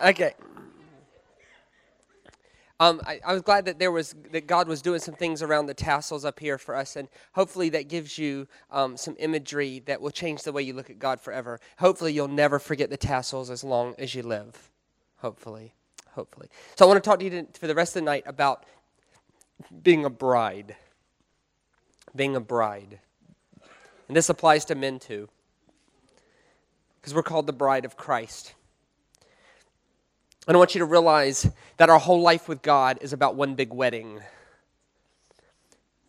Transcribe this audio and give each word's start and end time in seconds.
Okay. 0.00 0.32
Um, 2.80 3.02
I, 3.04 3.20
I, 3.26 3.34
was 3.34 3.42
glad 3.42 3.66
that 3.66 3.78
there 3.78 3.92
was 3.92 4.14
that 4.32 4.46
God 4.46 4.66
was 4.66 4.80
doing 4.80 5.00
some 5.00 5.14
things 5.14 5.42
around 5.42 5.66
the 5.66 5.74
tassels 5.74 6.24
up 6.24 6.40
here 6.40 6.56
for 6.56 6.74
us, 6.74 6.96
and 6.96 7.08
hopefully 7.32 7.68
that 7.70 7.88
gives 7.88 8.16
you 8.16 8.48
um, 8.70 8.96
some 8.96 9.16
imagery 9.18 9.80
that 9.80 10.00
will 10.00 10.10
change 10.10 10.44
the 10.44 10.52
way 10.52 10.62
you 10.62 10.72
look 10.72 10.88
at 10.88 10.98
God 10.98 11.20
forever. 11.20 11.60
Hopefully 11.78 12.14
you'll 12.14 12.28
never 12.28 12.58
forget 12.58 12.88
the 12.88 12.96
tassels 12.96 13.50
as 13.50 13.62
long 13.62 13.94
as 13.98 14.14
you 14.14 14.22
live. 14.22 14.70
Hopefully, 15.18 15.74
hopefully. 16.12 16.48
So 16.76 16.86
I 16.86 16.88
want 16.88 17.04
to 17.04 17.06
talk 17.06 17.18
to 17.18 17.24
you 17.26 17.46
for 17.52 17.66
the 17.66 17.74
rest 17.74 17.94
of 17.94 18.00
the 18.00 18.06
night 18.06 18.22
about 18.24 18.64
being 19.82 20.06
a 20.06 20.10
bride. 20.10 20.74
Being 22.16 22.34
a 22.34 22.40
bride, 22.40 22.98
and 24.08 24.16
this 24.16 24.30
applies 24.30 24.64
to 24.64 24.74
men 24.74 24.98
too, 24.98 25.28
because 27.00 27.14
we're 27.14 27.22
called 27.22 27.46
the 27.46 27.52
bride 27.52 27.84
of 27.84 27.96
Christ. 27.98 28.54
And 30.46 30.56
I 30.56 30.58
want 30.58 30.74
you 30.74 30.78
to 30.78 30.86
realize 30.86 31.50
that 31.76 31.90
our 31.90 31.98
whole 31.98 32.20
life 32.20 32.48
with 32.48 32.62
God 32.62 32.98
is 33.02 33.12
about 33.12 33.36
one 33.36 33.54
big 33.54 33.72
wedding. 33.72 34.20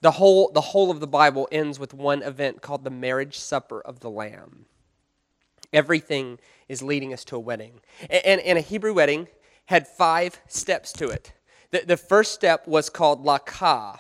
The 0.02 0.12
whole, 0.12 0.52
the 0.52 0.62
whole 0.62 0.89
of 0.89 0.99
the 0.99 1.08
Bible 1.08 1.48
ends 1.52 1.80
with 1.80 1.94
one 1.94 2.23
event 2.23 2.62
called 2.62 2.84
the 2.84 2.89
marriage 2.89 3.38
supper 3.38 3.81
of 3.81 3.99
the 3.99 4.09
Lamb. 4.09 4.66
Everything 5.73 6.39
is 6.67 6.81
leading 6.81 7.13
us 7.13 7.23
to 7.25 7.36
a 7.36 7.39
wedding. 7.39 7.81
And, 8.09 8.41
and 8.41 8.58
a 8.58 8.62
Hebrew 8.62 8.94
wedding 8.94 9.27
had 9.66 9.88
five 9.88 10.41
steps 10.48 10.91
to 10.94 11.09
it. 11.09 11.34
The, 11.72 11.84
the 11.86 11.98
first 11.98 12.34
step 12.34 12.67
was 12.67 12.89
called 12.89 13.23
lakah. 13.23 14.00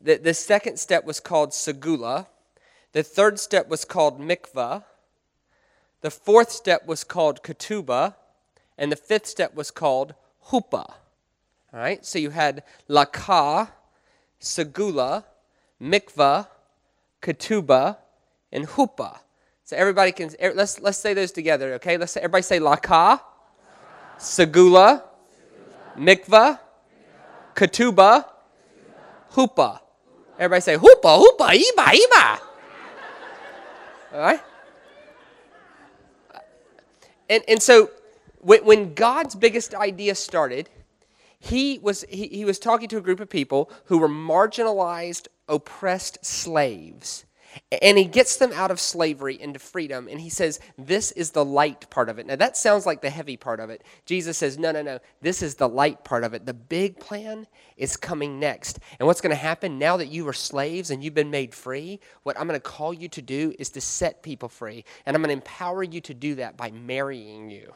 The, 0.00 0.16
the 0.16 0.34
second 0.34 0.78
step 0.78 1.04
was 1.04 1.20
called 1.20 1.50
segula. 1.50 2.26
The 2.92 3.02
third 3.02 3.38
step 3.38 3.68
was 3.68 3.84
called 3.84 4.20
mikvah. 4.20 4.84
The 6.00 6.10
fourth 6.10 6.50
step 6.50 6.86
was 6.86 7.04
called 7.04 7.42
ketubah. 7.42 8.14
And 8.76 8.90
the 8.90 8.96
fifth 8.96 9.26
step 9.26 9.54
was 9.54 9.70
called 9.70 10.14
huppah. 10.50 10.94
All 11.72 11.80
right, 11.80 12.04
so 12.04 12.18
you 12.18 12.30
had 12.30 12.62
lakah, 12.88 13.68
segula, 14.40 15.24
mikvah, 15.80 16.46
ketubah, 17.20 17.96
and 18.52 18.66
huppah. 18.68 19.18
So 19.64 19.76
everybody 19.76 20.12
can 20.12 20.30
er, 20.42 20.52
let's 20.54 20.80
let's 20.80 20.98
say 20.98 21.14
those 21.14 21.32
together, 21.32 21.74
okay? 21.74 21.96
Let's 21.96 22.12
say, 22.12 22.20
everybody 22.20 22.42
say 22.42 22.60
lakah, 22.60 23.20
segula, 24.18 25.02
mikvah, 25.96 26.60
ketubah, 27.56 28.26
huppah. 29.32 29.80
Everybody 30.38 30.60
say 30.60 30.76
huppah, 30.76 31.24
huppah, 31.24 31.50
iba, 31.54 31.86
iba. 31.86 32.38
All 34.12 34.20
right. 34.20 34.40
And 37.28 37.42
and 37.48 37.62
so 37.62 37.90
when, 38.44 38.94
God's 38.94 39.34
biggest 39.34 39.74
idea 39.74 40.14
started, 40.14 40.68
he 41.38 41.78
was, 41.78 42.04
he, 42.08 42.28
he 42.28 42.44
was 42.44 42.58
talking 42.58 42.88
to 42.88 42.98
a 42.98 43.02
group 43.02 43.20
of 43.20 43.28
people 43.28 43.70
who 43.86 43.98
were 43.98 44.08
marginalized, 44.08 45.28
oppressed 45.48 46.24
slaves. 46.24 47.24
And 47.82 47.96
he 47.96 48.04
gets 48.04 48.36
them 48.36 48.52
out 48.52 48.72
of 48.72 48.80
slavery 48.80 49.40
into 49.40 49.60
freedom, 49.60 50.08
and 50.08 50.20
he 50.20 50.28
says, 50.28 50.58
This 50.76 51.12
is 51.12 51.30
the 51.30 51.44
light 51.44 51.88
part 51.88 52.08
of 52.08 52.18
it. 52.18 52.26
Now, 52.26 52.34
that 52.34 52.56
sounds 52.56 52.84
like 52.84 53.00
the 53.00 53.10
heavy 53.10 53.36
part 53.36 53.60
of 53.60 53.70
it. 53.70 53.84
Jesus 54.06 54.36
says, 54.36 54.58
No, 54.58 54.72
no, 54.72 54.82
no. 54.82 54.98
This 55.20 55.40
is 55.40 55.54
the 55.54 55.68
light 55.68 56.02
part 56.02 56.24
of 56.24 56.34
it. 56.34 56.46
The 56.46 56.54
big 56.54 56.98
plan 56.98 57.46
is 57.76 57.96
coming 57.96 58.40
next. 58.40 58.80
And 58.98 59.06
what's 59.06 59.20
going 59.20 59.30
to 59.30 59.36
happen 59.36 59.78
now 59.78 59.96
that 59.96 60.08
you 60.08 60.26
are 60.26 60.32
slaves 60.32 60.90
and 60.90 61.04
you've 61.04 61.14
been 61.14 61.30
made 61.30 61.54
free? 61.54 62.00
What 62.24 62.38
I'm 62.38 62.48
going 62.48 62.58
to 62.58 62.68
call 62.68 62.92
you 62.92 63.08
to 63.10 63.22
do 63.22 63.54
is 63.58 63.70
to 63.70 63.80
set 63.80 64.22
people 64.22 64.48
free. 64.48 64.84
And 65.06 65.14
I'm 65.14 65.22
going 65.22 65.28
to 65.28 65.34
empower 65.34 65.84
you 65.84 66.00
to 66.02 66.14
do 66.14 66.34
that 66.36 66.56
by 66.56 66.72
marrying 66.72 67.50
you. 67.50 67.72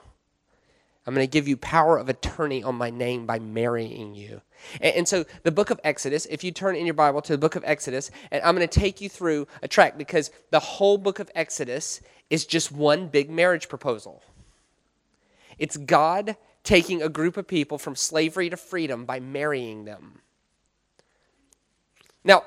I'm 1.09 1.15
going 1.15 1.27
to 1.27 1.31
give 1.31 1.49
you 1.49 1.57
power 1.57 1.97
of 1.97 2.11
attorney 2.11 2.63
on 2.63 2.75
my 2.75 2.91
name 2.91 3.25
by 3.25 3.39
marrying 3.39 4.15
you. 4.15 4.43
And, 4.79 4.95
and, 4.95 5.09
so, 5.09 5.25
the 5.43 5.51
book 5.51 5.71
of 5.71 5.81
Exodus, 5.83 6.27
if 6.27 6.45
you 6.45 6.51
turn 6.51 6.77
in 6.77 6.85
your 6.85 6.93
Bible 6.93 7.23
to 7.23 7.33
the 7.33 7.39
book 7.39 7.57
of 7.57 7.65
Exodus, 7.65 8.11
and 8.31 8.43
I'm 8.45 8.55
going 8.55 8.69
to 8.69 8.81
take 8.81 9.01
you 9.01 9.09
through 9.09 9.47
a 9.63 9.69
track 9.69 9.97
because 9.97 10.31
the 10.51 10.61
whole 10.61 10.99
book 10.99 11.19
of 11.19 11.31
Exodus 11.35 12.03
is 12.29 12.45
just 12.45 12.71
one 12.71 13.09
big 13.09 13.31
marriage 13.31 13.71
proposal. 13.71 14.23
It's 15.59 15.79
God 15.79 16.37
taking 16.63 17.01
a 17.01 17.09
group 17.09 17.39
of 17.39 17.49
people 17.49 17.79
from 17.79 17.97
slavery 17.97 18.51
to 18.51 18.59
freedom 18.59 19.07
by 19.07 19.19
marrying 19.19 19.87
them. 19.87 20.21
Now, 22.23 22.45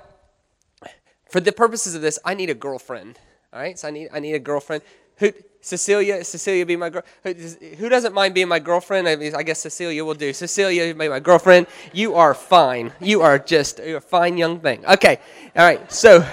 for 1.31 1.39
the 1.39 1.51
purposes 1.51 1.95
of 1.95 2.03
this, 2.03 2.19
I 2.23 2.35
need 2.35 2.51
a 2.51 2.53
girlfriend. 2.53 3.17
All 3.51 3.59
right, 3.59 3.79
so 3.79 3.87
I 3.87 3.91
need 3.91 4.09
I 4.13 4.19
need 4.19 4.33
a 4.33 4.39
girlfriend 4.39 4.83
who 5.17 5.33
Cecilia, 5.61 6.23
Cecilia 6.23 6.65
be 6.65 6.75
my 6.75 6.89
girl. 6.89 7.03
Who 7.23 7.87
doesn't 7.87 8.13
mind 8.13 8.33
being 8.33 8.47
my 8.47 8.57
girlfriend? 8.57 9.07
I, 9.07 9.15
mean, 9.15 9.35
I 9.35 9.43
guess 9.43 9.59
Cecilia 9.59 10.03
will 10.03 10.15
do. 10.15 10.33
Cecilia, 10.33 10.93
be 10.93 11.07
my 11.07 11.19
girlfriend. 11.19 11.67
You 11.93 12.15
are 12.15 12.33
fine. 12.33 12.91
You 12.99 13.21
are 13.21 13.37
just 13.37 13.79
you're 13.79 13.97
a 13.97 14.01
fine 14.01 14.37
young 14.37 14.59
thing. 14.59 14.83
Okay, 14.85 15.19
all 15.55 15.63
right. 15.63 15.91
So, 15.91 16.27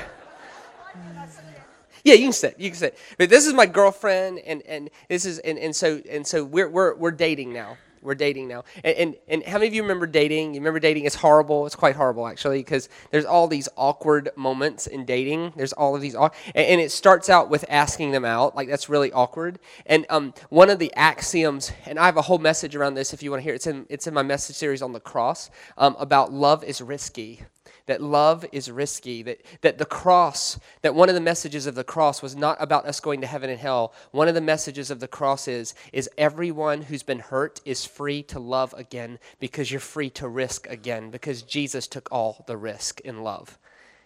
yeah, 2.04 2.14
you 2.14 2.24
can 2.24 2.32
sit. 2.32 2.58
You 2.58 2.70
can 2.70 2.78
sit. 2.78 2.98
But 3.18 3.28
this 3.28 3.46
is 3.46 3.52
my 3.52 3.66
girlfriend, 3.66 4.38
and 4.40 4.62
and 4.62 4.88
this 5.08 5.26
is 5.26 5.40
and, 5.40 5.58
and 5.58 5.76
so 5.76 6.00
and 6.08 6.26
so 6.26 6.42
we're 6.42 6.68
we're 6.68 6.94
we're 6.94 7.10
dating 7.10 7.52
now. 7.52 7.76
We're 8.02 8.14
dating 8.14 8.48
now. 8.48 8.64
And, 8.84 8.96
and, 8.96 9.16
and, 9.28 9.42
how 9.44 9.54
many 9.54 9.68
of 9.68 9.74
you 9.74 9.82
remember 9.82 10.06
dating? 10.06 10.54
You 10.54 10.60
remember 10.60 10.80
dating 10.80 11.04
is 11.04 11.14
horrible? 11.14 11.66
It's 11.66 11.74
quite 11.74 11.96
horrible, 11.96 12.26
actually, 12.26 12.58
because 12.58 12.88
there's 13.10 13.24
all 13.24 13.48
these 13.48 13.68
awkward 13.76 14.30
moments 14.36 14.86
in 14.86 15.04
dating. 15.04 15.52
There's 15.56 15.72
all 15.72 15.94
of 15.94 16.02
these, 16.02 16.14
and, 16.14 16.32
and, 16.54 16.80
it 16.80 16.90
starts 16.90 17.28
out 17.28 17.50
with 17.50 17.64
asking 17.68 18.12
them 18.12 18.24
out. 18.24 18.54
Like, 18.54 18.68
that's 18.68 18.88
really 18.88 19.12
awkward. 19.12 19.58
And 19.86 20.06
um, 20.10 20.34
one 20.48 20.70
of 20.70 20.78
the 20.78 20.92
axioms, 20.94 21.72
and 21.86 21.98
I 21.98 22.06
have 22.06 22.16
a 22.16 22.22
whole 22.22 22.38
message 22.38 22.76
around 22.76 22.94
this 22.94 23.12
if 23.12 23.22
you 23.22 23.30
want 23.30 23.40
to 23.40 23.44
hear 23.44 23.52
it. 23.52 23.56
It's 23.56 23.66
in, 23.66 23.86
it's 23.88 24.06
in 24.06 24.14
my 24.14 24.22
message 24.22 24.56
series 24.56 24.82
on 24.82 24.92
the 24.92 25.00
cross 25.00 25.50
um, 25.76 25.96
about 25.98 26.32
love 26.32 26.64
is 26.64 26.80
risky 26.80 27.40
that 27.88 28.02
love 28.02 28.44
is 28.52 28.70
risky, 28.70 29.22
that, 29.22 29.40
that 29.62 29.78
the 29.78 29.84
cross, 29.84 30.60
that 30.82 30.94
one 30.94 31.08
of 31.08 31.14
the 31.14 31.20
messages 31.20 31.66
of 31.66 31.74
the 31.74 31.82
cross 31.82 32.22
was 32.22 32.36
not 32.36 32.56
about 32.60 32.86
us 32.86 33.00
going 33.00 33.20
to 33.22 33.26
heaven 33.26 33.50
and 33.50 33.58
hell. 33.58 33.92
One 34.12 34.28
of 34.28 34.34
the 34.34 34.40
messages 34.40 34.90
of 34.90 35.00
the 35.00 35.08
cross 35.08 35.48
is, 35.48 35.74
is 35.92 36.08
everyone 36.16 36.82
who's 36.82 37.02
been 37.02 37.18
hurt 37.18 37.60
is 37.64 37.84
free 37.84 38.22
to 38.24 38.38
love 38.38 38.74
again 38.74 39.18
because 39.40 39.70
you're 39.70 39.80
free 39.80 40.10
to 40.10 40.28
risk 40.28 40.68
again 40.68 41.10
because 41.10 41.42
Jesus 41.42 41.86
took 41.86 42.08
all 42.12 42.44
the 42.46 42.58
risk 42.58 43.00
in 43.00 43.22
love. 43.22 43.58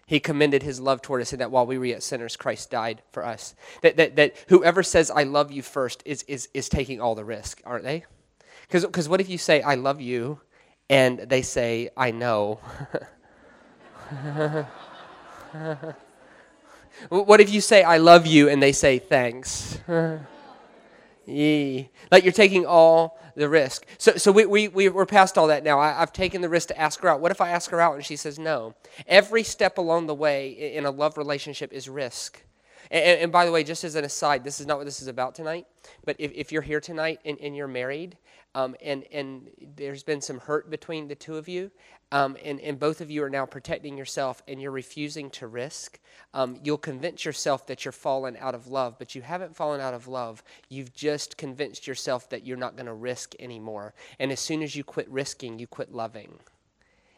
He 0.05 0.19
commended 0.19 0.63
his 0.63 0.79
love 0.79 1.01
toward 1.01 1.21
us, 1.21 1.31
and 1.31 1.41
that 1.41 1.51
while 1.51 1.65
we 1.65 1.77
were 1.77 1.85
yet 1.85 2.03
sinners, 2.03 2.35
Christ 2.35 2.71
died 2.71 3.01
for 3.11 3.25
us. 3.25 3.55
That, 3.81 3.97
that, 3.97 4.15
that 4.15 4.35
whoever 4.47 4.83
says, 4.83 5.11
I 5.11 5.23
love 5.23 5.51
you 5.51 5.61
first, 5.61 6.03
is, 6.05 6.23
is, 6.23 6.49
is 6.53 6.67
taking 6.67 6.99
all 6.99 7.15
the 7.15 7.23
risk, 7.23 7.61
aren't 7.65 7.85
they? 7.85 8.05
Because 8.69 9.07
what 9.07 9.21
if 9.21 9.29
you 9.29 9.37
say, 9.37 9.61
I 9.61 9.75
love 9.75 10.01
you, 10.01 10.39
and 10.89 11.19
they 11.19 11.41
say, 11.41 11.89
I 11.95 12.11
know? 12.11 12.59
what 17.09 17.41
if 17.41 17.49
you 17.51 17.61
say, 17.61 17.83
I 17.83 17.97
love 17.97 18.25
you, 18.25 18.49
and 18.49 18.61
they 18.61 18.71
say, 18.71 18.99
thanks? 18.99 19.79
Yee. 21.25 21.89
Like 22.11 22.23
you're 22.23 22.33
taking 22.33 22.65
all 22.65 23.19
the 23.35 23.49
risk. 23.49 23.85
So, 23.97 24.15
so 24.15 24.31
we, 24.31 24.45
we, 24.45 24.67
we, 24.67 24.89
we're 24.89 25.05
past 25.05 25.37
all 25.37 25.47
that 25.47 25.63
now. 25.63 25.79
I, 25.79 25.91
have 25.91 26.13
taken 26.13 26.41
the 26.41 26.49
risk 26.49 26.67
to 26.69 26.79
ask 26.79 26.99
her 27.01 27.09
out. 27.09 27.19
What 27.21 27.31
if 27.31 27.41
I 27.41 27.49
ask 27.49 27.71
her 27.71 27.81
out 27.81 27.95
and 27.95 28.05
she 28.05 28.15
says 28.15 28.37
no? 28.37 28.75
Every 29.07 29.43
step 29.43 29.77
along 29.77 30.07
the 30.07 30.15
way 30.15 30.49
in 30.49 30.85
a 30.85 30.91
love 30.91 31.17
relationship 31.17 31.73
is 31.73 31.89
risk. 31.89 32.43
And, 32.93 33.21
and, 33.21 33.31
by 33.31 33.45
the 33.45 33.51
way, 33.51 33.63
just 33.63 33.83
as 33.83 33.95
an 33.95 34.05
aside, 34.05 34.43
this 34.43 34.59
is 34.59 34.67
not 34.67 34.77
what 34.77 34.85
this 34.85 35.01
is 35.01 35.07
about 35.07 35.33
tonight. 35.33 35.65
But 36.05 36.15
if, 36.19 36.31
if 36.33 36.51
you're 36.51 36.61
here 36.61 36.79
tonight 36.79 37.19
and, 37.25 37.39
and 37.41 37.55
you're 37.55 37.67
married, 37.67 38.17
um, 38.53 38.75
and, 38.83 39.03
and 39.11 39.49
there's 39.75 40.03
been 40.03 40.21
some 40.21 40.39
hurt 40.39 40.69
between 40.69 41.07
the 41.07 41.15
two 41.15 41.35
of 41.35 41.47
you, 41.49 41.71
um, 42.11 42.37
and, 42.45 42.61
and 42.61 42.79
both 42.79 43.01
of 43.01 43.09
you 43.09 43.23
are 43.23 43.29
now 43.31 43.47
protecting 43.47 43.97
yourself 43.97 44.43
and 44.47 44.61
you're 44.61 44.69
refusing 44.69 45.31
to 45.31 45.47
risk, 45.47 45.99
um, 46.35 46.59
you'll 46.63 46.77
convince 46.77 47.25
yourself 47.25 47.65
that 47.65 47.83
you're 47.83 47.91
fallen 47.91 48.37
out 48.39 48.53
of 48.53 48.67
love, 48.67 48.99
but 48.99 49.15
you 49.15 49.23
haven't 49.23 49.55
fallen 49.55 49.81
out 49.81 49.95
of 49.95 50.07
love. 50.07 50.43
You've 50.69 50.93
just 50.93 51.35
convinced 51.35 51.87
yourself 51.87 52.29
that 52.29 52.45
you're 52.45 52.57
not 52.57 52.75
going 52.75 52.85
to 52.85 52.93
risk 52.93 53.33
anymore. 53.39 53.95
And 54.19 54.31
as 54.31 54.39
soon 54.39 54.61
as 54.61 54.75
you 54.75 54.83
quit 54.83 55.09
risking, 55.09 55.57
you 55.57 55.65
quit 55.65 55.91
loving. 55.91 56.37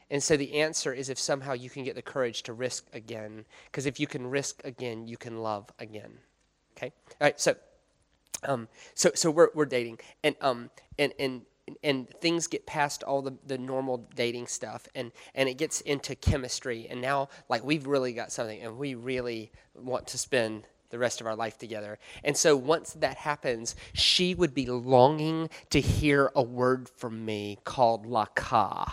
And 0.09 0.21
so 0.21 0.37
the 0.37 0.61
answer 0.61 0.93
is 0.93 1.09
if 1.09 1.17
somehow 1.17 1.53
you 1.53 1.69
can 1.69 1.83
get 1.83 1.95
the 1.95 2.01
courage 2.01 2.43
to 2.43 2.53
risk 2.53 2.85
again, 2.93 3.45
because 3.65 3.85
if 3.85 3.99
you 3.99 4.07
can 4.07 4.27
risk 4.27 4.61
again, 4.63 5.07
you 5.07 5.17
can 5.17 5.39
love 5.39 5.71
again. 5.79 6.19
Okay? 6.77 6.91
All 7.09 7.25
right, 7.25 7.39
so. 7.39 7.55
Um, 8.43 8.67
so, 8.93 9.09
so 9.15 9.31
we're, 9.31 9.49
we're 9.55 9.65
dating, 9.65 9.99
and, 10.23 10.35
um, 10.39 10.69
and, 10.99 11.13
and 11.17 11.41
and 11.83 12.09
things 12.21 12.47
get 12.47 12.65
past 12.65 13.03
all 13.03 13.21
the, 13.21 13.33
the 13.45 13.57
normal 13.57 14.07
dating 14.15 14.47
stuff 14.47 14.87
and, 14.93 15.11
and 15.33 15.49
it 15.49 15.55
gets 15.55 15.81
into 15.81 16.15
chemistry 16.15 16.87
and 16.89 17.01
now 17.01 17.27
like 17.49 17.63
we've 17.63 17.87
really 17.87 18.13
got 18.13 18.31
something 18.31 18.61
and 18.61 18.77
we 18.77 18.93
really 18.95 19.51
want 19.73 20.05
to 20.07 20.17
spend 20.17 20.67
the 20.91 20.99
rest 20.99 21.21
of 21.21 21.27
our 21.27 21.35
life 21.35 21.57
together 21.57 21.97
and 22.23 22.37
so 22.37 22.55
once 22.55 22.93
that 22.93 23.17
happens 23.17 23.75
she 23.93 24.35
would 24.35 24.53
be 24.53 24.67
longing 24.67 25.49
to 25.71 25.81
hear 25.81 26.31
a 26.35 26.43
word 26.43 26.87
from 26.87 27.25
me 27.25 27.57
called 27.63 28.05
lakah 28.05 28.91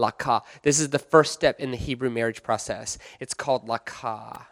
lakah 0.00 0.42
this 0.62 0.80
is 0.80 0.90
the 0.90 0.98
first 0.98 1.32
step 1.32 1.60
in 1.60 1.70
the 1.70 1.76
hebrew 1.76 2.10
marriage 2.10 2.42
process 2.42 2.98
it's 3.20 3.34
called 3.34 3.66
lakah 3.68 4.46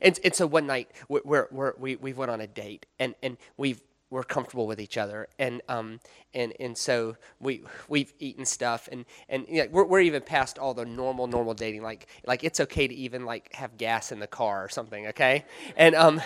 and, 0.00 0.18
and 0.24 0.34
so 0.34 0.46
one 0.46 0.66
night 0.66 0.90
we're, 1.08 1.48
we're, 1.50 1.74
we 1.78 1.96
we 1.96 2.12
went 2.12 2.30
on 2.30 2.40
a 2.40 2.46
date 2.46 2.86
and, 3.00 3.14
and 3.22 3.36
we've 3.56 3.80
we're 4.12 4.22
comfortable 4.22 4.66
with 4.66 4.78
each 4.78 4.98
other, 4.98 5.26
and 5.38 5.62
um, 5.70 5.98
and 6.34 6.52
and 6.60 6.76
so 6.76 7.16
we 7.40 7.62
we've 7.88 8.12
eaten 8.18 8.44
stuff, 8.44 8.86
and 8.92 9.06
and 9.30 9.46
you 9.48 9.62
know, 9.62 9.68
we're 9.72 9.84
we're 9.84 10.00
even 10.00 10.20
past 10.20 10.58
all 10.58 10.74
the 10.74 10.84
normal 10.84 11.26
normal 11.26 11.54
dating. 11.54 11.82
Like 11.82 12.06
like 12.26 12.44
it's 12.44 12.60
okay 12.60 12.86
to 12.86 12.94
even 12.94 13.24
like 13.24 13.50
have 13.54 13.78
gas 13.78 14.12
in 14.12 14.20
the 14.20 14.26
car 14.26 14.64
or 14.64 14.68
something, 14.68 15.06
okay? 15.08 15.46
And 15.78 15.94
um, 15.94 16.20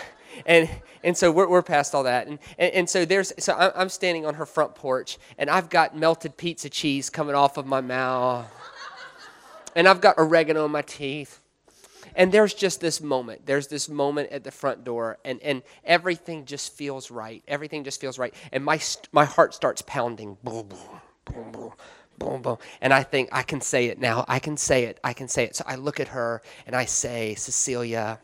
and 0.45 0.69
and 1.03 1.17
so 1.17 1.31
we're 1.31 1.49
we're 1.49 1.63
past 1.63 1.95
all 1.95 2.03
that, 2.05 2.27
and 2.27 2.39
and, 2.59 2.73
and 2.75 2.91
so 2.91 3.05
there's 3.05 3.33
so 3.39 3.55
I'm, 3.55 3.73
I'm 3.75 3.89
standing 3.89 4.27
on 4.27 4.35
her 4.35 4.47
front 4.47 4.75
porch, 4.75 5.19
and 5.39 5.51
I've 5.51 5.71
got 5.71 5.97
melted 5.97 6.37
pizza 6.37 6.69
cheese 6.69 7.11
coming 7.11 7.35
off 7.35 7.57
of 7.57 7.67
my 7.67 7.81
mouth, 7.81 8.47
and 9.75 9.89
I've 9.89 10.01
got 10.01 10.17
oregano 10.19 10.65
in 10.65 10.73
my 10.73 10.83
teeth. 10.83 11.41
And 12.17 12.33
there's 12.33 12.55
just 12.55 12.81
this 12.81 13.01
moment. 13.03 13.45
There's 13.45 13.67
this 13.67 13.89
moment 13.91 14.31
at 14.31 14.43
the 14.43 14.51
front 14.51 14.85
door 14.85 15.19
and, 15.25 15.39
and 15.43 15.63
everything 15.85 16.47
just 16.47 16.73
feels 16.73 17.11
right. 17.11 17.43
Everything 17.47 17.85
just 17.85 18.01
feels 18.01 18.19
right. 18.19 18.35
And 18.53 18.65
my, 18.65 18.81
my 19.13 19.27
heart 19.27 19.53
starts 19.55 19.83
pounding. 19.83 20.39
Boom 20.43 20.67
boom 20.69 21.01
boom 21.27 21.53
boom 21.53 21.73
boom 22.19 22.43
boom. 22.43 22.57
And 22.81 22.95
i 22.95 23.03
think 23.03 23.29
i 23.33 23.43
can 23.43 23.61
say 23.61 23.87
it 23.87 24.01
now. 24.01 24.25
I 24.29 24.39
can 24.39 24.57
say 24.57 24.85
it. 24.85 24.99
I 25.05 25.13
can 25.13 25.29
say 25.29 25.45
it. 25.45 25.57
So 25.57 25.65
i 25.67 25.75
look 25.75 26.01
at 26.01 26.09
her 26.09 26.41
and 26.67 26.75
i 26.75 26.87
say 26.87 27.35
cecilia 27.35 28.19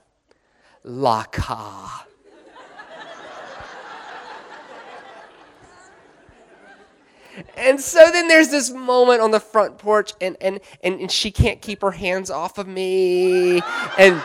laka 0.85 2.03
And 7.57 7.81
so 7.81 8.11
then 8.11 8.29
there's 8.29 8.49
this 8.49 8.71
moment 8.71 9.21
on 9.21 9.31
the 9.31 9.41
front 9.41 9.79
porch, 9.79 10.13
and, 10.21 10.37
and, 10.41 10.61
and, 10.83 11.01
and 11.01 11.11
she 11.11 11.31
can't 11.31 11.61
keep 11.63 11.81
her 11.83 11.91
hands 11.91 12.31
off 12.31 12.59
of 12.59 12.67
me. 12.67 13.63
And 13.99 14.23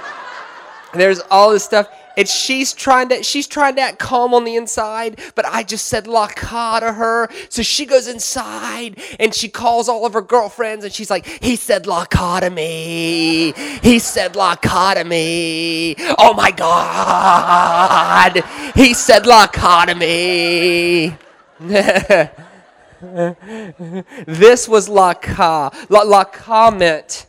there's 0.94 1.22
all 1.32 1.52
this 1.52 1.64
stuff. 1.64 1.88
And 2.18 2.28
she's 2.28 2.74
trying 2.74 3.10
to 3.10 3.22
she's 3.22 3.48
trying 3.48 3.76
to 3.76 3.82
act 3.82 4.00
calm 4.00 4.34
on 4.34 4.44
the 4.44 4.56
inside, 4.56 5.20
but 5.36 5.46
I 5.46 5.62
just 5.62 5.86
said 5.86 6.06
laka 6.06 6.80
to 6.80 6.94
her. 6.94 7.30
So 7.50 7.62
she 7.62 7.86
goes 7.86 8.08
inside 8.08 9.00
and 9.20 9.34
she 9.34 9.48
calls 9.48 9.88
all 9.88 10.06
of 10.06 10.14
her 10.14 10.22
girlfriends 10.22 10.84
and 10.84 10.92
she's 10.92 11.12
like, 11.12 11.26
he 11.26 11.56
said 11.56 11.84
laka 11.84 12.42
to 12.42 12.50
me. 12.50 13.54
He 13.84 14.00
said 14.00 14.34
laka 14.34 14.96
to 14.96 15.04
me. 15.04 15.96
Oh 16.18 16.34
my 16.34 16.52
God. 16.52 18.44
He 18.74 18.96
said 18.96 19.24
laka 19.24 19.86
to 19.86 19.96
me. 19.96 21.16
this 24.26 24.68
was 24.68 24.90
laka. 24.90 25.74
La, 25.90 26.02
la 26.02 26.24
comment. 26.24 27.28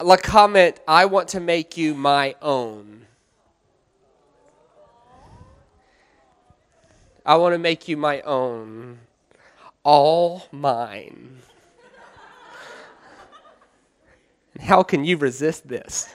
La 0.00 0.16
comment, 0.16 0.78
I 0.86 1.06
want 1.06 1.28
to 1.28 1.40
make 1.40 1.76
you 1.76 1.94
my 1.94 2.34
own. 2.42 3.01
I 7.24 7.36
want 7.36 7.54
to 7.54 7.58
make 7.58 7.88
you 7.88 7.96
my 7.96 8.20
own. 8.22 8.98
All 9.84 10.46
mine. 10.52 11.38
How 14.60 14.82
can 14.82 15.04
you 15.04 15.16
resist 15.16 15.68
this? 15.68 16.14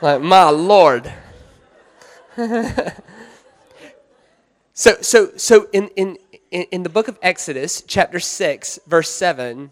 like, 0.00 0.20
my 0.20 0.48
Lord. 0.50 1.12
So, 4.78 4.98
so, 5.00 5.30
so 5.38 5.68
in, 5.72 5.88
in, 5.96 6.18
in 6.50 6.82
the 6.82 6.90
book 6.90 7.08
of 7.08 7.18
Exodus, 7.22 7.82
chapter 7.86 8.20
6, 8.20 8.78
verse 8.86 9.08
7, 9.08 9.70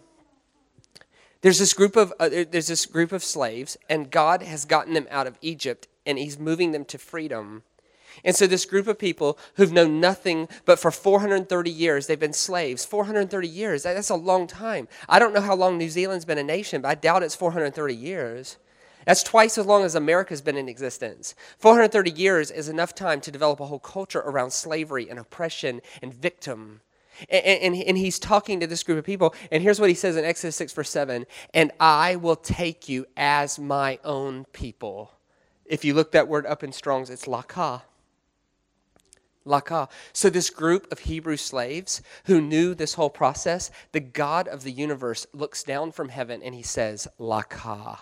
there's 1.42 1.58
this 1.58 1.75
group 1.75 1.94
of 1.96 2.10
uh, 2.19 2.30
there's 2.50 2.69
this 2.69 2.87
group 2.87 3.12
of 3.12 3.22
slaves 3.22 3.76
and 3.90 4.10
god 4.10 4.42
has 4.42 4.64
gotten 4.64 4.94
them 4.94 5.06
out 5.10 5.26
of 5.26 5.37
egypt 5.42 5.88
and 6.06 6.18
he's 6.18 6.38
moving 6.38 6.72
them 6.72 6.84
to 6.84 6.98
freedom 6.98 7.62
and 8.24 8.36
so 8.36 8.46
this 8.46 8.64
group 8.64 8.86
of 8.86 8.98
people 8.98 9.38
who've 9.56 9.72
known 9.72 10.00
nothing 10.00 10.48
but 10.64 10.78
for 10.78 10.90
430 10.90 11.70
years 11.70 12.06
they've 12.06 12.18
been 12.18 12.32
slaves 12.32 12.84
430 12.84 13.48
years 13.48 13.82
that's 13.82 14.10
a 14.10 14.14
long 14.14 14.46
time 14.46 14.88
i 15.08 15.18
don't 15.18 15.34
know 15.34 15.40
how 15.40 15.54
long 15.54 15.78
new 15.78 15.88
zealand's 15.88 16.24
been 16.24 16.38
a 16.38 16.44
nation 16.44 16.82
but 16.82 16.88
i 16.88 16.94
doubt 16.94 17.22
it's 17.22 17.34
430 17.34 17.94
years 17.94 18.58
that's 19.04 19.22
twice 19.22 19.58
as 19.58 19.66
long 19.66 19.84
as 19.84 19.94
America's 19.94 20.40
been 20.40 20.56
in 20.56 20.68
existence. 20.68 21.34
430 21.58 22.10
years 22.10 22.50
is 22.50 22.68
enough 22.68 22.94
time 22.94 23.20
to 23.22 23.30
develop 23.30 23.60
a 23.60 23.66
whole 23.66 23.78
culture 23.78 24.20
around 24.20 24.52
slavery 24.52 25.08
and 25.08 25.18
oppression 25.18 25.80
and 26.02 26.12
victim. 26.12 26.80
And, 27.28 27.44
and, 27.44 27.76
and, 27.76 27.96
he's 27.96 28.18
talking 28.18 28.58
to 28.58 28.66
this 28.66 28.82
group 28.82 28.98
of 28.98 29.04
people, 29.04 29.36
and 29.52 29.62
here's 29.62 29.78
what 29.78 29.88
he 29.88 29.94
says 29.94 30.16
in 30.16 30.24
Exodus 30.24 30.56
6, 30.56 30.72
verse 30.72 30.90
7 30.90 31.26
And 31.52 31.70
I 31.78 32.16
will 32.16 32.34
take 32.34 32.88
you 32.88 33.06
as 33.16 33.56
my 33.56 34.00
own 34.02 34.46
people. 34.52 35.12
If 35.66 35.84
you 35.84 35.94
look 35.94 36.12
that 36.12 36.28
word 36.28 36.46
up 36.46 36.62
in 36.62 36.72
Strong's, 36.72 37.11
it's 37.11 37.26
laka. 37.26 37.82
Laka. 39.46 39.90
So, 40.12 40.31
this 40.31 40.50
group 40.50 40.90
of 40.90 41.00
Hebrew 41.00 41.37
slaves 41.37 42.02
who 42.25 42.40
knew 42.40 42.75
this 42.75 42.94
whole 42.94 43.11
process, 43.11 43.70
the 43.93 44.00
God 44.00 44.49
of 44.49 44.62
the 44.62 44.72
universe 44.72 45.26
looks 45.32 45.62
down 45.62 45.93
from 45.93 46.08
heaven 46.08 46.43
and 46.43 46.55
he 46.55 46.62
says, 46.62 47.06
Laka. 47.19 47.99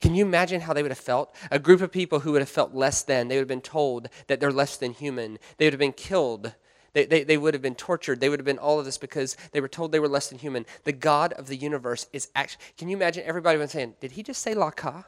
Can 0.00 0.14
you 0.14 0.24
imagine 0.24 0.60
how 0.60 0.72
they 0.72 0.82
would 0.82 0.92
have 0.92 0.98
felt? 0.98 1.34
A 1.50 1.58
group 1.58 1.80
of 1.80 1.90
people 1.90 2.20
who 2.20 2.32
would 2.32 2.40
have 2.40 2.48
felt 2.48 2.72
less 2.72 3.02
than. 3.02 3.26
They 3.26 3.34
would 3.34 3.42
have 3.42 3.48
been 3.48 3.60
told 3.60 4.08
that 4.28 4.38
they're 4.38 4.52
less 4.52 4.76
than 4.76 4.92
human. 4.92 5.38
They 5.56 5.66
would 5.66 5.72
have 5.72 5.80
been 5.80 5.92
killed. 5.92 6.54
They, 6.92 7.04
they, 7.04 7.24
they 7.24 7.36
would 7.36 7.54
have 7.54 7.62
been 7.62 7.74
tortured. 7.74 8.20
They 8.20 8.28
would 8.28 8.38
have 8.38 8.46
been 8.46 8.58
all 8.58 8.78
of 8.78 8.84
this 8.84 8.98
because 8.98 9.36
they 9.50 9.60
were 9.60 9.68
told 9.68 9.90
they 9.90 9.98
were 9.98 10.08
less 10.08 10.28
than 10.28 10.38
human. 10.38 10.66
The 10.84 10.92
God 10.92 11.32
of 11.32 11.48
the 11.48 11.56
universe 11.56 12.06
is 12.12 12.28
actually. 12.36 12.62
Can 12.76 12.88
you 12.88 12.96
imagine 12.96 13.24
everybody 13.26 13.58
was 13.58 13.72
saying, 13.72 13.94
Did 14.00 14.12
he 14.12 14.22
just 14.22 14.40
say 14.40 14.54
Laka? 14.54 15.04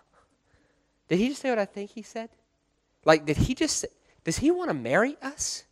Did 1.11 1.19
he 1.19 1.29
just 1.29 1.43
say 1.43 1.51
what 1.51 1.59
I 1.59 1.65
think 1.67 1.91
he 1.91 2.03
said? 2.03 2.31
Like, 3.05 3.27
did 3.27 3.37
he 3.37 3.55
just 3.55 3.85
Does 4.25 4.39
he 4.39 4.51
want 4.51 4.71
to 4.71 4.75
marry 4.75 5.19
us? 5.21 5.65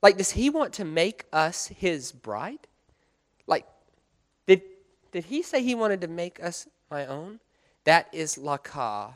Like, 0.00 0.16
does 0.16 0.30
he 0.30 0.48
want 0.48 0.72
to 0.74 0.84
make 0.84 1.24
us 1.32 1.66
his 1.66 2.12
bride? 2.12 2.68
Like, 3.48 3.66
did, 4.46 4.62
did 5.10 5.24
he 5.24 5.42
say 5.42 5.60
he 5.60 5.74
wanted 5.74 6.00
to 6.02 6.08
make 6.08 6.42
us 6.42 6.68
my 6.88 7.04
own? 7.06 7.40
That 7.82 8.08
is 8.12 8.36
laka. 8.36 9.14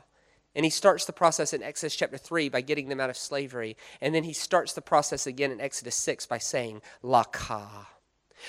And 0.56 0.64
he 0.64 0.70
starts 0.70 1.04
the 1.04 1.12
process 1.12 1.52
in 1.52 1.62
Exodus 1.62 1.94
chapter 1.94 2.18
3 2.18 2.48
by 2.48 2.60
getting 2.60 2.88
them 2.88 3.00
out 3.00 3.10
of 3.10 3.16
slavery. 3.16 3.76
And 4.00 4.12
then 4.12 4.24
he 4.24 4.32
starts 4.32 4.72
the 4.72 4.82
process 4.82 5.26
again 5.26 5.52
in 5.52 5.60
Exodus 5.60 5.94
6 5.94 6.26
by 6.26 6.38
saying 6.38 6.82
laka. 7.04 7.86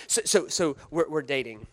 So, 0.08 0.22
so, 0.26 0.48
so 0.48 0.76
we're, 0.90 1.08
we're 1.08 1.22
dating. 1.22 1.68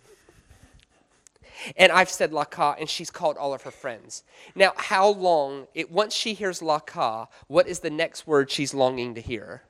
And 1.77 1.93
I've 1.93 2.11
said 2.11 2.33
laka, 2.33 2.77
and 2.79 2.89
she's 2.89 3.11
called 3.11 3.37
all 3.37 3.55
of 3.55 3.63
her 3.63 3.71
friends. 3.71 4.25
Now, 4.55 4.73
how 4.77 5.09
long, 5.09 5.67
it, 5.75 5.91
once 5.91 6.15
she 6.15 6.35
hears 6.35 6.61
laka, 6.61 7.29
what 7.47 7.67
is 7.67 7.81
the 7.81 7.91
next 7.91 8.27
word 8.27 8.51
she's 8.51 8.75
longing 8.75 9.15
to 9.15 9.21
hear? 9.21 9.63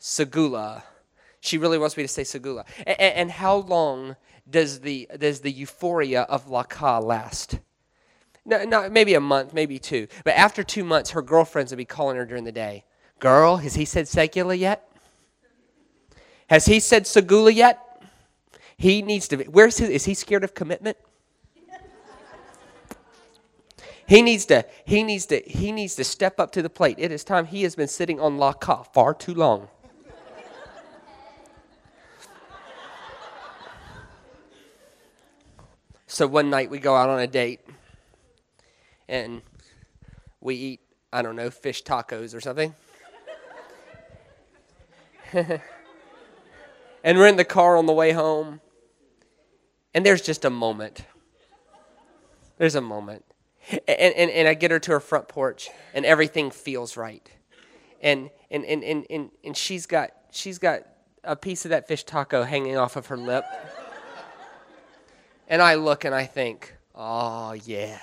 Segula. 0.00 0.82
She 1.40 1.58
really 1.58 1.78
wants 1.78 1.96
me 1.96 2.02
to 2.02 2.08
say 2.08 2.22
segula. 2.22 2.64
And, 2.86 3.00
and 3.00 3.30
how 3.30 3.56
long 3.56 4.16
does 4.48 4.80
the, 4.80 5.08
does 5.18 5.40
the 5.40 5.52
euphoria 5.52 6.22
of 6.22 6.46
laka 6.46 7.02
last? 7.02 7.58
no, 8.46 8.64
no, 8.64 8.88
maybe 8.88 9.14
a 9.14 9.20
month, 9.20 9.52
maybe 9.52 9.78
two. 9.78 10.06
But 10.24 10.34
after 10.36 10.62
two 10.62 10.84
months, 10.84 11.10
her 11.10 11.22
girlfriends 11.22 11.72
would 11.72 11.78
be 11.78 11.84
calling 11.84 12.16
her 12.16 12.24
during 12.24 12.44
the 12.44 12.52
day. 12.52 12.84
Girl, 13.18 13.56
has 13.56 13.74
he 13.74 13.84
said 13.84 14.06
segula 14.06 14.56
yet? 14.56 14.88
Has 16.48 16.66
he 16.66 16.78
said 16.78 17.04
segula 17.04 17.52
yet? 17.52 17.82
He 18.76 19.02
needs 19.02 19.26
to. 19.28 19.38
Be, 19.38 19.44
where's 19.44 19.78
his? 19.78 19.90
Is 19.90 20.04
he 20.04 20.14
scared 20.14 20.44
of 20.44 20.54
commitment? 20.54 20.96
He 24.06 24.22
needs 24.22 24.46
to. 24.46 24.64
He 24.84 25.02
needs 25.02 25.26
to. 25.26 25.40
He 25.40 25.72
needs 25.72 25.96
to 25.96 26.04
step 26.04 26.38
up 26.38 26.52
to 26.52 26.62
the 26.62 26.70
plate. 26.70 26.96
It 26.98 27.10
is 27.10 27.24
time. 27.24 27.46
He 27.46 27.64
has 27.64 27.74
been 27.74 27.88
sitting 27.88 28.20
on 28.20 28.38
laka 28.38 28.86
far 28.92 29.14
too 29.14 29.34
long. 29.34 29.68
so 36.06 36.26
one 36.26 36.48
night 36.48 36.70
we 36.70 36.78
go 36.78 36.94
out 36.94 37.08
on 37.08 37.18
a 37.18 37.26
date 37.26 37.60
and 39.08 39.42
we 40.40 40.54
eat, 40.54 40.80
I 41.12 41.22
don't 41.22 41.36
know, 41.36 41.50
fish 41.50 41.82
tacos 41.82 42.34
or 42.34 42.40
something. 42.40 42.74
and 45.32 45.60
we're 47.04 47.26
in 47.26 47.36
the 47.36 47.44
car 47.44 47.76
on 47.76 47.86
the 47.86 47.92
way 47.92 48.12
home, 48.12 48.60
and 49.92 50.06
there's 50.06 50.22
just 50.22 50.44
a 50.44 50.50
moment. 50.50 51.04
There's 52.58 52.76
a 52.76 52.80
moment. 52.80 53.24
And, 53.70 54.14
and, 54.14 54.30
and 54.30 54.48
I 54.48 54.54
get 54.54 54.70
her 54.70 54.78
to 54.78 54.92
her 54.92 55.00
front 55.00 55.28
porch, 55.28 55.70
and 55.92 56.06
everything 56.06 56.50
feels 56.50 56.96
right. 56.96 57.28
And, 58.00 58.30
and, 58.50 58.64
and, 58.64 58.84
and, 58.84 59.06
and, 59.10 59.30
and 59.42 59.56
she's, 59.56 59.86
got, 59.86 60.10
she's 60.30 60.58
got 60.58 60.82
a 61.24 61.34
piece 61.34 61.64
of 61.64 61.70
that 61.70 61.88
fish 61.88 62.04
taco 62.04 62.44
hanging 62.44 62.76
off 62.76 62.96
of 62.96 63.06
her 63.06 63.16
lip. 63.16 63.44
and 65.48 65.60
I 65.60 65.74
look 65.74 66.04
and 66.04 66.14
I 66.14 66.26
think, 66.26 66.74
oh, 66.94 67.52
yeah. 67.64 67.98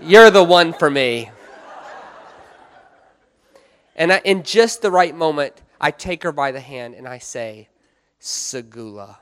You're 0.00 0.30
the 0.30 0.44
one 0.44 0.72
for 0.72 0.90
me. 0.90 1.30
And 3.94 4.12
I, 4.12 4.20
in 4.24 4.42
just 4.42 4.82
the 4.82 4.90
right 4.90 5.14
moment, 5.14 5.62
I 5.80 5.90
take 5.90 6.22
her 6.22 6.32
by 6.32 6.52
the 6.52 6.60
hand 6.60 6.94
and 6.94 7.08
I 7.08 7.18
say, 7.18 7.68
Segula. 8.20 9.16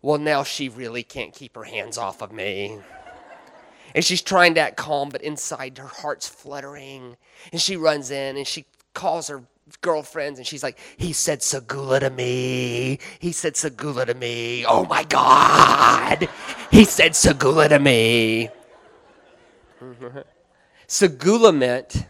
Well, 0.00 0.18
now 0.18 0.44
she 0.44 0.68
really 0.68 1.02
can't 1.02 1.34
keep 1.34 1.56
her 1.56 1.64
hands 1.64 1.98
off 1.98 2.22
of 2.22 2.32
me. 2.32 2.78
And 3.96 4.04
she's 4.04 4.20
trying 4.20 4.54
to 4.54 4.60
act 4.60 4.76
calm, 4.76 5.08
but 5.08 5.22
inside 5.22 5.78
her 5.78 5.86
heart's 5.86 6.28
fluttering. 6.28 7.16
And 7.50 7.58
she 7.58 7.76
runs 7.76 8.10
in 8.10 8.36
and 8.36 8.46
she 8.46 8.66
calls 8.92 9.28
her 9.28 9.42
girlfriends 9.80 10.38
and 10.38 10.46
she's 10.46 10.62
like, 10.62 10.78
he 10.98 11.14
said 11.14 11.40
Segula 11.40 12.00
to 12.00 12.10
me. 12.10 12.98
He 13.18 13.32
said 13.32 13.54
Segula 13.54 14.04
to 14.04 14.12
me. 14.12 14.66
Oh 14.66 14.84
my 14.84 15.02
God. 15.04 16.28
He 16.70 16.84
said 16.84 17.12
Segula 17.12 17.70
to 17.70 17.78
me. 17.78 18.50
Segula 20.86 21.56
meant, 21.56 22.06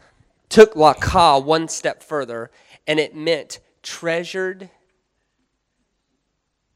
took 0.48 0.74
Laka 0.74 1.42
one 1.42 1.68
step 1.68 2.02
further, 2.02 2.50
and 2.86 2.98
it 2.98 3.14
meant 3.14 3.60
treasured 3.82 4.70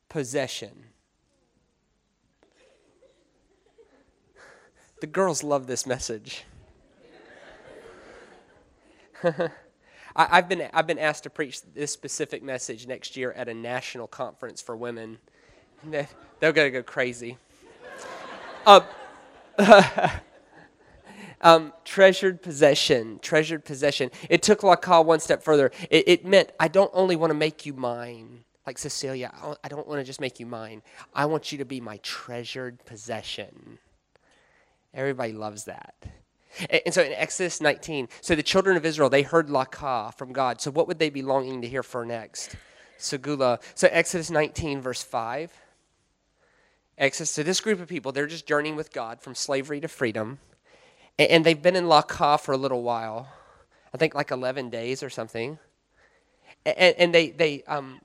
possession. 0.09 0.90
The 5.01 5.07
girls 5.07 5.43
love 5.43 5.67
this 5.67 5.87
message. 5.87 6.45
I, 10.17 10.37
have 10.37 10.49
been, 10.49 10.69
I've 10.75 10.87
been 10.87 10.99
asked 10.99 11.23
to 11.25 11.31
preach 11.31 11.63
this 11.75 11.91
specific 11.93 12.43
message 12.43 12.87
next 12.87 13.17
year 13.17 13.33
at 13.33 13.49
a 13.49 13.55
national 13.55 14.07
conference 14.07 14.61
for 14.61 14.77
women. 14.77 15.19
They're 15.85 16.07
going 16.41 16.67
to 16.67 16.71
go 16.71 16.83
crazy. 16.83 17.39
Uh, 18.67 18.83
um, 21.41 21.73
treasured 21.87 22.43
possession, 22.43 23.19
treasured 23.23 23.65
possession. 23.65 24.11
It 24.29 24.43
took 24.43 24.61
Laka 24.61 25.03
one 25.03 25.19
step 25.19 25.43
further. 25.43 25.71
It, 25.89 26.07
it 26.07 26.27
meant, 26.27 26.53
I 26.61 26.69
don't 26.69 26.91
only 26.93 27.17
want 27.17 27.31
to 27.31 27.35
make 27.35 27.65
you 27.65 27.73
mine, 27.73 28.45
like 28.67 28.77
Cecilia, 28.77 29.33
I 29.65 29.69
don't 29.69 29.89
want 29.89 29.99
to 29.99 30.05
just 30.05 30.21
make 30.21 30.41
you 30.41 30.47
mine. 30.47 30.83
I 31.15 31.25
want 31.25 31.53
you 31.53 31.59
to 31.59 31.65
be 31.65 31.81
my 31.81 31.97
treasured 32.03 32.85
possession. 32.85 33.79
Everybody 34.95 35.33
loves 35.33 35.65
that. 35.65 35.95
And 36.85 36.93
so 36.93 37.03
in 37.03 37.13
Exodus 37.13 37.61
19, 37.61 38.09
so 38.21 38.35
the 38.35 38.43
children 38.43 38.77
of 38.77 38.85
Israel, 38.85 39.09
they 39.09 39.23
heard 39.23 39.49
Laka 39.49 40.13
from 40.15 40.33
God. 40.33 40.61
So 40.61 40.71
what 40.71 40.89
would 40.89 40.99
they 40.99 41.11
be 41.11 41.23
longing 41.23 41.63
to 41.63 41.69
hear 41.69 41.83
for 41.83 42.05
next? 42.05 42.57
Segula. 42.99 43.63
So 43.75 43.89
Exodus 43.91 44.31
19, 44.31 44.81
verse 44.81 45.03
5. 45.03 45.53
Exodus, 46.99 47.31
so 47.31 47.43
this 47.43 47.61
group 47.61 47.81
of 47.81 47.89
people, 47.89 48.13
they're 48.13 48.27
just 48.27 48.47
journeying 48.47 48.77
with 48.77 48.93
God 48.93 49.23
from 49.23 49.35
slavery 49.35 49.81
to 49.81 49.89
freedom. 49.89 50.39
And 51.19 51.45
they've 51.45 51.61
been 51.61 51.77
in 51.77 51.85
Laka 51.85 52.39
for 52.41 52.53
a 52.53 52.57
little 52.57 52.83
while. 52.83 53.29
I 53.95 53.97
think 53.99 54.15
like 54.15 54.31
11 54.31 54.71
days 54.71 55.03
or 55.03 55.11
something. 55.11 55.59
And, 56.67 56.95
and 56.99 57.15
they, 57.15 57.31
they, 57.31 57.63
um, 57.63 58.01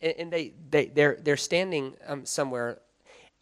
and 0.00 0.32
they, 0.32 0.54
they, 0.70 0.86
they're, 0.86 1.18
they're 1.20 1.36
standing 1.36 1.94
um, 2.06 2.24
somewhere 2.24 2.80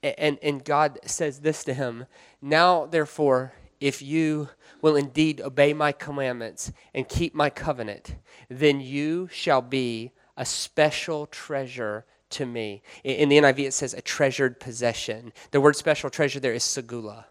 and, 0.03 0.39
and 0.43 0.65
God 0.65 0.99
says 1.05 1.41
this 1.41 1.65
to 1.65 1.75
him 1.75 2.07
Now, 2.41 2.87
therefore, 2.87 3.53
if 3.81 4.03
you 4.03 4.49
will 4.81 4.97
indeed 4.97 5.41
obey 5.41 5.73
my 5.73 5.93
commandments 5.93 6.73
and 6.95 7.09
keep 7.09 7.35
my 7.35 7.51
covenant, 7.51 8.17
then 8.49 8.81
you 8.81 9.29
shall 9.33 9.63
be 9.63 10.13
a 10.37 10.45
special 10.45 11.27
treasure 11.27 12.05
to 12.31 12.47
me. 12.47 12.83
In 13.05 13.29
the 13.29 13.39
NIV, 13.39 13.59
it 13.67 13.75
says 13.75 13.95
a 13.95 14.01
treasured 14.01 14.61
possession. 14.61 15.33
The 15.51 15.61
word 15.61 15.77
special 15.77 16.11
treasure 16.11 16.41
there 16.41 16.55
is 16.55 16.63
segula. 16.63 17.25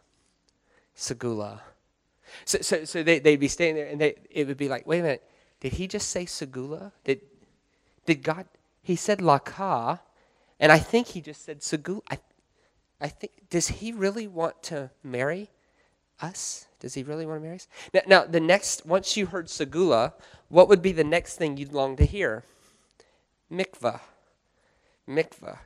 Segula. 0.95 1.59
So, 2.45 2.59
so, 2.61 2.85
so 2.85 3.03
they, 3.03 3.19
they'd 3.19 3.39
be 3.39 3.47
staying 3.47 3.75
there 3.75 3.87
and 3.87 4.01
they, 4.01 4.15
it 4.29 4.47
would 4.47 4.57
be 4.57 4.67
like, 4.67 4.85
wait 4.87 4.99
a 4.99 5.03
minute, 5.03 5.29
did 5.59 5.73
he 5.73 5.87
just 5.87 6.09
say 6.09 6.25
segula? 6.25 6.91
Did, 7.03 7.21
did 8.05 8.23
God, 8.23 8.45
he 8.81 8.95
said 8.95 9.19
laka, 9.19 9.99
and 10.59 10.71
I 10.71 10.79
think 10.79 11.07
he 11.07 11.21
just 11.21 11.45
said 11.45 11.61
segula. 11.61 12.01
I, 12.09 12.19
I 12.99 13.07
think, 13.07 13.33
does 13.49 13.67
he 13.67 13.91
really 13.91 14.27
want 14.27 14.63
to 14.63 14.89
marry 15.03 15.49
us? 16.19 16.67
Does 16.79 16.95
he 16.95 17.03
really 17.03 17.25
want 17.25 17.39
to 17.39 17.43
marry 17.43 17.55
us? 17.57 17.67
Now, 17.93 18.01
now, 18.07 18.25
the 18.25 18.39
next, 18.39 18.85
once 18.85 19.15
you 19.15 19.27
heard 19.27 19.47
Segula, 19.47 20.13
what 20.49 20.67
would 20.67 20.81
be 20.81 20.91
the 20.91 21.03
next 21.03 21.35
thing 21.35 21.57
you'd 21.57 21.73
long 21.73 21.95
to 21.97 22.05
hear? 22.05 22.43
Mikvah. 23.51 24.01
Mikvah. 25.07 25.59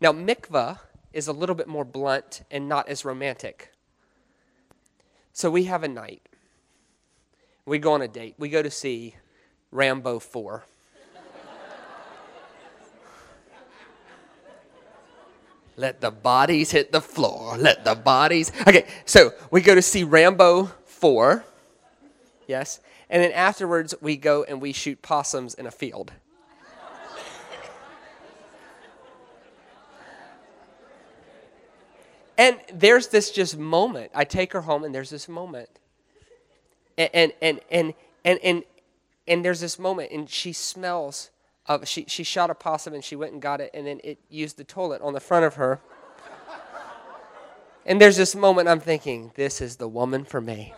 Now, 0.00 0.12
mikvah 0.12 0.78
is 1.12 1.28
a 1.28 1.32
little 1.32 1.54
bit 1.54 1.68
more 1.68 1.84
blunt 1.84 2.42
and 2.50 2.68
not 2.68 2.88
as 2.88 3.04
romantic. 3.04 3.72
So 5.32 5.50
we 5.50 5.64
have 5.64 5.82
a 5.82 5.88
night. 5.88 6.28
We 7.66 7.78
go 7.78 7.92
on 7.92 8.02
a 8.02 8.08
date. 8.08 8.34
We 8.38 8.48
go 8.48 8.62
to 8.62 8.70
see 8.70 9.16
Rambo 9.70 10.18
4. 10.18 10.64
Let 15.76 16.00
the 16.00 16.10
bodies 16.10 16.70
hit 16.70 16.92
the 16.92 17.00
floor. 17.00 17.56
Let 17.56 17.84
the 17.84 17.94
bodies. 17.94 18.52
Okay, 18.66 18.86
so 19.06 19.32
we 19.50 19.60
go 19.62 19.74
to 19.74 19.82
see 19.82 20.04
Rambo 20.04 20.70
4. 20.84 21.44
Yes. 22.46 22.80
And 23.08 23.22
then 23.22 23.32
afterwards, 23.32 23.94
we 24.00 24.16
go 24.16 24.44
and 24.44 24.60
we 24.60 24.72
shoot 24.72 25.02
possums 25.02 25.54
in 25.54 25.66
a 25.66 25.70
field. 25.70 26.12
and 32.38 32.58
there's 32.72 33.08
this 33.08 33.30
just 33.30 33.56
moment. 33.56 34.10
I 34.14 34.24
take 34.24 34.52
her 34.52 34.62
home, 34.62 34.84
and 34.84 34.94
there's 34.94 35.10
this 35.10 35.28
moment. 35.28 35.68
And, 36.98 37.10
and, 37.12 37.32
and, 37.40 37.60
and, 37.70 37.94
and, 38.24 38.38
and, 38.42 38.62
and 39.26 39.44
there's 39.44 39.60
this 39.60 39.78
moment, 39.78 40.10
and 40.12 40.28
she 40.28 40.52
smells 40.52 41.30
uh, 41.66 41.84
she, 41.84 42.04
she 42.08 42.24
shot 42.24 42.50
a 42.50 42.54
possum 42.54 42.94
and 42.94 43.04
she 43.04 43.16
went 43.16 43.32
and 43.32 43.40
got 43.40 43.60
it, 43.60 43.70
and 43.74 43.86
then 43.86 44.00
it 44.02 44.18
used 44.28 44.56
the 44.56 44.64
toilet 44.64 45.00
on 45.02 45.12
the 45.12 45.20
front 45.20 45.44
of 45.44 45.54
her. 45.54 45.80
and 47.86 48.00
there's 48.00 48.16
this 48.16 48.34
moment 48.34 48.68
I'm 48.68 48.80
thinking, 48.80 49.32
this 49.34 49.60
is 49.60 49.76
the 49.76 49.88
woman 49.88 50.24
for 50.24 50.40
me. 50.40 50.74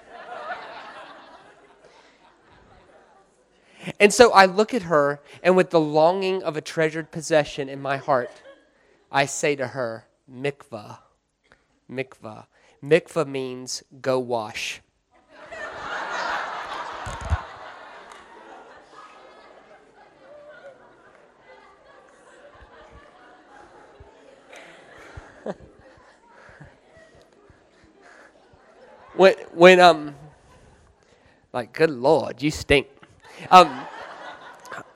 and 3.99 4.13
so 4.13 4.33
I 4.33 4.47
look 4.47 4.75
at 4.75 4.83
her, 4.83 5.21
and 5.43 5.57
with 5.57 5.71
the 5.71 5.81
longing 5.81 6.43
of 6.43 6.57
a 6.57 6.61
treasured 6.61 7.11
possession 7.11 7.69
in 7.69 7.81
my 7.81 7.97
heart, 7.97 8.43
I 9.11 9.27
say 9.27 9.57
to 9.57 9.69
her, 9.69 10.07
Mikvah. 10.31 10.99
Mikvah. 11.91 12.47
Mikvah 12.83 13.27
means 13.27 13.83
go 14.01 14.19
wash. 14.19 14.83
When 29.57 29.81
um 29.81 30.15
like 31.53 31.73
good 31.73 31.91
lord 31.91 32.43
you 32.43 32.51
stink. 32.51 32.87
Um, 33.51 33.69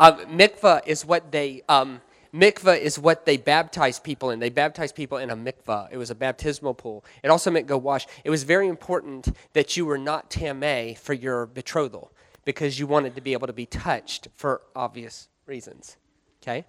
um 0.01 0.19
mikvah 0.27 0.87
is 0.87 1.05
what 1.05 1.31
they 1.33 1.63
um 1.69 2.01
mikvah 2.35 2.79
is 2.79 2.99
what 2.99 3.27
they 3.27 3.37
baptize 3.37 3.99
people 4.01 4.31
in. 4.31 4.39
They 4.39 4.51
baptize 4.51 4.93
people 4.93 5.19
in 5.19 5.31
a 5.31 5.37
mikvah 5.37 5.89
it 5.91 5.97
was 5.97 6.11
a 6.11 6.15
baptismal 6.15 6.75
pool. 6.75 7.05
It 7.23 7.29
also 7.31 7.51
meant 7.51 7.67
go 7.67 7.79
wash. 7.79 8.07
It 8.25 8.31
was 8.31 8.43
very 8.43 8.69
important 8.69 9.29
that 9.53 9.77
you 9.77 9.87
were 9.87 9.99
not 9.99 10.31
tameh 10.31 10.97
for 10.99 11.13
your 11.13 11.47
betrothal 11.47 12.13
because 12.45 12.79
you 12.79 12.87
wanted 12.87 13.15
to 13.15 13.21
be 13.21 13.33
able 13.33 13.47
to 13.47 13.53
be 13.53 13.67
touched 13.67 14.29
for 14.35 14.63
obvious 14.75 15.29
reasons. 15.47 15.97
Okay 16.43 16.65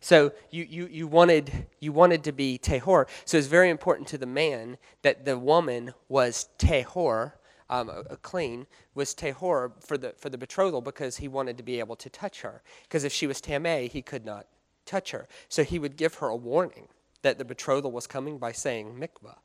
so 0.00 0.32
you, 0.50 0.66
you, 0.68 0.88
you, 0.90 1.06
wanted, 1.06 1.66
you 1.78 1.92
wanted 1.92 2.24
to 2.24 2.32
be 2.32 2.58
Tehor. 2.58 3.06
So 3.26 3.36
it's 3.36 3.46
very 3.46 3.68
important 3.68 4.08
to 4.08 4.18
the 4.18 4.26
man 4.26 4.78
that 5.02 5.24
the 5.24 5.38
woman 5.38 5.92
was 6.08 6.48
Tehor, 6.58 7.32
um, 7.68 7.90
clean, 8.22 8.66
was 8.94 9.14
Tehor 9.14 9.72
for 9.80 9.98
the, 9.98 10.14
for 10.16 10.30
the 10.30 10.38
betrothal 10.38 10.80
because 10.80 11.18
he 11.18 11.28
wanted 11.28 11.58
to 11.58 11.62
be 11.62 11.78
able 11.78 11.96
to 11.96 12.08
touch 12.08 12.40
her. 12.40 12.62
Because 12.82 13.04
if 13.04 13.12
she 13.12 13.26
was 13.26 13.40
Tameh, 13.40 13.90
he 13.90 14.00
could 14.00 14.24
not 14.24 14.46
touch 14.86 15.10
her. 15.10 15.28
So 15.48 15.62
he 15.62 15.78
would 15.78 15.96
give 15.96 16.14
her 16.14 16.28
a 16.28 16.36
warning 16.36 16.88
that 17.22 17.38
the 17.38 17.44
betrothal 17.44 17.92
was 17.92 18.06
coming 18.06 18.38
by 18.38 18.52
saying, 18.52 18.94
Mikvah, 18.98 19.36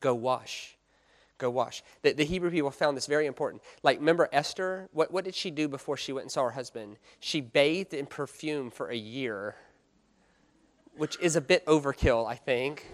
go 0.00 0.14
wash 0.14 0.78
go 1.40 1.50
wash. 1.50 1.82
The, 2.02 2.12
the 2.12 2.24
Hebrew 2.24 2.50
people 2.50 2.70
found 2.70 2.96
this 2.96 3.06
very 3.06 3.26
important. 3.26 3.62
Like, 3.82 3.98
remember 3.98 4.28
Esther? 4.32 4.88
What, 4.92 5.10
what 5.10 5.24
did 5.24 5.34
she 5.34 5.50
do 5.50 5.66
before 5.66 5.96
she 5.96 6.12
went 6.12 6.24
and 6.24 6.30
saw 6.30 6.44
her 6.44 6.50
husband? 6.50 6.98
She 7.18 7.40
bathed 7.40 7.94
in 7.94 8.06
perfume 8.06 8.70
for 8.70 8.88
a 8.88 8.96
year, 8.96 9.56
which 10.96 11.18
is 11.18 11.34
a 11.34 11.40
bit 11.40 11.64
overkill, 11.66 12.28
I 12.28 12.36
think. 12.36 12.86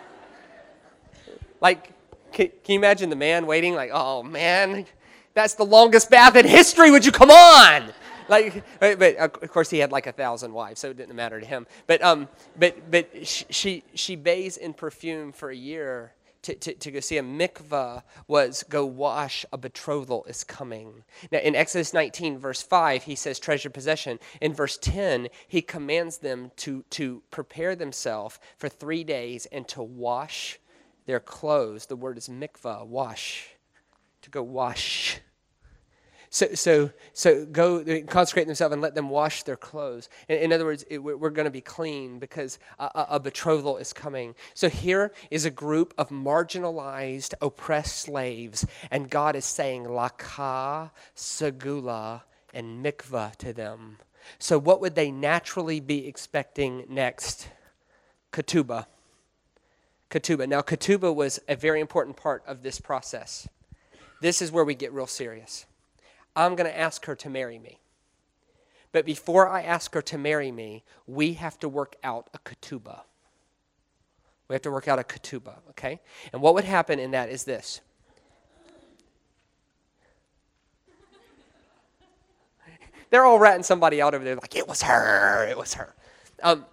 like, 1.60 1.92
can, 2.32 2.48
can, 2.62 2.74
you 2.74 2.78
imagine 2.78 3.10
the 3.10 3.16
man 3.16 3.46
waiting, 3.46 3.74
like, 3.74 3.90
oh 3.92 4.22
man, 4.22 4.86
that's 5.34 5.54
the 5.54 5.64
longest 5.64 6.10
bath 6.10 6.36
in 6.36 6.46
history, 6.46 6.90
would 6.90 7.04
you 7.04 7.12
come 7.12 7.30
on? 7.30 7.92
Like, 8.28 8.62
but, 8.78 9.16
of 9.16 9.50
course 9.50 9.70
he 9.70 9.78
had 9.78 9.90
like 9.90 10.06
a 10.06 10.12
thousand 10.12 10.52
wives, 10.52 10.80
so 10.80 10.90
it 10.90 10.98
didn't 10.98 11.16
matter 11.16 11.40
to 11.40 11.46
him. 11.46 11.66
But 11.86 12.02
um, 12.02 12.28
but 12.58 12.90
but 12.90 13.26
she, 13.26 13.82
she 13.94 14.16
bathes 14.16 14.58
in 14.58 14.74
perfume 14.74 15.32
for 15.32 15.48
a 15.48 15.56
year 15.56 16.12
to, 16.42 16.54
to, 16.54 16.74
to 16.74 16.90
go 16.90 17.00
see 17.00 17.18
a 17.18 17.22
mikvah 17.22 18.02
was 18.26 18.64
go 18.68 18.84
wash, 18.86 19.44
a 19.52 19.58
betrothal 19.58 20.24
is 20.24 20.44
coming. 20.44 21.04
Now, 21.30 21.38
in 21.38 21.54
Exodus 21.54 21.92
19, 21.92 22.38
verse 22.38 22.62
5, 22.62 23.04
he 23.04 23.14
says 23.14 23.38
treasure 23.38 23.70
possession. 23.70 24.18
In 24.40 24.54
verse 24.54 24.78
10, 24.78 25.28
he 25.46 25.62
commands 25.62 26.18
them 26.18 26.52
to, 26.56 26.84
to 26.90 27.22
prepare 27.30 27.74
themselves 27.74 28.38
for 28.56 28.68
three 28.68 29.04
days 29.04 29.46
and 29.46 29.66
to 29.68 29.82
wash 29.82 30.58
their 31.06 31.20
clothes. 31.20 31.86
The 31.86 31.96
word 31.96 32.18
is 32.18 32.28
mikvah, 32.28 32.86
wash, 32.86 33.48
to 34.22 34.30
go 34.30 34.42
wash. 34.42 35.20
So, 36.30 36.54
so, 36.54 36.90
so 37.14 37.46
go 37.46 37.82
consecrate 38.06 38.46
themselves 38.46 38.72
and 38.72 38.82
let 38.82 38.94
them 38.94 39.08
wash 39.08 39.44
their 39.44 39.56
clothes. 39.56 40.08
In, 40.28 40.38
in 40.38 40.52
other 40.52 40.64
words, 40.64 40.84
it, 40.90 40.98
we're 40.98 41.30
going 41.30 41.46
to 41.46 41.50
be 41.50 41.62
clean 41.62 42.18
because 42.18 42.58
a, 42.78 43.06
a, 43.10 43.20
betrothal 43.20 43.78
is 43.78 43.92
coming. 43.92 44.34
So 44.54 44.68
here 44.68 45.12
is 45.30 45.46
a 45.46 45.50
group 45.50 45.94
of 45.96 46.10
marginalized, 46.10 47.34
oppressed 47.40 47.98
slaves, 47.98 48.66
and 48.90 49.08
God 49.08 49.36
is 49.36 49.46
saying 49.46 49.84
laka, 49.84 50.90
segula, 51.16 52.22
and 52.52 52.84
mikvah 52.84 53.36
to 53.36 53.52
them. 53.52 53.98
So 54.38 54.58
what 54.58 54.80
would 54.82 54.94
they 54.94 55.10
naturally 55.10 55.80
be 55.80 56.06
expecting 56.06 56.84
next? 56.88 57.48
Ketubah. 58.32 58.86
Ketubah. 60.10 60.48
Now, 60.48 60.60
ketubah 60.60 61.14
was 61.14 61.40
a 61.48 61.56
very 61.56 61.80
important 61.80 62.16
part 62.16 62.42
of 62.46 62.62
this 62.62 62.80
process. 62.80 63.48
This 64.20 64.42
is 64.42 64.52
where 64.52 64.64
we 64.64 64.74
get 64.74 64.92
real 64.92 65.06
serious. 65.06 65.64
I'm 66.38 66.54
going 66.54 66.70
to 66.70 66.78
ask 66.78 67.04
her 67.06 67.16
to 67.16 67.28
marry 67.28 67.58
me. 67.58 67.80
But 68.92 69.04
before 69.04 69.48
I 69.48 69.62
ask 69.62 69.92
her 69.94 70.02
to 70.02 70.16
marry 70.16 70.52
me, 70.52 70.84
we 71.06 71.32
have 71.34 71.58
to 71.58 71.68
work 71.68 71.96
out 72.04 72.30
a 72.32 72.38
ketubah. 72.38 73.00
We 74.46 74.54
have 74.54 74.62
to 74.62 74.70
work 74.70 74.86
out 74.86 75.00
a 75.00 75.02
ketubah, 75.02 75.56
okay? 75.70 76.00
And 76.32 76.40
what 76.40 76.54
would 76.54 76.62
happen 76.64 77.00
in 77.00 77.10
that 77.10 77.28
is 77.28 77.42
this. 77.42 77.80
They're 83.10 83.24
all 83.24 83.40
ratting 83.40 83.64
somebody 83.64 84.00
out 84.00 84.14
over 84.14 84.24
there, 84.24 84.36
like, 84.36 84.54
it 84.54 84.68
was 84.68 84.82
her, 84.82 85.44
it 85.50 85.58
was 85.58 85.74
her. 85.74 85.92
Um, 86.44 86.64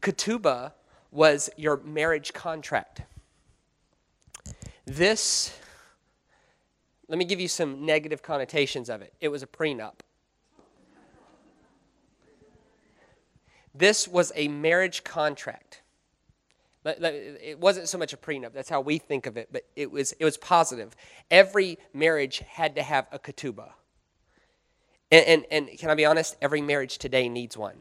ketubah 0.00 0.72
was 1.12 1.48
your 1.56 1.76
marriage 1.78 2.32
contract. 2.32 3.02
This 4.84 5.56
let 7.12 7.18
me 7.18 7.26
give 7.26 7.40
you 7.40 7.48
some 7.48 7.84
negative 7.84 8.22
connotations 8.22 8.88
of 8.88 9.02
it. 9.02 9.12
It 9.20 9.28
was 9.28 9.42
a 9.42 9.46
prenup. 9.46 9.96
This 13.74 14.08
was 14.08 14.32
a 14.34 14.48
marriage 14.48 15.04
contract. 15.04 15.82
It 16.86 17.58
wasn't 17.60 17.90
so 17.90 17.98
much 17.98 18.14
a 18.14 18.16
prenup. 18.16 18.54
That's 18.54 18.70
how 18.70 18.80
we 18.80 18.96
think 18.96 19.26
of 19.26 19.36
it, 19.36 19.50
but 19.52 19.66
it 19.76 19.90
was, 19.90 20.12
it 20.12 20.24
was 20.24 20.38
positive. 20.38 20.96
Every 21.30 21.76
marriage 21.92 22.38
had 22.48 22.76
to 22.76 22.82
have 22.82 23.08
a 23.12 23.18
ketubah. 23.18 23.72
And, 25.10 25.26
and, 25.26 25.68
and 25.68 25.78
can 25.78 25.90
I 25.90 25.94
be 25.94 26.06
honest? 26.06 26.36
Every 26.40 26.62
marriage 26.62 26.96
today 26.96 27.28
needs 27.28 27.58
one. 27.58 27.76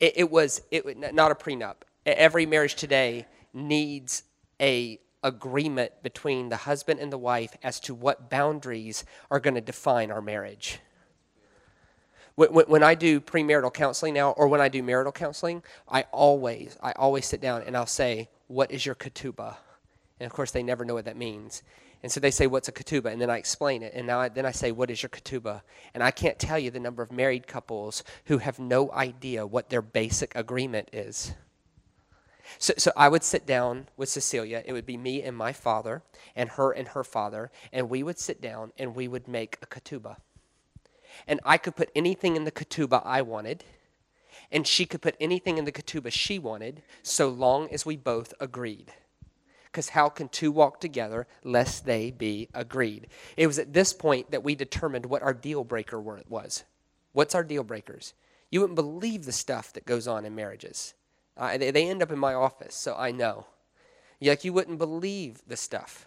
It, 0.00 0.14
it 0.16 0.30
was 0.32 0.60
it, 0.72 1.14
not 1.14 1.30
a 1.30 1.36
prenup. 1.36 1.76
Every 2.04 2.46
marriage 2.46 2.74
today 2.74 3.26
needs 3.54 4.24
a 4.60 4.98
agreement 5.22 6.02
between 6.02 6.48
the 6.48 6.56
husband 6.56 7.00
and 7.00 7.12
the 7.12 7.18
wife 7.18 7.56
as 7.62 7.80
to 7.80 7.94
what 7.94 8.28
boundaries 8.30 9.04
are 9.30 9.40
going 9.40 9.54
to 9.54 9.60
define 9.60 10.10
our 10.10 10.22
marriage. 10.22 10.80
When, 12.34 12.82
I 12.82 12.94
do 12.94 13.20
premarital 13.20 13.74
counseling 13.74 14.14
now, 14.14 14.30
or 14.30 14.48
when 14.48 14.60
I 14.60 14.68
do 14.68 14.82
marital 14.82 15.12
counseling, 15.12 15.62
I 15.86 16.06
always, 16.12 16.78
I 16.82 16.92
always 16.92 17.26
sit 17.26 17.42
down 17.42 17.62
and 17.62 17.76
I'll 17.76 17.86
say, 17.86 18.30
"What 18.48 18.70
is 18.70 18.86
your 18.86 18.94
ketubah?" 18.94 19.56
And 20.18 20.26
of 20.26 20.32
course, 20.32 20.50
they 20.50 20.62
never 20.62 20.84
know 20.84 20.94
what 20.94 21.04
that 21.04 21.16
means. 21.16 21.62
And 22.02 22.10
so 22.10 22.20
they 22.20 22.30
say, 22.30 22.46
"What's 22.46 22.68
a 22.68 22.72
ketubah?" 22.72 23.12
And 23.12 23.20
then 23.20 23.28
I 23.28 23.36
explain 23.36 23.82
it. 23.82 23.92
And 23.94 24.06
now 24.06 24.18
I, 24.18 24.28
then 24.30 24.46
I 24.46 24.50
say, 24.50 24.72
"What 24.72 24.90
is 24.90 25.02
your 25.02 25.10
ketubah?" 25.10 25.60
And 25.92 26.02
I 26.02 26.10
can't 26.10 26.38
tell 26.38 26.58
you 26.58 26.70
the 26.70 26.80
number 26.80 27.02
of 27.02 27.12
married 27.12 27.46
couples 27.46 28.02
who 28.24 28.38
have 28.38 28.58
no 28.58 28.90
idea 28.92 29.46
what 29.46 29.68
their 29.68 29.82
basic 29.82 30.34
agreement 30.34 30.88
is. 30.92 31.34
So, 32.58 32.74
so 32.76 32.92
I 32.96 33.08
would 33.08 33.22
sit 33.22 33.46
down 33.46 33.88
with 33.96 34.08
Cecilia. 34.08 34.62
It 34.64 34.72
would 34.72 34.86
be 34.86 34.96
me 34.96 35.22
and 35.22 35.36
my 35.36 35.52
father, 35.52 36.02
and 36.34 36.50
her 36.50 36.70
and 36.72 36.88
her 36.88 37.04
father, 37.04 37.50
and 37.72 37.90
we 37.90 38.02
would 38.02 38.18
sit 38.18 38.40
down 38.40 38.72
and 38.78 38.94
we 38.94 39.08
would 39.08 39.28
make 39.28 39.58
a 39.62 39.66
ketubah. 39.66 40.16
And 41.26 41.40
I 41.44 41.58
could 41.58 41.76
put 41.76 41.90
anything 41.94 42.36
in 42.36 42.44
the 42.44 42.50
ketubah 42.50 43.02
I 43.04 43.22
wanted, 43.22 43.64
and 44.50 44.66
she 44.66 44.86
could 44.86 45.02
put 45.02 45.16
anything 45.20 45.58
in 45.58 45.64
the 45.64 45.72
ketubah 45.72 46.12
she 46.12 46.38
wanted, 46.38 46.82
so 47.02 47.28
long 47.28 47.68
as 47.70 47.86
we 47.86 47.96
both 47.96 48.34
agreed. 48.40 48.92
Because 49.64 49.90
how 49.90 50.10
can 50.10 50.28
two 50.28 50.52
walk 50.52 50.80
together 50.80 51.26
lest 51.44 51.86
they 51.86 52.10
be 52.10 52.48
agreed? 52.52 53.06
It 53.38 53.46
was 53.46 53.58
at 53.58 53.72
this 53.72 53.94
point 53.94 54.30
that 54.30 54.44
we 54.44 54.54
determined 54.54 55.06
what 55.06 55.22
our 55.22 55.32
deal 55.32 55.64
breaker 55.64 55.98
was. 55.98 56.64
What's 57.12 57.34
our 57.34 57.44
deal 57.44 57.64
breakers? 57.64 58.12
You 58.50 58.60
wouldn't 58.60 58.76
believe 58.76 59.24
the 59.24 59.32
stuff 59.32 59.72
that 59.72 59.86
goes 59.86 60.06
on 60.06 60.26
in 60.26 60.34
marriages. 60.34 60.92
Uh, 61.36 61.56
they, 61.58 61.70
they 61.70 61.88
end 61.88 62.02
up 62.02 62.10
in 62.10 62.18
my 62.18 62.34
office, 62.34 62.74
so 62.74 62.94
I 62.96 63.10
know. 63.10 63.46
Like 64.20 64.44
you 64.44 64.52
wouldn't 64.52 64.78
believe 64.78 65.42
the 65.46 65.56
stuff, 65.56 66.06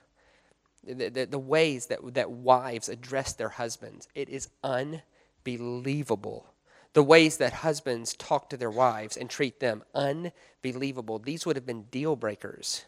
the, 0.85 1.09
the, 1.09 1.25
the 1.25 1.39
ways 1.39 1.87
that, 1.87 1.99
that 2.13 2.31
wives 2.31 2.87
address 2.87 3.33
their 3.33 3.49
husbands. 3.49 4.07
It 4.15 4.29
is 4.29 4.49
unbelievable. 4.63 6.47
The 6.93 7.03
ways 7.03 7.37
that 7.37 7.51
husbands 7.51 8.13
talk 8.13 8.49
to 8.49 8.57
their 8.57 8.71
wives 8.71 9.17
and 9.17 9.29
treat 9.29 9.59
them, 9.59 9.83
unbelievable. 9.93 11.19
These 11.19 11.45
would 11.45 11.57
have 11.57 11.65
been 11.65 11.83
deal 11.83 12.15
breakers. 12.15 12.85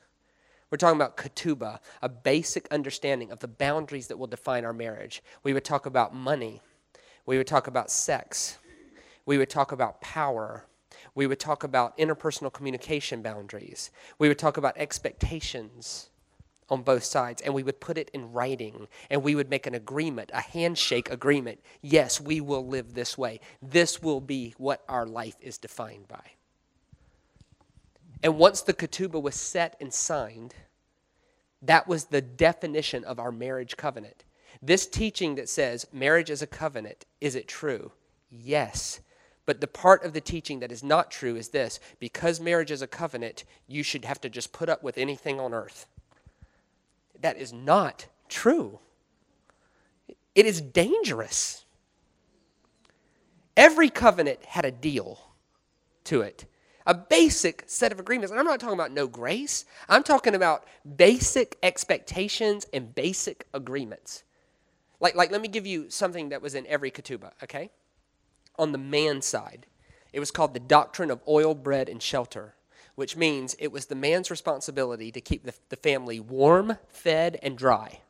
We're 0.70 0.78
talking 0.78 0.98
about 0.98 1.18
ketubah, 1.18 1.80
a 2.02 2.08
basic 2.08 2.68
understanding 2.72 3.32
of 3.32 3.40
the 3.40 3.48
boundaries 3.50 4.08
that 4.08 4.18
will 4.18 4.28
define 4.28 4.64
our 4.64 4.74
marriage. 4.74 5.22
We 5.44 5.54
would 5.54 5.66
talk 5.66 5.86
about 5.86 6.16
money. 6.16 6.62
We 7.26 7.38
would 7.38 7.48
talk 7.48 7.68
about 7.68 7.92
sex. 7.92 8.58
We 9.26 9.38
would 9.38 9.50
talk 9.50 9.74
about 9.74 10.00
power. 10.00 10.66
We 11.18 11.26
would 11.26 11.40
talk 11.40 11.64
about 11.64 11.98
interpersonal 11.98 12.54
communication 12.54 13.24
boundaries. 13.24 13.90
We 14.20 14.28
would 14.28 14.38
talk 14.38 14.56
about 14.56 14.78
expectations 14.78 16.12
on 16.70 16.84
both 16.84 17.04
sides, 17.04 17.42
and 17.42 17.56
we 17.56 17.64
would 17.64 17.80
put 17.80 17.98
it 17.98 18.12
in 18.14 18.32
writing, 18.32 18.88
and 19.10 19.24
we 19.24 19.34
would 19.34 19.50
make 19.50 19.66
an 19.66 19.74
agreement, 19.74 20.30
a 20.32 20.42
handshake 20.42 21.10
agreement. 21.10 21.60
Yes, 21.82 22.22
we 22.22 22.40
will 22.40 22.68
live 22.68 22.94
this 22.94 23.18
way. 23.18 23.40
This 23.64 24.00
will 24.00 24.22
be 24.22 24.54
what 24.60 24.84
our 24.88 25.08
life 25.08 25.38
is 25.42 25.58
defined 25.58 26.08
by. 26.08 26.34
And 28.22 28.38
once 28.38 28.62
the 28.62 28.76
ketubah 28.76 29.20
was 29.20 29.34
set 29.34 29.76
and 29.82 29.92
signed, 29.92 30.54
that 31.64 31.88
was 31.88 32.06
the 32.06 32.22
definition 32.22 33.04
of 33.04 33.18
our 33.18 33.32
marriage 33.32 33.76
covenant. 33.76 34.24
This 34.62 34.86
teaching 34.86 35.34
that 35.34 35.50
says 35.50 35.88
marriage 35.92 36.30
is 36.30 36.44
a 36.44 36.48
covenant, 36.48 37.06
is 37.20 37.34
it 37.34 37.48
true? 37.48 37.92
Yes. 38.30 39.00
But 39.48 39.62
the 39.62 39.68
part 39.68 40.04
of 40.04 40.12
the 40.12 40.20
teaching 40.20 40.60
that 40.60 40.74
is 40.74 40.84
not 40.84 41.10
true 41.10 41.38
is 41.38 41.50
this 41.50 41.80
because 42.00 42.42
marriage 42.42 42.70
is 42.70 42.82
a 42.82 42.88
covenant, 42.88 43.46
you 43.66 43.82
should 43.82 44.04
have 44.04 44.20
to 44.22 44.30
just 44.30 44.52
put 44.52 44.68
up 44.68 44.84
with 44.84 44.98
anything 44.98 45.40
on 45.40 45.54
earth. 45.54 45.88
That 47.22 47.38
is 47.38 47.54
not 47.54 48.08
true. 48.28 48.80
It 50.36 50.46
is 50.46 50.60
dangerous. 50.60 51.64
Every 53.56 53.90
covenant 53.90 54.44
had 54.44 54.66
a 54.66 54.72
deal 54.72 55.20
to 56.04 56.22
it, 56.22 56.46
a 56.86 56.94
basic 56.94 57.64
set 57.68 57.94
of 57.94 58.02
agreements. 58.02 58.32
And 58.32 58.40
I'm 58.40 58.46
not 58.46 58.60
talking 58.60 58.76
about 58.76 58.92
no 58.92 59.08
grace, 59.08 59.64
I'm 59.88 60.04
talking 60.04 60.36
about 60.36 60.66
basic 60.98 61.58
expectations 61.64 62.68
and 62.74 62.94
basic 62.94 63.48
agreements. 63.54 64.26
Like, 65.00 65.16
like 65.16 65.32
let 65.32 65.42
me 65.42 65.48
give 65.48 65.66
you 65.66 65.90
something 65.90 66.30
that 66.30 66.42
was 66.42 66.54
in 66.54 66.68
every 66.68 66.92
ketubah, 66.92 67.32
okay? 67.44 67.72
On 68.58 68.72
the 68.72 68.78
man 68.78 69.22
side. 69.22 69.66
It 70.14 70.20
was 70.20 70.32
called 70.32 70.54
the 70.54 70.60
doctrine 70.60 71.12
of 71.12 71.22
oil, 71.28 71.54
bread, 71.54 71.90
and 71.90 72.02
shelter, 72.02 72.56
which 72.96 73.16
means 73.16 73.56
it 73.60 73.72
was 73.72 73.86
the 73.86 73.96
man's 73.96 74.32
responsibility 74.32 75.12
to 75.12 75.22
keep 75.22 75.44
the, 75.44 75.54
the 75.70 75.76
family 75.76 76.20
warm, 76.20 76.78
fed, 76.88 77.40
and 77.44 77.58
dry. 77.58 78.02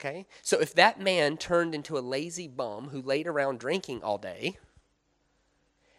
Okay? 0.00 0.26
So 0.42 0.58
if 0.60 0.74
that 0.74 0.98
man 1.00 1.36
turned 1.36 1.74
into 1.74 1.98
a 1.98 2.00
lazy 2.00 2.48
bum 2.48 2.88
who 2.88 3.02
laid 3.02 3.26
around 3.26 3.60
drinking 3.60 4.02
all 4.02 4.18
day, 4.18 4.56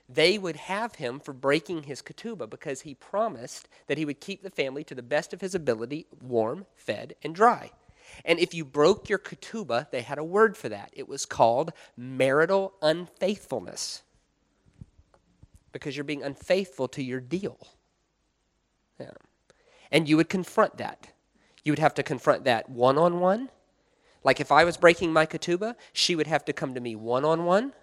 they 0.09 0.37
would 0.37 0.55
have 0.57 0.95
him 0.95 1.19
for 1.19 1.33
breaking 1.33 1.83
his 1.83 2.01
ketubah 2.01 2.49
because 2.49 2.81
he 2.81 2.95
promised 2.95 3.69
that 3.87 3.97
he 3.97 4.05
would 4.05 4.19
keep 4.19 4.43
the 4.43 4.49
family 4.49 4.83
to 4.83 4.95
the 4.95 5.03
best 5.03 5.33
of 5.33 5.41
his 5.41 5.55
ability 5.55 6.07
warm, 6.21 6.65
fed, 6.75 7.15
and 7.23 7.33
dry. 7.33 7.71
And 8.25 8.39
if 8.39 8.53
you 8.53 8.65
broke 8.65 9.09
your 9.09 9.19
ketubah, 9.19 9.89
they 9.91 10.01
had 10.01 10.17
a 10.17 10.23
word 10.23 10.57
for 10.57 10.69
that. 10.69 10.91
It 10.93 11.07
was 11.07 11.25
called 11.25 11.73
marital 11.97 12.73
unfaithfulness 12.81 14.03
because 15.71 15.95
you're 15.95 16.03
being 16.03 16.23
unfaithful 16.23 16.87
to 16.89 17.03
your 17.03 17.19
deal. 17.19 17.57
Yeah. 18.99 19.11
And 19.91 20.07
you 20.07 20.17
would 20.17 20.29
confront 20.29 20.77
that. 20.77 21.07
You 21.63 21.71
would 21.71 21.79
have 21.79 21.93
to 21.95 22.03
confront 22.03 22.45
that 22.45 22.69
one 22.69 22.97
on 22.97 23.19
one. 23.19 23.49
Like 24.23 24.39
if 24.39 24.51
I 24.51 24.63
was 24.63 24.77
breaking 24.77 25.13
my 25.13 25.25
ketubah, 25.25 25.75
she 25.93 26.15
would 26.15 26.27
have 26.27 26.45
to 26.45 26.53
come 26.53 26.73
to 26.73 26.81
me 26.81 26.95
one 26.95 27.25
on 27.25 27.45
one. 27.45 27.73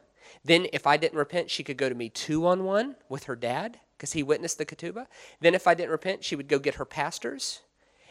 Then, 0.45 0.67
if 0.73 0.87
I 0.87 0.97
didn't 0.97 1.19
repent, 1.19 1.51
she 1.51 1.65
could 1.65 1.77
go 1.77 1.89
to 1.89 1.95
me 1.95 2.11
two 2.11 2.47
on 2.47 2.65
one 2.65 2.97
with 3.09 3.25
her 3.25 3.35
dad 3.35 3.81
because 3.97 4.13
he 4.13 4.23
witnessed 4.23 4.59
the 4.59 4.67
ketubah. 4.67 5.07
Then, 5.41 5.55
if 5.55 5.67
I 5.67 5.75
didn't 5.75 5.91
repent, 5.91 6.23
she 6.23 6.37
would 6.37 6.49
go 6.49 6.59
get 6.59 6.77
her 6.77 6.85
pastors 6.85 7.61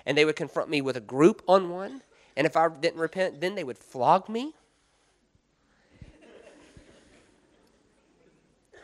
and 0.06 0.18
they 0.18 0.26
would 0.26 0.36
confront 0.36 0.70
me 0.70 0.82
with 0.82 0.98
a 0.98 1.02
group 1.02 1.42
on 1.48 1.70
one. 1.70 2.02
And 2.38 2.46
if 2.46 2.56
I 2.56 2.70
didn't 2.70 3.00
repent, 3.00 3.42
then 3.42 3.56
they 3.56 3.64
would 3.64 3.80
flog 3.80 4.30
me. 4.30 4.54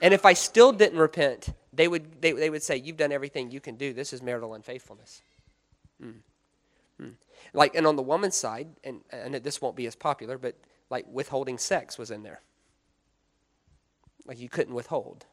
And 0.02 0.14
if 0.14 0.26
I 0.26 0.34
still 0.34 0.74
didn't 0.74 0.98
repent, 0.98 1.54
they 1.72 1.88
would, 1.88 2.20
they, 2.20 2.32
they 2.32 2.50
would 2.50 2.64
say, 2.64 2.76
You've 2.76 2.98
done 2.98 3.12
everything 3.12 3.52
you 3.52 3.62
can 3.62 3.76
do. 3.76 3.94
This 3.94 4.12
is 4.12 4.22
marital 4.24 4.56
unfaithfulness. 4.56 5.22
Mm. 6.04 6.16
Mm. 7.00 7.14
Like, 7.54 7.76
and 7.76 7.86
on 7.86 7.96
the 7.96 8.02
woman's 8.02 8.36
side, 8.36 8.68
and, 8.84 9.02
and 9.12 9.36
this 9.36 9.62
won't 9.62 9.76
be 9.76 9.86
as 9.86 9.96
popular, 9.96 10.40
but 10.40 10.56
like 10.90 11.06
withholding 11.10 11.60
sex 11.60 11.98
was 11.98 12.10
in 12.10 12.24
there. 12.24 12.42
Like 14.26 14.40
you 14.40 14.50
couldn't 14.50 14.74
withhold. 14.74 15.26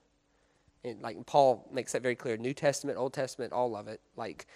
And 0.84 1.00
like 1.00 1.24
Paul 1.24 1.66
makes 1.72 1.92
that 1.92 2.02
very 2.02 2.16
clear. 2.16 2.36
New 2.36 2.54
Testament, 2.54 2.98
Old 2.98 3.14
Testament, 3.14 3.54
all 3.54 3.74
of 3.74 3.88
it. 3.88 4.00
Like 4.14 4.46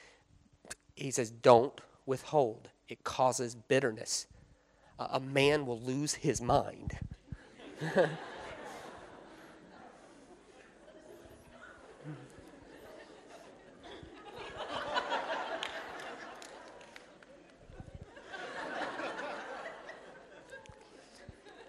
he 0.94 1.10
says, 1.10 1.30
don't 1.30 1.80
withhold. 2.04 2.68
It 2.88 3.04
causes 3.04 3.54
bitterness. 3.54 4.26
Uh, 4.98 5.08
a 5.12 5.20
man 5.20 5.66
will 5.66 5.80
lose 5.80 6.14
his 6.14 6.40
mind. 6.40 6.98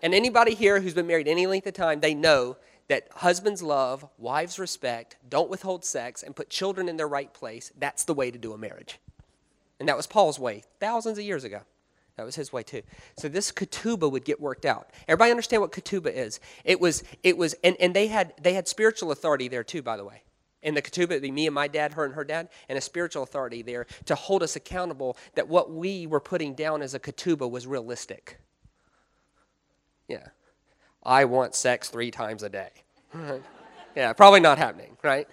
And 0.03 0.13
anybody 0.13 0.53
here 0.53 0.81
who's 0.81 0.93
been 0.93 1.07
married 1.07 1.27
any 1.27 1.47
length 1.47 1.65
of 1.65 1.73
time, 1.73 1.99
they 1.99 2.13
know 2.13 2.57
that 2.89 3.07
husbands 3.11 3.63
love, 3.63 4.07
wives 4.19 4.59
respect, 4.59 5.17
don't 5.27 5.49
withhold 5.49 5.83
sex, 5.83 6.21
and 6.21 6.35
put 6.35 6.47
children 6.47 6.87
in 6.87 6.97
their 6.97 7.07
right 7.07 7.33
place. 7.33 7.71
That's 7.75 8.03
the 8.03 8.13
way 8.13 8.29
to 8.29 8.37
do 8.37 8.53
a 8.53 8.57
marriage. 8.57 8.99
And 9.79 9.89
that 9.89 9.97
was 9.97 10.07
Paul's 10.07 10.39
way 10.39 10.63
thousands 10.79 11.17
of 11.17 11.23
years 11.23 11.43
ago. 11.43 11.61
That 12.17 12.25
was 12.25 12.35
his 12.35 12.53
way 12.53 12.63
too. 12.63 12.81
So 13.17 13.27
this 13.27 13.51
ketubah 13.51 14.09
would 14.09 14.23
get 14.23 14.39
worked 14.39 14.65
out. 14.65 14.89
Everybody 15.07 15.31
understand 15.31 15.61
what 15.61 15.73
ketubah 15.73 16.13
is? 16.13 16.39
It 16.63 16.79
was, 16.79 17.03
it 17.23 17.37
was, 17.37 17.55
and, 17.63 17.75
and 17.79 17.93
they 17.93 18.07
had 18.07 18.33
they 18.41 18.53
had 18.53 18.67
spiritual 18.69 19.11
authority 19.11 19.49
there 19.49 19.65
too, 19.65 19.81
by 19.81 19.97
the 19.97 20.05
way. 20.05 20.21
In 20.61 20.73
the 20.73 20.81
ketubah, 20.81 21.11
it'd 21.11 21.21
be 21.21 21.31
me 21.31 21.45
and 21.45 21.53
my 21.53 21.67
dad, 21.67 21.93
her 21.93 22.05
and 22.05 22.15
her 22.15 22.23
dad, 22.23 22.49
and 22.69 22.77
a 22.77 22.81
spiritual 22.81 23.23
authority 23.23 23.61
there 23.61 23.85
to 24.05 24.15
hold 24.15 24.43
us 24.43 24.55
accountable 24.55 25.17
that 25.35 25.47
what 25.47 25.71
we 25.71 26.07
were 26.07 26.21
putting 26.21 26.55
down 26.55 26.81
as 26.81 26.93
a 26.93 26.99
ketubah 26.99 27.49
was 27.49 27.67
realistic. 27.67 28.39
Yeah. 30.07 30.29
I 31.03 31.25
want 31.25 31.53
sex 31.53 31.89
three 31.89 32.09
times 32.09 32.41
a 32.41 32.49
day. 32.49 32.69
yeah, 33.95 34.13
probably 34.13 34.39
not 34.39 34.57
happening, 34.57 34.97
right? 35.03 35.27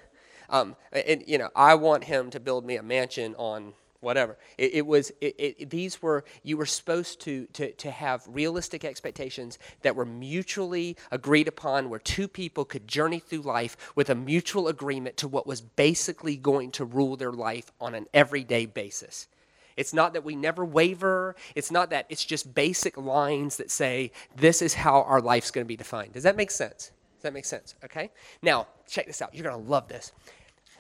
Um, 0.51 0.77
and, 0.93 1.25
you 1.27 1.39
know, 1.39 1.49
I 1.57 1.77
want 1.77 2.05
him 2.05 2.29
to 2.31 2.41
build 2.41 2.67
me 2.67 2.77
a 2.77 2.83
mansion 2.83 3.35
on 3.39 3.73
whatever. 4.03 4.37
It, 4.59 4.75
it 4.75 4.87
was, 4.87 5.11
it, 5.21 5.35
it, 5.39 5.71
these 5.71 6.03
were, 6.03 6.25
you 6.43 6.57
were 6.57 6.67
supposed 6.67 7.21
to, 7.23 7.47
to, 7.55 7.73
to 7.73 7.91
have 7.91 8.23
realistic 8.29 8.85
expectations 8.85 9.59
that 9.83 9.97
were 9.97 10.05
mutually 10.05 10.97
agreed 11.11 11.49
upon, 11.49 11.89
where 11.89 12.01
two 12.01 12.29
people 12.29 12.65
could 12.65 12.87
journey 12.87 13.21
through 13.21 13.41
life 13.41 13.77
with 13.95 14.11
a 14.11 14.15
mutual 14.15 14.69
agreement 14.69 15.17
to 15.19 15.29
what 15.29 15.47
was 15.47 15.61
basically 15.61 16.37
going 16.37 16.71
to 16.73 16.85
rule 16.85 17.17
their 17.17 17.33
life 17.33 17.73
on 17.81 17.95
an 17.95 18.07
everyday 18.13 18.67
basis. 18.67 19.29
It's 19.77 19.95
not 19.95 20.13
that 20.13 20.25
we 20.25 20.37
never 20.37 20.65
waver. 20.65 21.35
It's 21.55 21.71
not 21.71 21.91
that 21.91 22.07
it's 22.09 22.25
just 22.25 22.55
basic 22.55 22.99
lines 22.99 23.57
that 23.57 23.71
say, 23.71 24.13
this 24.37 24.61
is 24.61 24.75
how 24.75 25.03
our 25.03 25.21
life's 25.21 25.51
going 25.51 25.65
to 25.65 25.69
be 25.69 25.77
defined. 25.77 26.13
Does 26.13 26.25
that 26.25 26.37
make 26.37 26.51
sense? 26.51 26.91
Does 27.17 27.23
that 27.23 27.33
make 27.33 27.45
sense? 27.45 27.75
Okay? 27.85 28.11
Now, 28.43 28.67
check 28.89 29.07
this 29.07 29.23
out. 29.23 29.35
You're 29.35 29.45
going 29.45 29.65
to 29.65 29.71
love 29.71 29.89
this. 29.89 30.13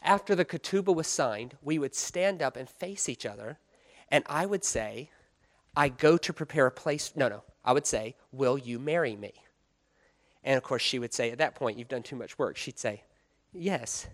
After 0.05 0.35
the 0.35 0.45
ketubah 0.45 0.95
was 0.95 1.07
signed, 1.07 1.57
we 1.63 1.79
would 1.79 1.95
stand 1.95 2.43
up 2.43 2.57
and 2.57 2.69
face 2.69 3.09
each 3.09 3.25
other, 3.25 3.59
and 4.11 4.25
I 4.29 4.47
would 4.47 4.65
say, 4.65 5.11
I 5.77 5.89
go 5.89 6.17
to 6.19 6.33
prepare 6.33 6.67
a 6.67 6.73
place. 6.73 7.13
No, 7.17 7.29
no. 7.29 7.43
I 7.65 7.73
would 7.73 7.87
say, 7.87 8.17
Will 8.33 8.59
you 8.59 8.79
marry 8.79 9.17
me? 9.17 9.33
And 10.45 10.57
of 10.57 10.63
course, 10.63 10.83
she 10.83 10.99
would 10.99 11.15
say, 11.15 11.31
At 11.31 11.39
that 11.39 11.55
point, 11.55 11.79
you've 11.79 11.89
done 11.89 12.03
too 12.03 12.17
much 12.17 12.39
work. 12.39 12.57
She'd 12.57 12.79
say, 12.79 13.05
Yes. 13.53 14.07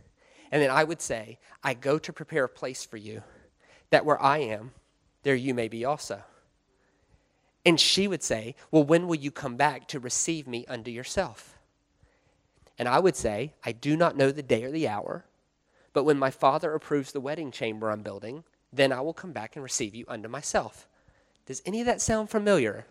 And 0.51 0.63
then 0.63 0.71
I 0.71 0.85
would 0.85 1.01
say, 1.01 1.39
I 1.63 1.75
go 1.75 1.99
to 1.99 2.13
prepare 2.13 2.45
a 2.45 2.49
place 2.49 2.85
for 2.85 2.97
you 2.97 3.23
that 3.91 4.05
where 4.05 4.21
I 4.23 4.39
am, 4.39 4.73
there 5.23 5.35
you 5.35 5.55
may 5.55 5.69
be 5.69 5.85
also. 5.85 6.23
And 7.67 7.79
she 7.79 8.09
would 8.09 8.23
say, 8.23 8.55
Well, 8.71 8.85
when 8.85 9.09
will 9.09 9.17
you 9.17 9.31
come 9.31 9.57
back 9.57 9.89
to 9.89 10.01
receive 10.01 10.47
me 10.47 10.65
unto 10.67 10.91
yourself? 10.91 11.59
And 12.79 12.89
I 12.89 13.01
would 13.01 13.17
say, 13.17 13.55
I 13.65 13.73
do 13.73 13.97
not 13.97 14.17
know 14.17 14.31
the 14.31 14.43
day 14.43 14.63
or 14.63 14.71
the 14.71 14.87
hour, 14.87 15.25
but 15.99 16.05
when 16.05 16.17
my 16.17 16.31
Father 16.31 16.75
approves 16.75 17.11
the 17.11 17.21
wedding 17.21 17.51
chamber 17.51 17.91
I'm 17.91 18.05
building, 18.05 18.45
then 18.73 18.93
I 18.93 19.01
will 19.01 19.13
come 19.13 19.33
back 19.33 19.57
and 19.57 19.65
receive 19.65 19.97
you 19.97 20.05
unto 20.07 20.29
myself. 20.29 20.87
Does 21.45 21.61
any 21.67 21.81
of 21.81 21.87
that 21.87 22.01
sound 22.01 22.31
familiar? 22.31 22.87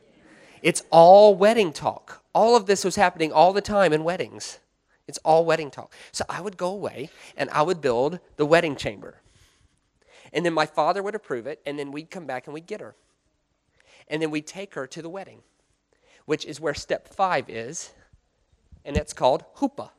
It's 0.61 0.83
all 0.89 1.33
wedding 1.33 1.71
talk. 1.71 2.21
All 2.35 2.57
of 2.57 2.65
this 2.65 2.83
was 2.83 2.97
happening 2.97 3.31
all 3.31 3.53
the 3.53 3.61
time 3.61 3.93
in 3.93 4.03
weddings. 4.03 4.59
It's 5.07 5.19
all 5.19 5.45
wedding 5.45 5.71
talk. 5.71 5.93
So 6.11 6.25
I 6.27 6.41
would 6.41 6.57
go 6.57 6.67
away 6.67 7.09
and 7.37 7.49
I 7.51 7.61
would 7.61 7.79
build 7.79 8.19
the 8.35 8.45
wedding 8.45 8.75
chamber. 8.75 9.21
And 10.33 10.45
then 10.45 10.53
my 10.53 10.65
father 10.65 11.01
would 11.01 11.15
approve 11.15 11.47
it, 11.47 11.61
and 11.65 11.79
then 11.79 11.93
we'd 11.93 12.11
come 12.11 12.25
back 12.25 12.45
and 12.45 12.53
we'd 12.53 12.67
get 12.67 12.81
her. 12.81 12.93
And 14.09 14.21
then 14.21 14.31
we'd 14.31 14.47
take 14.47 14.73
her 14.73 14.85
to 14.85 15.01
the 15.01 15.07
wedding, 15.09 15.43
which 16.25 16.43
is 16.43 16.59
where 16.59 16.73
step 16.73 17.07
five 17.07 17.49
is, 17.49 17.93
and 18.83 18.97
that's 18.97 19.13
called 19.13 19.45
huppah. 19.59 19.91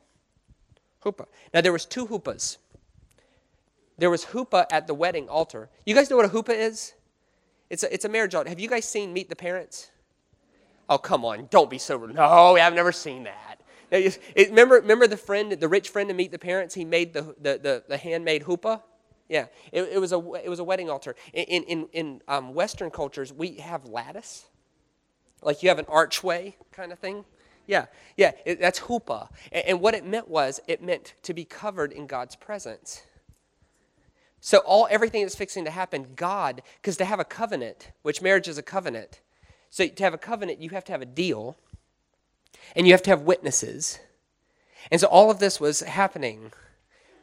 Huppah. 1.03 1.25
Now 1.55 1.61
there 1.61 1.73
was 1.73 1.87
two 1.87 2.05
huppahs. 2.05 2.57
There 3.99 4.09
was 4.09 4.25
huppah 4.25 4.65
at 4.71 4.87
the 4.87 4.93
wedding 4.93 5.29
altar. 5.29 5.69
You 5.85 5.93
guys 5.93 6.09
know 6.09 6.15
what 6.15 6.25
a 6.25 6.29
huppah 6.29 6.57
is? 6.57 6.93
It's 7.69 7.83
a, 7.83 7.93
it's 7.93 8.05
a 8.05 8.09
marriage 8.09 8.33
altar. 8.33 8.49
Have 8.49 8.59
you 8.59 8.69
guys 8.69 8.85
seen 8.85 9.13
Meet 9.13 9.29
the 9.29 9.35
Parents? 9.35 9.91
Oh, 10.89 10.97
come 10.97 11.23
on. 11.23 11.47
Don't 11.51 11.69
be 11.69 11.77
so. 11.77 11.97
No, 11.97 12.55
I've 12.55 12.73
never 12.73 12.91
seen 12.91 13.23
that. 13.23 13.61
Now, 13.91 13.97
it, 13.97 14.19
remember, 14.49 14.75
remember 14.75 15.07
the 15.07 15.17
friend, 15.17 15.51
the 15.51 15.67
rich 15.67 15.89
friend 15.89 16.09
to 16.09 16.15
Meet 16.15 16.31
the 16.31 16.39
Parents? 16.39 16.73
He 16.73 16.85
made 16.85 17.13
the, 17.13 17.35
the, 17.39 17.59
the, 17.61 17.83
the 17.87 17.97
handmade 17.97 18.43
huppah? 18.43 18.81
Yeah, 19.29 19.45
it, 19.71 19.83
it, 19.83 19.99
was 19.99 20.11
a 20.11 20.17
it 20.43 20.49
was 20.49 20.57
a 20.57 20.63
wedding 20.63 20.89
altar. 20.89 21.15
In 21.33 21.63
in 21.63 21.87
in 21.93 22.21
um, 22.27 22.55
Western 22.55 22.89
cultures, 22.89 23.31
we 23.31 23.57
have 23.57 23.85
lattice, 23.85 24.47
like 25.43 25.61
you 25.61 25.69
have 25.69 25.77
an 25.77 25.85
archway 25.87 26.55
kind 26.71 26.91
of 26.91 26.97
thing. 26.97 27.25
Yeah, 27.67 27.85
yeah, 28.17 28.31
it, 28.43 28.59
that's 28.59 28.79
huppah. 28.79 29.29
And, 29.51 29.65
and 29.67 29.81
what 29.81 29.93
it 29.93 30.03
meant 30.03 30.27
was 30.27 30.59
it 30.67 30.81
meant 30.81 31.13
to 31.21 31.35
be 31.35 31.45
covered 31.45 31.91
in 31.91 32.07
God's 32.07 32.35
presence. 32.35 33.03
So 34.41 34.59
all 34.59 34.87
everything 34.89 35.23
that's 35.23 35.35
fixing 35.35 35.65
to 35.65 35.71
happen, 35.71 36.07
God, 36.15 36.61
because 36.81 36.97
to 36.97 37.05
have 37.05 37.19
a 37.19 37.25
covenant, 37.25 37.91
which 38.01 38.21
marriage 38.21 38.47
is 38.47 38.57
a 38.57 38.63
covenant. 38.63 39.21
So 39.69 39.87
to 39.87 40.03
have 40.03 40.13
a 40.13 40.17
covenant, 40.17 40.61
you 40.61 40.69
have 40.69 40.85
to 40.85 40.91
have 40.91 41.01
a 41.01 41.05
deal, 41.05 41.57
and 42.75 42.87
you 42.87 42.93
have 42.93 43.03
to 43.03 43.09
have 43.09 43.21
witnesses. 43.21 43.99
And 44.91 44.99
so 45.01 45.07
all 45.07 45.29
of 45.29 45.39
this 45.39 45.59
was 45.59 45.81
happening 45.81 46.51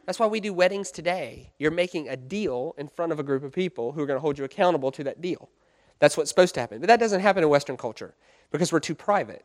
that's 0.07 0.21
why 0.21 0.27
we 0.27 0.39
do 0.39 0.53
weddings 0.53 0.93
today. 0.93 1.53
You're 1.59 1.73
making 1.73 2.09
a 2.09 2.17
deal 2.17 2.75
in 2.79 2.87
front 2.87 3.11
of 3.11 3.19
a 3.19 3.25
group 3.25 3.43
of 3.43 3.53
people 3.53 3.93
who 3.93 4.01
are 4.01 4.07
going 4.07 4.17
to 4.17 4.21
hold 4.21 4.39
you 4.39 4.45
accountable 4.45 4.93
to 4.93 5.05
that 5.05 5.21
deal. 5.21 5.51
That's 5.99 6.17
what's 6.17 6.31
supposed 6.31 6.55
to 6.55 6.61
happen. 6.61 6.79
But 6.79 6.87
that 6.87 7.01
doesn't 7.01 7.21
happen 7.21 7.43
in 7.43 7.51
Western 7.51 7.77
culture 7.77 8.15
because 8.53 8.73
we're 8.73 8.81
too 8.81 8.95
private. 8.95 9.45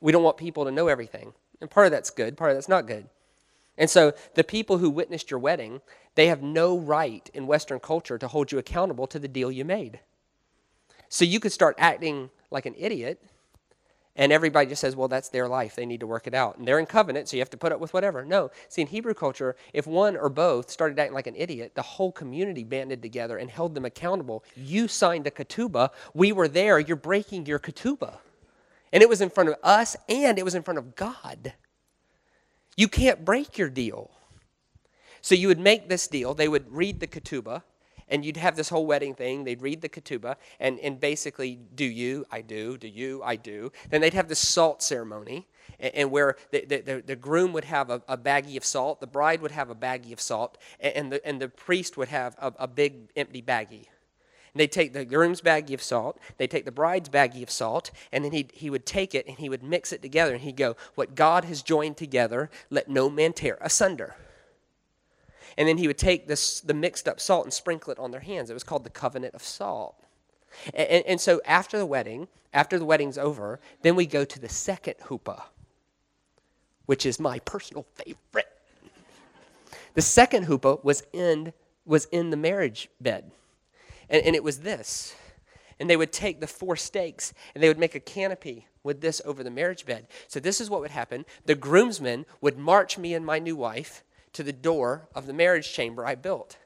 We 0.00 0.10
don't 0.10 0.24
want 0.24 0.36
people 0.36 0.64
to 0.64 0.72
know 0.72 0.88
everything. 0.88 1.32
And 1.60 1.70
part 1.70 1.86
of 1.86 1.92
that's 1.92 2.10
good, 2.10 2.36
part 2.36 2.50
of 2.50 2.56
that's 2.56 2.68
not 2.68 2.88
good. 2.88 3.08
And 3.78 3.90
so 3.90 4.12
the 4.34 4.44
people 4.44 4.78
who 4.78 4.88
witnessed 4.90 5.30
your 5.30 5.40
wedding, 5.40 5.80
they 6.14 6.28
have 6.28 6.42
no 6.42 6.78
right 6.78 7.28
in 7.34 7.46
Western 7.46 7.80
culture 7.80 8.18
to 8.18 8.28
hold 8.28 8.52
you 8.52 8.58
accountable 8.58 9.06
to 9.08 9.18
the 9.18 9.28
deal 9.28 9.50
you 9.50 9.64
made. 9.64 10.00
So 11.08 11.24
you 11.24 11.40
could 11.40 11.52
start 11.52 11.76
acting 11.78 12.30
like 12.50 12.66
an 12.66 12.74
idiot 12.76 13.22
and 14.18 14.32
everybody 14.32 14.66
just 14.66 14.80
says, 14.80 14.96
well, 14.96 15.08
that's 15.08 15.28
their 15.28 15.46
life. 15.46 15.76
They 15.76 15.84
need 15.84 16.00
to 16.00 16.06
work 16.06 16.26
it 16.26 16.34
out. 16.34 16.56
And 16.56 16.66
they're 16.66 16.78
in 16.78 16.86
covenant, 16.86 17.28
so 17.28 17.36
you 17.36 17.42
have 17.42 17.50
to 17.50 17.58
put 17.58 17.70
up 17.70 17.80
with 17.80 17.92
whatever. 17.92 18.24
No. 18.24 18.50
See, 18.68 18.80
in 18.80 18.88
Hebrew 18.88 19.12
culture, 19.12 19.56
if 19.74 19.86
one 19.86 20.16
or 20.16 20.30
both 20.30 20.70
started 20.70 20.98
acting 20.98 21.14
like 21.14 21.26
an 21.26 21.36
idiot, 21.36 21.72
the 21.74 21.82
whole 21.82 22.12
community 22.12 22.64
banded 22.64 23.02
together 23.02 23.36
and 23.36 23.50
held 23.50 23.74
them 23.74 23.84
accountable. 23.84 24.42
You 24.56 24.88
signed 24.88 25.26
a 25.26 25.30
ketubah. 25.30 25.90
We 26.14 26.32
were 26.32 26.48
there. 26.48 26.78
You're 26.78 26.96
breaking 26.96 27.44
your 27.44 27.58
ketubah. 27.58 28.16
And 28.90 29.02
it 29.02 29.08
was 29.08 29.20
in 29.20 29.28
front 29.28 29.50
of 29.50 29.56
us 29.62 29.96
and 30.08 30.38
it 30.38 30.44
was 30.44 30.54
in 30.54 30.62
front 30.62 30.78
of 30.78 30.96
God. 30.96 31.52
You 32.76 32.88
can't 32.88 33.24
break 33.24 33.58
your 33.58 33.70
deal. 33.70 34.10
So 35.20 35.34
you 35.34 35.48
would 35.48 35.58
make 35.58 35.88
this 35.88 36.06
deal. 36.06 36.34
They 36.34 36.48
would 36.48 36.70
read 36.70 37.00
the 37.00 37.06
ketubah 37.06 37.62
and 38.08 38.24
you'd 38.24 38.36
have 38.36 38.56
this 38.56 38.68
whole 38.68 38.86
wedding 38.86 39.14
thing. 39.14 39.44
They'd 39.44 39.62
read 39.62 39.80
the 39.80 39.88
ketubah 39.88 40.36
and, 40.60 40.78
and 40.80 41.00
basically, 41.00 41.58
do 41.74 41.84
you, 41.84 42.24
I 42.30 42.42
do, 42.42 42.78
do 42.78 42.88
you, 42.88 43.22
I 43.22 43.36
do. 43.36 43.72
Then 43.90 44.00
they'd 44.00 44.14
have 44.14 44.28
the 44.28 44.36
salt 44.36 44.82
ceremony, 44.82 45.48
and, 45.80 45.94
and 45.94 46.10
where 46.10 46.36
the, 46.52 46.64
the, 46.64 47.02
the, 47.04 47.16
groom 47.16 47.52
would 47.52 47.64
have 47.64 47.90
a, 47.90 48.02
a 48.06 48.16
baggie 48.16 48.56
of 48.56 48.64
salt, 48.64 49.00
the 49.00 49.06
bride 49.06 49.40
would 49.40 49.50
have 49.50 49.70
a 49.70 49.74
baggie 49.74 50.12
of 50.12 50.20
salt, 50.20 50.58
and, 50.78 50.94
and 50.94 51.12
the, 51.12 51.26
and 51.26 51.40
the 51.40 51.48
priest 51.48 51.96
would 51.96 52.08
have 52.08 52.36
a, 52.38 52.52
a 52.60 52.68
big 52.68 53.10
empty 53.16 53.42
baggie. 53.42 53.86
And 54.56 54.60
they'd 54.62 54.72
take 54.72 54.94
the 54.94 55.04
groom's 55.04 55.42
baggie 55.42 55.74
of 55.74 55.82
salt, 55.82 56.18
they'd 56.38 56.50
take 56.50 56.64
the 56.64 56.72
bride's 56.72 57.10
baggie 57.10 57.42
of 57.42 57.50
salt, 57.50 57.90
and 58.10 58.24
then 58.24 58.32
he 58.32 58.48
he 58.54 58.70
would 58.70 58.86
take 58.86 59.14
it 59.14 59.26
and 59.26 59.36
he 59.36 59.50
would 59.50 59.62
mix 59.62 59.92
it 59.92 60.00
together, 60.00 60.32
and 60.32 60.40
he'd 60.40 60.56
go, 60.56 60.76
What 60.94 61.14
God 61.14 61.44
has 61.44 61.60
joined 61.60 61.98
together, 61.98 62.48
let 62.70 62.88
no 62.88 63.10
man 63.10 63.34
tear 63.34 63.58
asunder. 63.60 64.16
And 65.58 65.68
then 65.68 65.76
he 65.76 65.86
would 65.86 65.98
take 65.98 66.26
this, 66.26 66.62
the 66.62 66.72
mixed 66.72 67.06
up 67.06 67.20
salt 67.20 67.44
and 67.44 67.52
sprinkle 67.52 67.92
it 67.92 67.98
on 67.98 68.12
their 68.12 68.20
hands. 68.20 68.48
It 68.48 68.54
was 68.54 68.64
called 68.64 68.84
the 68.84 68.88
covenant 68.88 69.34
of 69.34 69.42
salt. 69.42 70.02
And, 70.72 70.88
and, 70.88 71.04
and 71.04 71.20
so 71.20 71.42
after 71.44 71.76
the 71.76 71.84
wedding, 71.84 72.26
after 72.54 72.78
the 72.78 72.86
wedding's 72.86 73.18
over, 73.18 73.60
then 73.82 73.94
we 73.94 74.06
go 74.06 74.24
to 74.24 74.38
the 74.38 74.48
second 74.48 74.94
huppah, 75.02 75.42
which 76.86 77.04
is 77.04 77.20
my 77.20 77.40
personal 77.40 77.84
favorite. 77.94 78.48
The 79.92 80.00
second 80.00 80.46
huppah 80.46 80.82
was 80.82 81.02
in 81.12 81.52
was 81.84 82.06
in 82.06 82.30
the 82.30 82.38
marriage 82.38 82.88
bed. 83.02 83.30
And, 84.08 84.22
and 84.24 84.36
it 84.36 84.44
was 84.44 84.60
this. 84.60 85.14
And 85.78 85.90
they 85.90 85.96
would 85.96 86.12
take 86.12 86.40
the 86.40 86.46
four 86.46 86.76
stakes 86.76 87.34
and 87.54 87.62
they 87.62 87.68
would 87.68 87.78
make 87.78 87.94
a 87.94 88.00
canopy 88.00 88.66
with 88.82 89.00
this 89.00 89.20
over 89.24 89.42
the 89.42 89.50
marriage 89.50 89.84
bed. 89.84 90.06
So 90.28 90.40
this 90.40 90.60
is 90.60 90.70
what 90.70 90.80
would 90.80 90.90
happen. 90.90 91.26
The 91.44 91.54
groomsmen 91.54 92.24
would 92.40 92.56
march 92.56 92.96
me 92.96 93.14
and 93.14 93.26
my 93.26 93.38
new 93.38 93.56
wife 93.56 94.04
to 94.32 94.42
the 94.42 94.52
door 94.52 95.08
of 95.14 95.26
the 95.26 95.32
marriage 95.32 95.72
chamber 95.72 96.06
I 96.06 96.14
built. 96.14 96.56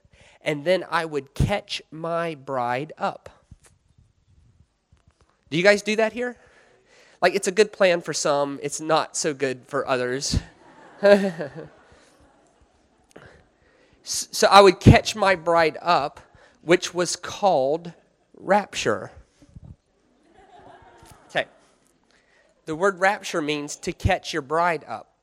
And 0.43 0.65
then 0.65 0.85
I 0.91 1.05
would 1.05 1.35
catch 1.35 1.83
my 1.91 2.35
bride 2.35 2.93
up. 2.99 3.29
Do 5.51 5.57
you 5.57 5.63
guys 5.63 5.83
do 5.83 5.97
that 5.97 6.13
here? 6.13 6.37
Like, 7.21 7.35
it's 7.35 7.49
a 7.49 7.53
good 7.53 7.73
plan 7.73 8.01
for 8.01 8.15
some, 8.15 8.59
it's 8.63 8.81
not 8.81 9.17
so 9.17 9.35
good 9.35 9.67
for 9.67 9.87
others. 9.87 10.39
so 14.03 14.47
I 14.49 14.61
would 14.61 14.81
catch 14.81 15.15
my 15.15 15.35
bride 15.35 15.77
up, 15.83 16.21
which 16.63 16.95
was 16.95 17.17
called 17.17 17.93
rapture. 18.35 19.11
Okay. 21.29 21.47
The 22.67 22.77
word 22.77 23.01
rapture 23.01 23.41
means 23.41 23.77
to 23.77 23.93
catch 23.93 24.33
your 24.33 24.43
bride 24.43 24.85
up. 24.87 25.15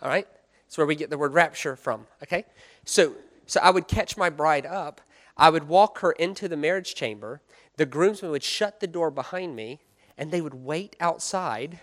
All 0.00 0.08
right? 0.08 0.26
That's 0.64 0.78
where 0.78 0.86
we 0.86 0.96
get 0.96 1.10
the 1.10 1.18
word 1.18 1.34
rapture 1.34 1.76
from. 1.76 2.06
Okay? 2.22 2.44
So, 2.84 3.14
so 3.46 3.60
I 3.60 3.70
would 3.70 3.86
catch 3.88 4.16
my 4.16 4.30
bride 4.30 4.66
up. 4.66 5.00
I 5.36 5.50
would 5.50 5.68
walk 5.68 6.00
her 6.00 6.12
into 6.12 6.48
the 6.48 6.56
marriage 6.56 6.94
chamber. 6.94 7.40
The 7.76 7.86
groomsmen 7.86 8.30
would 8.30 8.42
shut 8.42 8.80
the 8.80 8.86
door 8.86 9.10
behind 9.10 9.54
me, 9.56 9.80
and 10.18 10.30
they 10.30 10.40
would 10.40 10.54
wait 10.54 10.96
outside. 11.00 11.78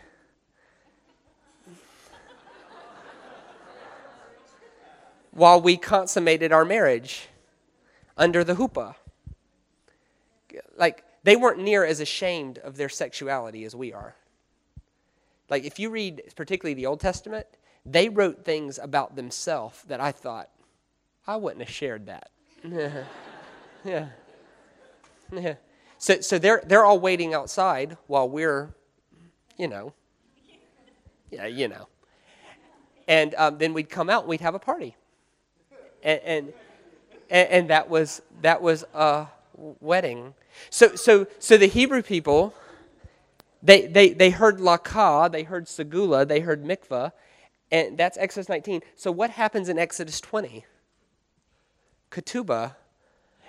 while 5.31 5.61
we 5.61 5.77
consummated 5.77 6.51
our 6.51 6.65
marriage 6.65 7.29
under 8.19 8.43
the 8.43 8.55
huppah. 8.55 8.95
Like, 10.77 11.03
they 11.23 11.35
weren't 11.35 11.59
near 11.59 11.83
as 11.83 11.99
ashamed 11.99 12.59
of 12.59 12.77
their 12.77 12.89
sexuality 12.89 13.63
as 13.63 13.75
we 13.75 13.93
are. 13.93 14.15
Like, 15.49 15.63
if 15.63 15.79
you 15.79 15.89
read 15.89 16.21
particularly 16.35 16.75
the 16.75 16.85
Old 16.85 16.99
Testament, 16.99 17.47
they 17.85 18.09
wrote 18.09 18.45
things 18.45 18.77
about 18.77 19.15
themselves 19.15 19.83
that 19.87 19.99
I 19.99 20.11
thought, 20.11 20.49
I 21.25 21.37
wouldn't 21.37 21.61
have 21.61 21.73
shared 21.73 22.05
that. 22.05 22.29
yeah. 23.83 24.07
yeah. 25.31 25.55
So, 25.97 26.21
so 26.21 26.37
they're, 26.37 26.61
they're 26.65 26.85
all 26.85 26.99
waiting 26.99 27.33
outside 27.33 27.97
while 28.07 28.29
we're, 28.29 28.73
you 29.57 29.67
know, 29.67 29.93
yeah, 31.31 31.45
you 31.45 31.67
know. 31.67 31.87
And 33.07 33.33
um, 33.35 33.57
then 33.57 33.73
we'd 33.73 33.89
come 33.89 34.09
out 34.09 34.23
and 34.23 34.29
we'd 34.29 34.41
have 34.41 34.55
a 34.55 34.59
party. 34.59 34.95
And, 36.03 36.21
and, 36.23 36.53
and 37.29 37.69
that 37.69 37.89
was, 37.89 38.21
that 38.41 38.61
was 38.61 38.83
a 38.93 39.27
wedding. 39.55 40.33
So, 40.69 40.95
so, 40.95 41.27
so 41.39 41.57
the 41.57 41.67
Hebrew 41.67 42.01
people, 42.01 42.53
they, 43.61 43.87
they, 43.87 44.09
they 44.09 44.29
heard 44.29 44.57
lakah, 44.59 45.31
they 45.31 45.43
heard 45.43 45.65
segula, 45.65 46.27
they 46.27 46.39
heard 46.39 46.63
mikvah, 46.63 47.11
and 47.71 47.97
that's 47.97 48.17
Exodus 48.17 48.49
19. 48.49 48.81
So 48.95 49.11
what 49.11 49.31
happens 49.31 49.69
in 49.69 49.77
Exodus 49.77 50.19
20? 50.21 50.65
Ketubah. 52.11 52.75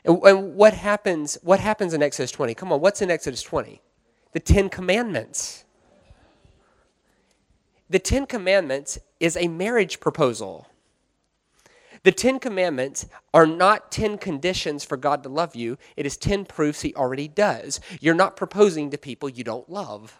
And, 0.05 0.23
and 0.23 0.55
what 0.55 0.75
happens 0.75 1.39
what 1.43 1.61
happens 1.61 1.95
in 1.95 2.03
Exodus 2.03 2.31
20? 2.31 2.55
Come 2.55 2.73
on, 2.73 2.81
what's 2.81 3.03
in 3.03 3.11
Exodus 3.11 3.43
20? 3.43 3.81
The 4.33 4.41
10 4.41 4.69
commandments. 4.69 5.65
The 7.89 7.99
10 7.99 8.27
commandments 8.27 8.99
is 9.19 9.37
a 9.37 9.49
marriage 9.49 10.01
proposal. 10.01 10.69
The 12.03 12.13
Ten 12.13 12.39
Commandments 12.39 13.07
are 13.35 13.47
not 13.47 13.93
10 13.93 14.19
conditions 14.19 14.85
for 14.85 14.97
God 14.97 15.23
to 15.23 15.29
love 15.29 15.55
you, 15.55 15.77
it 15.97 16.07
is 16.07 16.17
10 16.17 16.47
proofs 16.47 16.81
He 16.81 16.95
already 16.95 17.29
does. 17.29 17.81
You're 18.01 18.15
not 18.15 18.37
proposing 18.37 18.91
to 18.91 18.99
people 18.99 19.29
you 19.29 19.45
don't 19.45 19.69
love. 19.69 20.19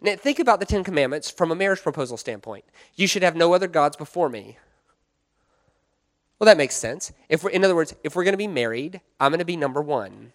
Now, 0.00 0.16
think 0.16 0.38
about 0.38 0.60
the 0.60 0.66
Ten 0.66 0.84
Commandments 0.84 1.30
from 1.30 1.50
a 1.50 1.56
marriage 1.56 1.82
proposal 1.82 2.16
standpoint. 2.16 2.64
You 2.94 3.06
should 3.06 3.22
have 3.22 3.36
no 3.36 3.52
other 3.52 3.68
gods 3.68 3.96
before 3.96 4.28
me. 4.28 4.56
Well, 6.38 6.46
that 6.46 6.56
makes 6.56 6.76
sense. 6.76 7.12
If 7.28 7.44
in 7.44 7.64
other 7.64 7.74
words, 7.74 7.94
if 8.02 8.16
we're 8.16 8.24
going 8.24 8.32
to 8.32 8.38
be 8.38 8.46
married, 8.46 9.02
I'm 9.18 9.30
going 9.30 9.40
to 9.40 9.44
be 9.44 9.56
number 9.56 9.82
one. 9.82 10.32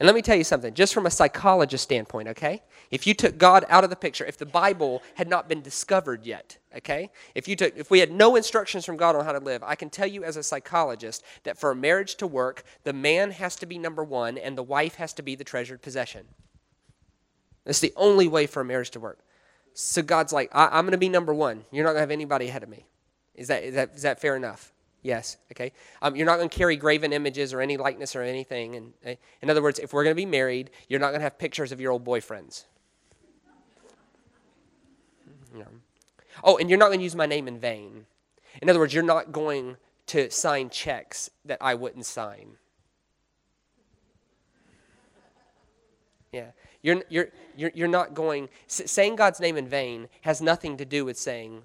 And 0.00 0.06
let 0.06 0.14
me 0.14 0.22
tell 0.22 0.36
you 0.36 0.44
something, 0.44 0.74
just 0.74 0.94
from 0.94 1.06
a 1.06 1.10
psychologist 1.10 1.82
standpoint, 1.82 2.28
okay? 2.28 2.62
If 2.92 3.04
you 3.04 3.14
took 3.14 3.36
God 3.36 3.64
out 3.68 3.82
of 3.82 3.90
the 3.90 3.96
picture, 3.96 4.24
if 4.24 4.38
the 4.38 4.46
Bible 4.46 5.02
had 5.14 5.28
not 5.28 5.48
been 5.48 5.60
discovered 5.60 6.24
yet, 6.24 6.56
okay? 6.76 7.10
If 7.34 7.48
you 7.48 7.56
took 7.56 7.76
if 7.76 7.90
we 7.90 7.98
had 7.98 8.12
no 8.12 8.36
instructions 8.36 8.84
from 8.84 8.96
God 8.96 9.16
on 9.16 9.24
how 9.24 9.32
to 9.32 9.40
live, 9.40 9.64
I 9.64 9.74
can 9.74 9.90
tell 9.90 10.06
you 10.06 10.22
as 10.22 10.36
a 10.36 10.42
psychologist 10.44 11.24
that 11.42 11.58
for 11.58 11.72
a 11.72 11.76
marriage 11.76 12.14
to 12.16 12.28
work, 12.28 12.62
the 12.84 12.92
man 12.92 13.32
has 13.32 13.56
to 13.56 13.66
be 13.66 13.76
number 13.76 14.04
1 14.04 14.38
and 14.38 14.56
the 14.56 14.62
wife 14.62 14.94
has 14.96 15.12
to 15.14 15.22
be 15.22 15.34
the 15.34 15.42
treasured 15.42 15.82
possession. 15.82 16.26
That's 17.64 17.80
the 17.80 17.92
only 17.96 18.28
way 18.28 18.46
for 18.46 18.60
a 18.60 18.64
marriage 18.64 18.90
to 18.92 19.00
work. 19.00 19.18
So 19.74 20.00
God's 20.00 20.32
like, 20.32 20.50
I, 20.54 20.78
am 20.78 20.84
going 20.84 20.92
to 20.92 20.98
be 20.98 21.08
number 21.08 21.34
one. 21.34 21.64
You're 21.70 21.84
not 21.84 21.90
going 21.90 21.98
to 21.98 22.00
have 22.00 22.10
anybody 22.10 22.48
ahead 22.48 22.62
of 22.62 22.68
me. 22.68 22.86
Is 23.34 23.48
that, 23.48 23.62
is 23.62 23.74
that, 23.74 23.94
is 23.94 24.02
that 24.02 24.20
fair 24.20 24.36
enough? 24.36 24.72
Yes. 25.02 25.36
Okay. 25.52 25.72
Um, 26.02 26.16
you're 26.16 26.26
not 26.26 26.36
going 26.36 26.48
to 26.48 26.56
carry 26.56 26.76
graven 26.76 27.12
images 27.12 27.52
or 27.52 27.60
any 27.60 27.76
likeness 27.76 28.16
or 28.16 28.22
anything. 28.22 28.74
And 28.74 28.92
uh, 29.06 29.14
in 29.40 29.50
other 29.50 29.62
words, 29.62 29.78
if 29.78 29.92
we're 29.92 30.02
going 30.02 30.14
to 30.14 30.20
be 30.20 30.26
married, 30.26 30.70
you're 30.88 31.00
not 31.00 31.10
going 31.10 31.20
to 31.20 31.24
have 31.24 31.38
pictures 31.38 31.72
of 31.72 31.80
your 31.80 31.92
old 31.92 32.04
boyfriends. 32.04 32.64
Oh, 36.44 36.56
and 36.56 36.68
you're 36.68 36.78
not 36.78 36.88
going 36.88 37.00
to 37.00 37.04
use 37.04 37.16
my 37.16 37.26
name 37.26 37.48
in 37.48 37.58
vain. 37.58 38.06
In 38.62 38.70
other 38.70 38.78
words, 38.78 38.94
you're 38.94 39.02
not 39.02 39.32
going 39.32 39.76
to 40.06 40.30
sign 40.30 40.70
checks 40.70 41.30
that 41.44 41.58
I 41.60 41.74
wouldn't 41.74 42.06
sign. 42.06 42.52
Yeah. 46.32 46.50
You're, 46.82 47.02
you're, 47.08 47.28
you're, 47.56 47.72
you're 47.74 47.88
not 47.88 48.14
going, 48.14 48.48
saying 48.66 49.16
God's 49.16 49.40
name 49.40 49.56
in 49.56 49.66
vain 49.66 50.08
has 50.22 50.40
nothing 50.40 50.76
to 50.76 50.84
do 50.84 51.04
with 51.04 51.18
saying, 51.18 51.62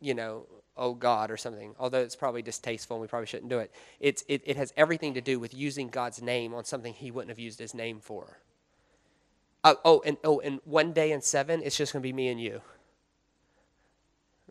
you 0.00 0.14
know, 0.14 0.46
oh 0.80 0.94
God 0.94 1.30
or 1.30 1.36
something, 1.36 1.74
although 1.78 2.00
it's 2.00 2.16
probably 2.16 2.42
distasteful 2.42 2.96
and 2.96 3.02
we 3.02 3.06
probably 3.06 3.26
shouldn't 3.26 3.50
do 3.50 3.58
it. 3.58 3.70
It's, 4.00 4.24
it, 4.26 4.42
it 4.46 4.56
has 4.56 4.72
everything 4.76 5.14
to 5.14 5.20
do 5.20 5.38
with 5.38 5.54
using 5.54 5.88
God's 5.88 6.20
name 6.20 6.54
on 6.54 6.64
something 6.64 6.94
he 6.94 7.10
wouldn't 7.10 7.28
have 7.28 7.38
used 7.38 7.58
his 7.58 7.74
name 7.74 8.00
for. 8.00 8.38
Uh, 9.62 9.74
oh, 9.84 10.02
and, 10.06 10.16
oh, 10.24 10.40
and 10.40 10.60
one 10.64 10.92
day 10.92 11.12
in 11.12 11.20
seven, 11.20 11.60
it's 11.62 11.76
just 11.76 11.92
going 11.92 12.02
to 12.02 12.08
be 12.08 12.14
me 12.14 12.28
and 12.28 12.40
you. 12.40 12.62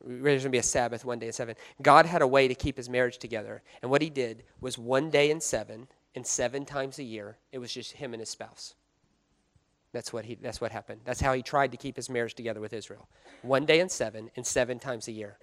There's 0.05 0.43
going 0.43 0.43
to 0.43 0.49
be 0.49 0.59
a 0.59 0.63
Sabbath 0.63 1.03
one 1.03 1.19
day 1.19 1.27
in 1.27 1.33
seven. 1.33 1.55
God 1.81 2.05
had 2.05 2.21
a 2.21 2.27
way 2.27 2.47
to 2.47 2.55
keep 2.55 2.77
his 2.77 2.87
marriage 2.87 3.17
together. 3.17 3.63
And 3.81 3.89
what 3.89 4.01
he 4.01 4.09
did 4.09 4.43
was 4.61 4.77
one 4.77 5.09
day 5.09 5.31
in 5.31 5.41
seven, 5.41 5.87
and 6.15 6.25
seven 6.25 6.63
times 6.63 6.99
a 6.99 7.03
year, 7.03 7.37
it 7.51 7.57
was 7.57 7.73
just 7.73 7.93
him 7.93 8.13
and 8.13 8.21
his 8.21 8.29
spouse. 8.29 8.75
That's 9.91 10.13
what, 10.13 10.25
he, 10.25 10.35
that's 10.35 10.61
what 10.61 10.71
happened. 10.71 11.01
That's 11.05 11.21
how 11.21 11.33
he 11.33 11.41
tried 11.41 11.71
to 11.71 11.77
keep 11.77 11.95
his 11.95 12.09
marriage 12.09 12.35
together 12.35 12.61
with 12.61 12.73
Israel. 12.73 13.09
One 13.41 13.65
day 13.65 13.79
in 13.79 13.89
seven, 13.89 14.29
and 14.35 14.45
seven 14.45 14.77
times 14.77 15.07
a 15.07 15.11
year. 15.11 15.37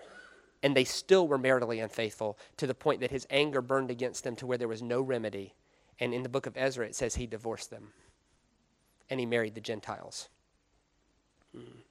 And 0.66 0.76
they 0.76 0.82
still 0.82 1.28
were 1.28 1.38
maritally 1.38 1.80
unfaithful 1.80 2.36
to 2.56 2.66
the 2.66 2.74
point 2.74 2.98
that 2.98 3.12
his 3.12 3.24
anger 3.30 3.62
burned 3.62 3.88
against 3.88 4.24
them 4.24 4.34
to 4.34 4.46
where 4.46 4.58
there 4.58 4.66
was 4.66 4.82
no 4.82 5.00
remedy. 5.00 5.54
And 6.00 6.12
in 6.12 6.24
the 6.24 6.28
book 6.28 6.44
of 6.44 6.56
Ezra, 6.56 6.86
it 6.86 6.96
says 6.96 7.14
he 7.14 7.28
divorced 7.28 7.70
them. 7.70 7.92
And 9.08 9.20
he 9.20 9.26
married 9.26 9.54
the 9.54 9.60
Gentiles. 9.60 10.28
Hmm. 11.54 11.82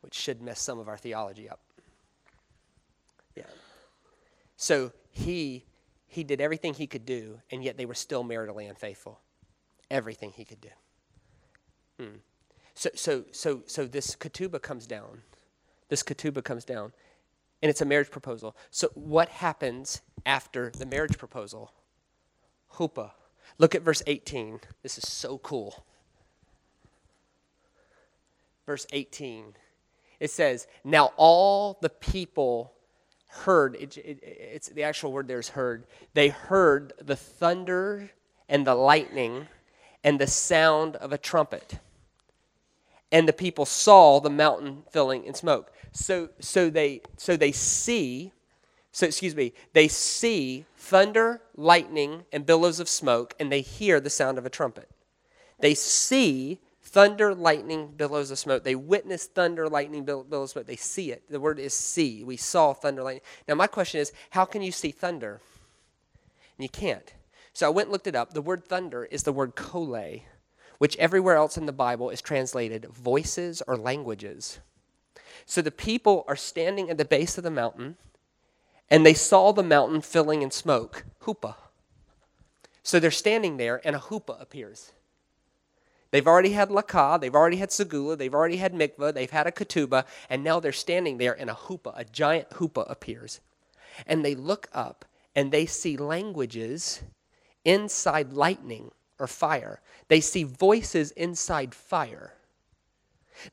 Which 0.00 0.14
should 0.14 0.42
mess 0.42 0.60
some 0.60 0.80
of 0.80 0.88
our 0.88 0.96
theology 0.96 1.48
up. 1.48 1.60
Yeah. 3.36 3.44
So 4.56 4.90
he 5.12 5.64
he 6.08 6.24
did 6.24 6.40
everything 6.40 6.74
he 6.74 6.88
could 6.88 7.06
do, 7.06 7.38
and 7.52 7.62
yet 7.62 7.76
they 7.76 7.86
were 7.86 7.94
still 7.94 8.24
maritally 8.24 8.68
unfaithful. 8.68 9.20
Everything 9.88 10.32
he 10.32 10.44
could 10.44 10.60
do. 10.60 10.68
Hmm. 12.00 12.16
So, 12.74 12.90
so, 12.96 13.24
so, 13.30 13.62
so 13.66 13.84
this 13.84 14.16
ketubah 14.16 14.62
comes 14.62 14.88
down. 14.88 15.22
This 15.90 16.02
ketubah 16.02 16.42
comes 16.42 16.64
down, 16.64 16.92
and 17.62 17.70
it's 17.70 17.80
a 17.80 17.86
marriage 17.86 18.10
proposal. 18.10 18.56
So, 18.70 18.90
what 18.94 19.28
happens 19.28 20.02
after 20.26 20.70
the 20.70 20.84
marriage 20.84 21.16
proposal? 21.16 21.72
Huppah. 22.74 23.12
Look 23.58 23.74
at 23.74 23.82
verse 23.82 24.02
18. 24.06 24.60
This 24.82 24.98
is 24.98 25.08
so 25.08 25.38
cool. 25.38 25.84
Verse 28.66 28.86
18. 28.92 29.54
It 30.18 30.30
says, 30.30 30.66
Now 30.84 31.12
all 31.16 31.78
the 31.80 31.88
people 31.88 32.72
heard, 33.28 33.76
it, 33.76 33.96
it, 33.96 34.18
it's 34.22 34.68
the 34.68 34.82
actual 34.82 35.12
word 35.12 35.28
there 35.28 35.38
is 35.38 35.50
heard. 35.50 35.86
They 36.14 36.28
heard 36.28 36.92
the 37.00 37.16
thunder 37.16 38.10
and 38.48 38.66
the 38.66 38.74
lightning 38.74 39.46
and 40.04 40.18
the 40.18 40.26
sound 40.26 40.96
of 40.96 41.12
a 41.12 41.18
trumpet. 41.18 41.78
And 43.12 43.28
the 43.28 43.32
people 43.32 43.66
saw 43.66 44.18
the 44.18 44.30
mountain 44.30 44.82
filling 44.90 45.24
in 45.24 45.34
smoke. 45.34 45.70
So, 45.92 46.30
so, 46.40 46.70
they, 46.70 47.02
so 47.18 47.36
they 47.36 47.52
see, 47.52 48.32
so 48.90 49.06
excuse 49.06 49.36
me, 49.36 49.52
they 49.74 49.86
see 49.86 50.64
thunder, 50.76 51.42
lightning, 51.54 52.24
and 52.32 52.46
billows 52.46 52.80
of 52.80 52.88
smoke, 52.88 53.34
and 53.38 53.52
they 53.52 53.60
hear 53.60 54.00
the 54.00 54.10
sound 54.10 54.38
of 54.38 54.46
a 54.46 54.50
trumpet. 54.50 54.88
They 55.60 55.74
see 55.74 56.58
thunder, 56.82 57.34
lightning, 57.34 57.92
billows 57.96 58.30
of 58.30 58.38
smoke. 58.38 58.64
They 58.64 58.74
witness 58.74 59.26
thunder, 59.26 59.68
lightning, 59.68 60.04
billows 60.04 60.30
of 60.32 60.50
smoke. 60.50 60.66
They 60.66 60.76
see 60.76 61.12
it. 61.12 61.22
The 61.30 61.40
word 61.40 61.58
is 61.58 61.74
see. 61.74 62.24
We 62.24 62.36
saw 62.36 62.72
thunder, 62.72 63.02
lightning. 63.02 63.22
Now, 63.46 63.54
my 63.54 63.66
question 63.66 64.00
is 64.00 64.12
how 64.30 64.44
can 64.44 64.62
you 64.62 64.72
see 64.72 64.90
thunder? 64.90 65.40
And 66.56 66.64
you 66.64 66.68
can't. 66.68 67.12
So 67.52 67.66
I 67.66 67.70
went 67.70 67.86
and 67.86 67.92
looked 67.92 68.06
it 68.06 68.16
up. 68.16 68.34
The 68.34 68.42
word 68.42 68.64
thunder 68.64 69.04
is 69.04 69.22
the 69.22 69.32
word 69.32 69.54
kole, 69.54 70.22
which 70.82 70.96
everywhere 70.96 71.36
else 71.36 71.56
in 71.56 71.66
the 71.66 71.72
Bible 71.72 72.10
is 72.10 72.20
translated 72.20 72.86
voices 72.86 73.62
or 73.68 73.76
languages. 73.76 74.58
So 75.46 75.62
the 75.62 75.70
people 75.70 76.24
are 76.26 76.34
standing 76.34 76.90
at 76.90 76.98
the 76.98 77.04
base 77.04 77.38
of 77.38 77.44
the 77.44 77.52
mountain 77.52 77.98
and 78.90 79.06
they 79.06 79.14
saw 79.14 79.52
the 79.52 79.62
mountain 79.62 80.00
filling 80.00 80.42
in 80.42 80.50
smoke. 80.50 81.04
Huppah. 81.22 81.54
So 82.82 82.98
they're 82.98 83.12
standing 83.12 83.58
there 83.58 83.80
and 83.84 83.94
a 83.94 84.00
huppah 84.00 84.42
appears. 84.42 84.90
They've 86.10 86.26
already 86.26 86.50
had 86.50 86.68
laka, 86.68 87.20
they've 87.20 87.32
already 87.32 87.58
had 87.58 87.68
segula, 87.68 88.18
they've 88.18 88.34
already 88.34 88.56
had 88.56 88.74
mikvah, 88.74 89.14
they've 89.14 89.30
had 89.30 89.46
a 89.46 89.52
ketubah, 89.52 90.04
and 90.28 90.42
now 90.42 90.58
they're 90.58 90.72
standing 90.72 91.18
there 91.18 91.38
and 91.40 91.48
a 91.48 91.54
huppah, 91.54 91.96
a 91.96 92.04
giant 92.06 92.50
huppah 92.50 92.90
appears. 92.90 93.38
And 94.04 94.24
they 94.24 94.34
look 94.34 94.66
up 94.72 95.04
and 95.36 95.52
they 95.52 95.64
see 95.64 95.96
languages 95.96 97.04
inside 97.64 98.32
lightning 98.32 98.90
or 99.22 99.26
fire. 99.26 99.80
They 100.08 100.20
see 100.20 100.42
voices 100.42 101.12
inside 101.12 101.74
fire. 101.74 102.34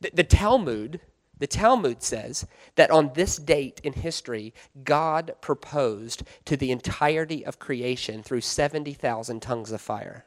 The, 0.02 0.12
the 0.14 0.24
Talmud 0.24 1.00
the 1.40 1.48
Talmud 1.48 2.04
says 2.04 2.46
that 2.76 2.92
on 2.92 3.14
this 3.14 3.38
date 3.38 3.80
in 3.84 3.94
history, 3.94 4.54
God 4.84 5.36
proposed 5.40 6.24
to 6.46 6.58
the 6.58 6.70
entirety 6.70 7.46
of 7.46 7.60
creation 7.60 8.22
through 8.24 8.42
70,000 8.42 9.42
tongues 9.42 9.72
of 9.72 9.80
fire. 9.80 10.26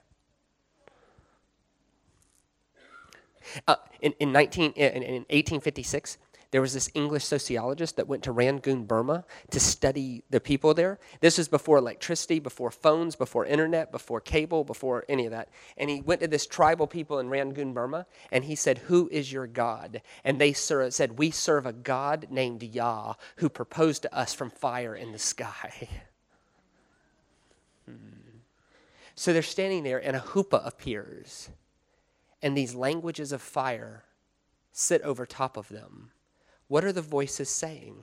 Uh, 3.68 3.76
in, 4.00 4.14
in, 4.20 4.32
19, 4.32 4.72
in, 4.72 5.02
in 5.02 5.12
1856, 5.28 6.16
there 6.52 6.60
was 6.60 6.74
this 6.74 6.90
English 6.92 7.24
sociologist 7.24 7.96
that 7.96 8.06
went 8.06 8.22
to 8.24 8.30
Rangoon, 8.30 8.84
Burma 8.84 9.24
to 9.50 9.58
study 9.58 10.22
the 10.28 10.38
people 10.38 10.74
there. 10.74 11.00
This 11.20 11.38
was 11.38 11.48
before 11.48 11.78
electricity, 11.78 12.38
before 12.38 12.70
phones, 12.70 13.16
before 13.16 13.46
internet, 13.46 13.90
before 13.90 14.20
cable, 14.20 14.62
before 14.62 15.04
any 15.08 15.24
of 15.24 15.32
that. 15.32 15.48
And 15.78 15.88
he 15.88 16.02
went 16.02 16.20
to 16.20 16.28
this 16.28 16.46
tribal 16.46 16.86
people 16.86 17.18
in 17.18 17.30
Rangoon, 17.30 17.72
Burma, 17.72 18.06
and 18.30 18.44
he 18.44 18.54
said, 18.54 18.78
Who 18.78 19.08
is 19.10 19.32
your 19.32 19.46
God? 19.46 20.02
And 20.24 20.38
they 20.38 20.52
said, 20.52 21.18
We 21.18 21.30
serve 21.30 21.64
a 21.64 21.72
God 21.72 22.26
named 22.30 22.62
Yah 22.62 23.14
who 23.36 23.48
proposed 23.48 24.02
to 24.02 24.14
us 24.14 24.34
from 24.34 24.50
fire 24.50 24.94
in 24.94 25.12
the 25.12 25.18
sky. 25.18 25.88
So 29.14 29.32
they're 29.32 29.42
standing 29.42 29.84
there, 29.84 30.02
and 30.02 30.16
a 30.16 30.20
huppah 30.20 30.66
appears, 30.66 31.50
and 32.40 32.56
these 32.56 32.74
languages 32.74 33.30
of 33.30 33.42
fire 33.42 34.04
sit 34.72 35.02
over 35.02 35.26
top 35.26 35.58
of 35.58 35.68
them. 35.68 36.12
What 36.72 36.86
are 36.86 36.92
the 36.92 37.02
voices 37.02 37.50
saying? 37.50 38.02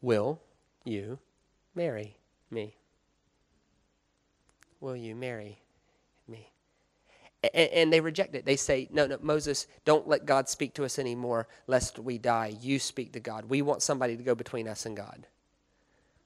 Will 0.00 0.40
you 0.82 1.18
marry 1.74 2.16
me? 2.50 2.74
Will 4.80 4.96
you 4.96 5.14
marry 5.14 5.60
me? 6.26 6.50
And, 7.52 7.92
they 7.92 8.00
reject 8.00 8.34
it. 8.34 8.46
They 8.46 8.56
say, 8.56 8.88
No, 8.90 9.06
no, 9.06 9.18
Moses, 9.20 9.66
don't 9.84 10.08
let 10.08 10.24
God 10.24 10.48
speak 10.48 10.72
to 10.72 10.86
us 10.86 10.98
anymore, 10.98 11.48
lest 11.66 11.98
we 11.98 12.16
die. 12.16 12.56
You 12.62 12.78
speak 12.78 13.12
to 13.12 13.20
God. 13.20 13.50
We 13.50 13.60
want 13.60 13.82
somebody 13.82 14.16
to 14.16 14.22
go 14.22 14.34
between 14.34 14.66
us 14.66 14.86
and 14.86 14.96
God. 14.96 15.26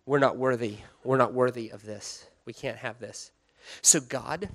We're 0.06 0.20
not 0.20 0.36
worthy. 0.36 0.76
We're 1.02 1.16
not 1.16 1.34
worthy 1.34 1.70
of 1.70 1.84
this. 1.84 2.28
We 2.44 2.52
can't 2.52 2.78
have 2.78 3.00
this. 3.00 3.32
So 3.82 3.98
God 3.98 4.50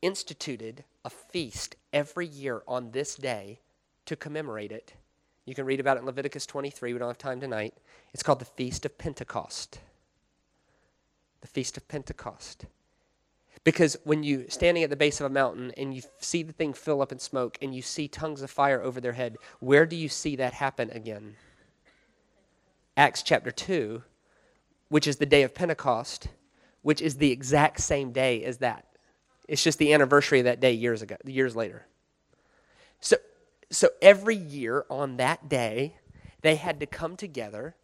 instituted 0.00 0.84
a 1.04 1.10
feast 1.10 1.76
every 1.92 2.26
year 2.26 2.62
on 2.66 2.92
this 2.92 3.14
day 3.14 3.60
to 4.06 4.16
commemorate 4.16 4.72
it 4.72 4.94
you 5.48 5.54
can 5.54 5.64
read 5.64 5.80
about 5.80 5.96
it 5.96 6.00
in 6.00 6.06
Leviticus 6.06 6.44
23. 6.44 6.92
We 6.92 6.98
don't 6.98 7.08
have 7.08 7.16
time 7.16 7.40
tonight. 7.40 7.74
It's 8.12 8.22
called 8.22 8.38
the 8.38 8.44
Feast 8.44 8.84
of 8.84 8.98
Pentecost. 8.98 9.80
The 11.40 11.48
Feast 11.48 11.78
of 11.78 11.88
Pentecost. 11.88 12.66
Because 13.64 13.96
when 14.04 14.22
you 14.22 14.46
standing 14.48 14.82
at 14.82 14.90
the 14.90 14.96
base 14.96 15.20
of 15.20 15.26
a 15.26 15.30
mountain 15.30 15.72
and 15.76 15.94
you 15.94 16.02
see 16.18 16.42
the 16.42 16.52
thing 16.52 16.74
fill 16.74 17.00
up 17.00 17.12
in 17.12 17.18
smoke 17.18 17.56
and 17.62 17.74
you 17.74 17.82
see 17.82 18.08
tongues 18.08 18.42
of 18.42 18.50
fire 18.50 18.82
over 18.82 19.00
their 19.00 19.12
head, 19.12 19.36
where 19.60 19.86
do 19.86 19.96
you 19.96 20.08
see 20.08 20.36
that 20.36 20.52
happen 20.52 20.90
again? 20.90 21.36
Acts 22.96 23.22
chapter 23.22 23.50
2, 23.50 24.02
which 24.88 25.06
is 25.06 25.16
the 25.16 25.26
day 25.26 25.42
of 25.44 25.54
Pentecost, 25.54 26.28
which 26.82 27.00
is 27.00 27.16
the 27.16 27.32
exact 27.32 27.80
same 27.80 28.12
day 28.12 28.44
as 28.44 28.58
that. 28.58 28.84
It's 29.48 29.64
just 29.64 29.78
the 29.78 29.94
anniversary 29.94 30.40
of 30.40 30.44
that 30.44 30.60
day 30.60 30.72
years 30.72 31.00
ago, 31.00 31.16
years 31.24 31.56
later. 31.56 31.86
So 33.00 33.16
so 33.70 33.90
every 34.00 34.36
year 34.36 34.84
on 34.88 35.16
that 35.18 35.48
day, 35.48 35.94
they 36.42 36.56
had 36.56 36.80
to 36.80 36.86
come 36.86 37.16
together 37.16 37.74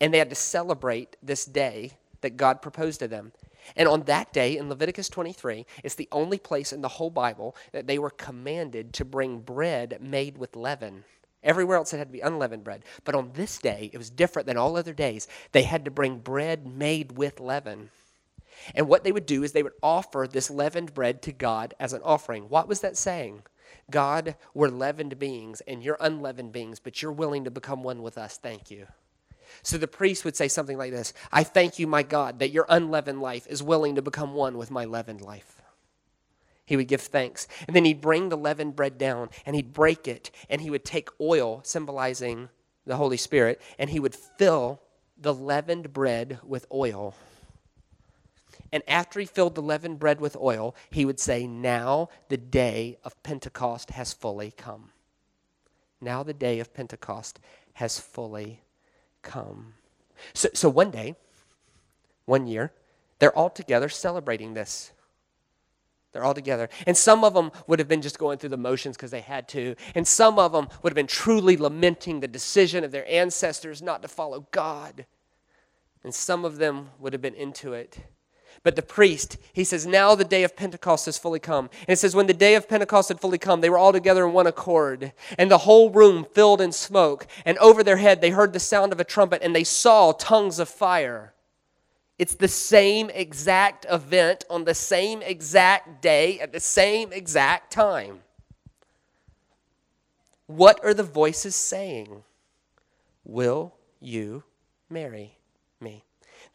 and 0.00 0.12
they 0.12 0.18
had 0.18 0.30
to 0.30 0.36
celebrate 0.36 1.16
this 1.22 1.44
day 1.44 1.92
that 2.20 2.36
God 2.36 2.62
proposed 2.62 3.00
to 3.00 3.08
them. 3.08 3.32
And 3.76 3.88
on 3.88 4.02
that 4.02 4.32
day 4.32 4.56
in 4.56 4.68
Leviticus 4.68 5.08
23, 5.08 5.66
it's 5.82 5.94
the 5.94 6.08
only 6.12 6.38
place 6.38 6.72
in 6.72 6.82
the 6.82 6.88
whole 6.88 7.10
Bible 7.10 7.56
that 7.72 7.86
they 7.86 7.98
were 7.98 8.10
commanded 8.10 8.92
to 8.94 9.04
bring 9.04 9.40
bread 9.40 9.98
made 10.00 10.38
with 10.38 10.54
leaven. 10.54 11.04
Everywhere 11.42 11.76
else 11.76 11.92
it 11.92 11.98
had 11.98 12.08
to 12.08 12.12
be 12.12 12.20
unleavened 12.20 12.64
bread. 12.64 12.82
But 13.04 13.14
on 13.14 13.30
this 13.34 13.58
day, 13.58 13.90
it 13.92 13.98
was 13.98 14.10
different 14.10 14.46
than 14.46 14.56
all 14.56 14.76
other 14.76 14.92
days. 14.92 15.28
They 15.52 15.62
had 15.62 15.84
to 15.84 15.90
bring 15.90 16.18
bread 16.18 16.66
made 16.66 17.12
with 17.12 17.40
leaven. 17.40 17.90
And 18.74 18.88
what 18.88 19.04
they 19.04 19.12
would 19.12 19.26
do 19.26 19.42
is 19.42 19.52
they 19.52 19.62
would 19.62 19.72
offer 19.82 20.26
this 20.28 20.50
leavened 20.50 20.94
bread 20.94 21.22
to 21.22 21.32
God 21.32 21.74
as 21.78 21.92
an 21.92 22.02
offering. 22.02 22.48
What 22.48 22.68
was 22.68 22.80
that 22.80 22.96
saying? 22.96 23.42
God, 23.90 24.36
we're 24.54 24.68
leavened 24.68 25.18
beings 25.18 25.60
and 25.62 25.82
you're 25.82 25.98
unleavened 26.00 26.52
beings, 26.52 26.80
but 26.80 27.02
you're 27.02 27.12
willing 27.12 27.44
to 27.44 27.50
become 27.50 27.82
one 27.82 28.02
with 28.02 28.18
us. 28.18 28.38
Thank 28.38 28.70
you. 28.70 28.86
So 29.62 29.78
the 29.78 29.88
priest 29.88 30.24
would 30.24 30.36
say 30.36 30.48
something 30.48 30.78
like 30.78 30.92
this 30.92 31.12
I 31.32 31.44
thank 31.44 31.78
you, 31.78 31.86
my 31.86 32.02
God, 32.02 32.38
that 32.40 32.50
your 32.50 32.66
unleavened 32.68 33.20
life 33.20 33.46
is 33.48 33.62
willing 33.62 33.94
to 33.94 34.02
become 34.02 34.34
one 34.34 34.58
with 34.58 34.70
my 34.70 34.84
leavened 34.84 35.20
life. 35.20 35.62
He 36.64 36.76
would 36.76 36.88
give 36.88 37.00
thanks. 37.00 37.46
And 37.66 37.76
then 37.76 37.84
he'd 37.84 38.00
bring 38.00 38.28
the 38.28 38.36
leavened 38.36 38.74
bread 38.74 38.98
down 38.98 39.30
and 39.46 39.54
he'd 39.54 39.72
break 39.72 40.08
it 40.08 40.30
and 40.50 40.60
he 40.60 40.70
would 40.70 40.84
take 40.84 41.08
oil, 41.20 41.60
symbolizing 41.62 42.48
the 42.84 42.96
Holy 42.96 43.16
Spirit, 43.16 43.60
and 43.78 43.90
he 43.90 44.00
would 44.00 44.14
fill 44.14 44.80
the 45.16 45.34
leavened 45.34 45.92
bread 45.92 46.38
with 46.44 46.66
oil. 46.72 47.14
And 48.72 48.82
after 48.88 49.20
he 49.20 49.26
filled 49.26 49.54
the 49.54 49.62
leavened 49.62 49.98
bread 49.98 50.20
with 50.20 50.36
oil, 50.36 50.74
he 50.90 51.04
would 51.04 51.20
say, 51.20 51.46
Now 51.46 52.08
the 52.28 52.36
day 52.36 52.98
of 53.04 53.22
Pentecost 53.22 53.90
has 53.90 54.12
fully 54.12 54.52
come. 54.56 54.90
Now 56.00 56.22
the 56.22 56.34
day 56.34 56.60
of 56.60 56.74
Pentecost 56.74 57.40
has 57.74 57.98
fully 57.98 58.62
come. 59.22 59.74
So, 60.34 60.48
so 60.54 60.68
one 60.68 60.90
day, 60.90 61.16
one 62.24 62.46
year, 62.46 62.72
they're 63.18 63.36
all 63.36 63.50
together 63.50 63.88
celebrating 63.88 64.54
this. 64.54 64.92
They're 66.12 66.24
all 66.24 66.34
together. 66.34 66.70
And 66.86 66.96
some 66.96 67.24
of 67.24 67.34
them 67.34 67.52
would 67.66 67.78
have 67.78 67.88
been 67.88 68.00
just 68.00 68.18
going 68.18 68.38
through 68.38 68.48
the 68.48 68.56
motions 68.56 68.96
because 68.96 69.10
they 69.10 69.20
had 69.20 69.48
to. 69.48 69.76
And 69.94 70.08
some 70.08 70.38
of 70.38 70.52
them 70.52 70.68
would 70.82 70.90
have 70.90 70.96
been 70.96 71.06
truly 71.06 71.58
lamenting 71.58 72.20
the 72.20 72.28
decision 72.28 72.84
of 72.84 72.90
their 72.90 73.06
ancestors 73.06 73.82
not 73.82 74.00
to 74.00 74.08
follow 74.08 74.46
God. 74.50 75.04
And 76.02 76.14
some 76.14 76.44
of 76.44 76.56
them 76.56 76.90
would 76.98 77.12
have 77.12 77.20
been 77.20 77.34
into 77.34 77.74
it. 77.74 77.98
But 78.66 78.74
the 78.74 78.82
priest, 78.82 79.36
he 79.52 79.62
says, 79.62 79.86
now 79.86 80.16
the 80.16 80.24
day 80.24 80.42
of 80.42 80.56
Pentecost 80.56 81.06
has 81.06 81.16
fully 81.16 81.38
come. 81.38 81.70
And 81.82 81.90
it 81.90 82.00
says, 82.00 82.16
when 82.16 82.26
the 82.26 82.34
day 82.34 82.56
of 82.56 82.68
Pentecost 82.68 83.10
had 83.10 83.20
fully 83.20 83.38
come, 83.38 83.60
they 83.60 83.70
were 83.70 83.78
all 83.78 83.92
together 83.92 84.26
in 84.26 84.32
one 84.32 84.48
accord, 84.48 85.12
and 85.38 85.48
the 85.48 85.58
whole 85.58 85.88
room 85.88 86.26
filled 86.34 86.60
in 86.60 86.72
smoke. 86.72 87.28
And 87.44 87.56
over 87.58 87.84
their 87.84 87.98
head, 87.98 88.20
they 88.20 88.30
heard 88.30 88.52
the 88.52 88.58
sound 88.58 88.92
of 88.92 88.98
a 88.98 89.04
trumpet, 89.04 89.40
and 89.40 89.54
they 89.54 89.62
saw 89.62 90.10
tongues 90.10 90.58
of 90.58 90.68
fire. 90.68 91.32
It's 92.18 92.34
the 92.34 92.48
same 92.48 93.08
exact 93.10 93.86
event 93.88 94.44
on 94.50 94.64
the 94.64 94.74
same 94.74 95.22
exact 95.22 96.02
day 96.02 96.40
at 96.40 96.52
the 96.52 96.58
same 96.58 97.12
exact 97.12 97.72
time. 97.72 98.22
What 100.48 100.84
are 100.84 100.92
the 100.92 101.04
voices 101.04 101.54
saying? 101.54 102.24
Will 103.24 103.76
you 104.00 104.42
marry 104.90 105.38
me? 105.80 106.05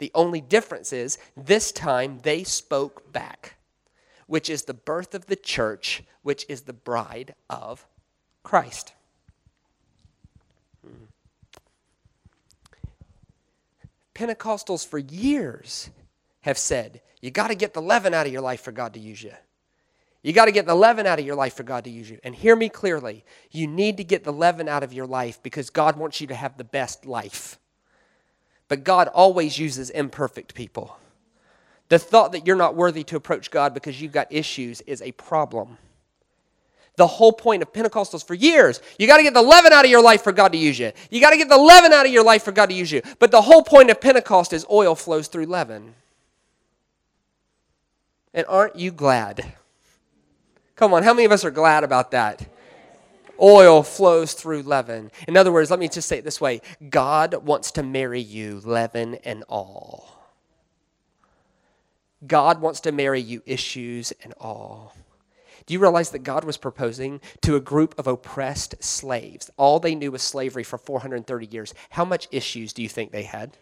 The 0.01 0.11
only 0.15 0.41
difference 0.41 0.91
is 0.91 1.19
this 1.37 1.71
time 1.71 2.21
they 2.23 2.43
spoke 2.43 3.13
back, 3.13 3.57
which 4.25 4.49
is 4.49 4.63
the 4.63 4.73
birth 4.73 5.13
of 5.13 5.27
the 5.27 5.35
church, 5.35 6.01
which 6.23 6.43
is 6.49 6.61
the 6.61 6.73
bride 6.73 7.35
of 7.51 7.85
Christ. 8.41 8.93
Hmm. 10.83 11.03
Pentecostals 14.15 14.87
for 14.87 14.97
years 14.97 15.91
have 16.41 16.57
said, 16.57 17.01
you 17.21 17.29
got 17.29 17.49
to 17.49 17.55
get 17.55 17.75
the 17.75 17.81
leaven 17.81 18.15
out 18.15 18.25
of 18.25 18.33
your 18.33 18.41
life 18.41 18.61
for 18.61 18.71
God 18.71 18.95
to 18.95 18.99
use 18.99 19.21
you. 19.21 19.33
You 20.23 20.33
got 20.33 20.45
to 20.45 20.51
get 20.51 20.65
the 20.65 20.73
leaven 20.73 21.05
out 21.05 21.19
of 21.19 21.25
your 21.27 21.35
life 21.35 21.53
for 21.53 21.63
God 21.63 21.83
to 21.83 21.91
use 21.91 22.09
you. 22.09 22.17
And 22.23 22.33
hear 22.33 22.55
me 22.55 22.69
clearly. 22.69 23.23
You 23.51 23.67
need 23.67 23.97
to 23.97 24.03
get 24.03 24.23
the 24.23 24.33
leaven 24.33 24.67
out 24.67 24.81
of 24.81 24.93
your 24.93 25.05
life 25.05 25.43
because 25.43 25.69
God 25.69 25.95
wants 25.95 26.21
you 26.21 26.25
to 26.25 26.35
have 26.35 26.57
the 26.57 26.63
best 26.63 27.05
life. 27.05 27.59
But 28.71 28.85
God 28.85 29.09
always 29.09 29.59
uses 29.59 29.89
imperfect 29.89 30.55
people. 30.55 30.97
The 31.89 31.99
thought 31.99 32.31
that 32.31 32.47
you're 32.47 32.55
not 32.55 32.73
worthy 32.73 33.03
to 33.03 33.17
approach 33.17 33.51
God 33.51 33.73
because 33.73 34.01
you've 34.01 34.13
got 34.13 34.31
issues 34.31 34.79
is 34.87 35.01
a 35.01 35.11
problem. 35.11 35.77
The 36.95 37.05
whole 37.05 37.33
point 37.33 37.63
of 37.63 37.73
Pentecostals 37.73 38.25
for 38.25 38.33
years, 38.33 38.79
you 38.97 39.07
got 39.07 39.17
to 39.17 39.23
get 39.23 39.33
the 39.33 39.41
leaven 39.41 39.73
out 39.73 39.83
of 39.83 39.91
your 39.91 40.01
life 40.01 40.23
for 40.23 40.31
God 40.31 40.53
to 40.53 40.57
use 40.57 40.79
you. 40.79 40.93
You 41.09 41.19
got 41.19 41.31
to 41.31 41.37
get 41.37 41.49
the 41.49 41.57
leaven 41.57 41.91
out 41.91 42.05
of 42.05 42.13
your 42.13 42.23
life 42.23 42.43
for 42.43 42.53
God 42.53 42.67
to 42.67 42.73
use 42.73 42.93
you. 42.93 43.01
But 43.19 43.31
the 43.31 43.41
whole 43.41 43.61
point 43.61 43.91
of 43.91 43.99
Pentecost 43.99 44.53
is 44.53 44.65
oil 44.71 44.95
flows 44.95 45.27
through 45.27 45.47
leaven. 45.47 45.93
And 48.33 48.45
aren't 48.47 48.77
you 48.77 48.91
glad? 48.91 49.51
Come 50.77 50.93
on, 50.93 51.03
how 51.03 51.13
many 51.13 51.25
of 51.25 51.33
us 51.33 51.43
are 51.43 51.51
glad 51.51 51.83
about 51.83 52.11
that? 52.11 52.47
Oil 53.41 53.83
flows 53.83 54.33
through 54.33 54.63
leaven. 54.63 55.11
In 55.27 55.35
other 55.35 55.51
words, 55.51 55.71
let 55.71 55.79
me 55.79 55.87
just 55.87 56.07
say 56.07 56.19
it 56.19 56.23
this 56.23 56.41
way 56.41 56.61
God 56.89 57.45
wants 57.45 57.71
to 57.71 57.83
marry 57.83 58.21
you, 58.21 58.61
leaven 58.63 59.15
and 59.23 59.43
all. 59.49 60.21
God 62.25 62.61
wants 62.61 62.81
to 62.81 62.91
marry 62.91 63.19
you, 63.19 63.41
issues 63.45 64.13
and 64.23 64.33
all. 64.39 64.93
Do 65.65 65.73
you 65.73 65.79
realize 65.79 66.11
that 66.11 66.19
God 66.19 66.43
was 66.43 66.57
proposing 66.57 67.21
to 67.41 67.55
a 67.55 67.61
group 67.61 67.97
of 67.97 68.07
oppressed 68.07 68.83
slaves? 68.83 69.49
All 69.57 69.79
they 69.79 69.95
knew 69.95 70.11
was 70.11 70.21
slavery 70.21 70.63
for 70.63 70.77
430 70.77 71.45
years. 71.47 71.73
How 71.91 72.05
much 72.05 72.27
issues 72.31 72.73
do 72.73 72.81
you 72.81 72.89
think 72.89 73.11
they 73.11 73.23
had? 73.23 73.57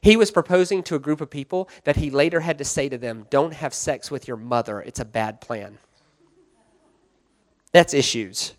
He 0.00 0.16
was 0.16 0.32
proposing 0.32 0.82
to 0.84 0.96
a 0.96 1.00
group 1.00 1.20
of 1.20 1.30
people 1.30 1.68
that 1.84 1.96
he 1.96 2.10
later 2.10 2.40
had 2.40 2.58
to 2.58 2.64
say 2.64 2.88
to 2.88 2.98
them, 2.98 3.26
Don't 3.30 3.54
have 3.54 3.72
sex 3.72 4.10
with 4.10 4.26
your 4.26 4.36
mother. 4.36 4.80
It's 4.80 5.00
a 5.00 5.04
bad 5.04 5.40
plan. 5.40 5.78
That's 7.72 7.94
issues. 7.94 8.54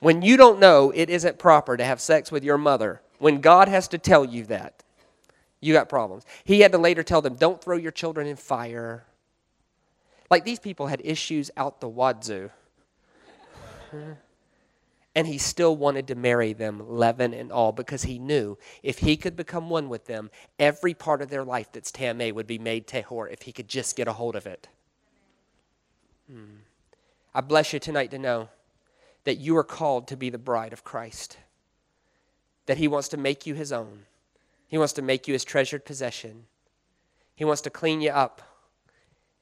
When 0.00 0.22
you 0.22 0.36
don't 0.36 0.58
know 0.58 0.92
it 0.94 1.08
isn't 1.08 1.38
proper 1.38 1.76
to 1.76 1.84
have 1.84 2.00
sex 2.00 2.32
with 2.32 2.42
your 2.44 2.58
mother, 2.58 3.00
when 3.18 3.40
God 3.40 3.68
has 3.68 3.88
to 3.88 3.98
tell 3.98 4.24
you 4.24 4.44
that, 4.46 4.82
you 5.60 5.72
got 5.72 5.88
problems. 5.88 6.24
He 6.44 6.60
had 6.60 6.72
to 6.72 6.78
later 6.78 7.02
tell 7.04 7.22
them, 7.22 7.36
Don't 7.36 7.62
throw 7.62 7.76
your 7.76 7.92
children 7.92 8.26
in 8.26 8.36
fire. 8.36 9.04
Like 10.28 10.44
these 10.44 10.58
people 10.58 10.88
had 10.88 11.00
issues 11.04 11.50
out 11.56 11.80
the 11.80 11.88
wadzoo 11.88 12.50
and 15.14 15.26
he 15.26 15.38
still 15.38 15.76
wanted 15.76 16.08
to 16.08 16.14
marry 16.14 16.52
them, 16.52 16.82
leaven 16.88 17.34
and 17.34 17.52
all, 17.52 17.72
because 17.72 18.04
he 18.04 18.18
knew 18.18 18.56
if 18.82 18.98
he 18.98 19.16
could 19.16 19.36
become 19.36 19.68
one 19.68 19.88
with 19.88 20.06
them, 20.06 20.30
every 20.58 20.94
part 20.94 21.20
of 21.22 21.28
their 21.28 21.44
life 21.44 21.70
that's 21.72 21.92
Tameh 21.92 22.32
would 22.32 22.46
be 22.46 22.58
made 22.58 22.86
Tahor 22.86 23.30
if 23.30 23.42
he 23.42 23.52
could 23.52 23.68
just 23.68 23.94
get 23.94 24.08
a 24.08 24.14
hold 24.14 24.36
of 24.36 24.46
it. 24.46 24.68
Hmm. 26.30 26.61
I 27.34 27.40
bless 27.40 27.72
you 27.72 27.78
tonight 27.78 28.10
to 28.10 28.18
know 28.18 28.48
that 29.24 29.38
you 29.38 29.56
are 29.56 29.64
called 29.64 30.08
to 30.08 30.16
be 30.16 30.30
the 30.30 30.38
bride 30.38 30.72
of 30.72 30.84
Christ, 30.84 31.38
that 32.66 32.78
he 32.78 32.88
wants 32.88 33.08
to 33.08 33.16
make 33.16 33.46
you 33.46 33.54
his 33.54 33.72
own, 33.72 34.04
he 34.68 34.78
wants 34.78 34.92
to 34.94 35.02
make 35.02 35.26
you 35.26 35.32
his 35.32 35.44
treasured 35.44 35.84
possession, 35.84 36.44
he 37.34 37.44
wants 37.44 37.62
to 37.62 37.70
clean 37.70 38.00
you 38.00 38.10
up 38.10 38.42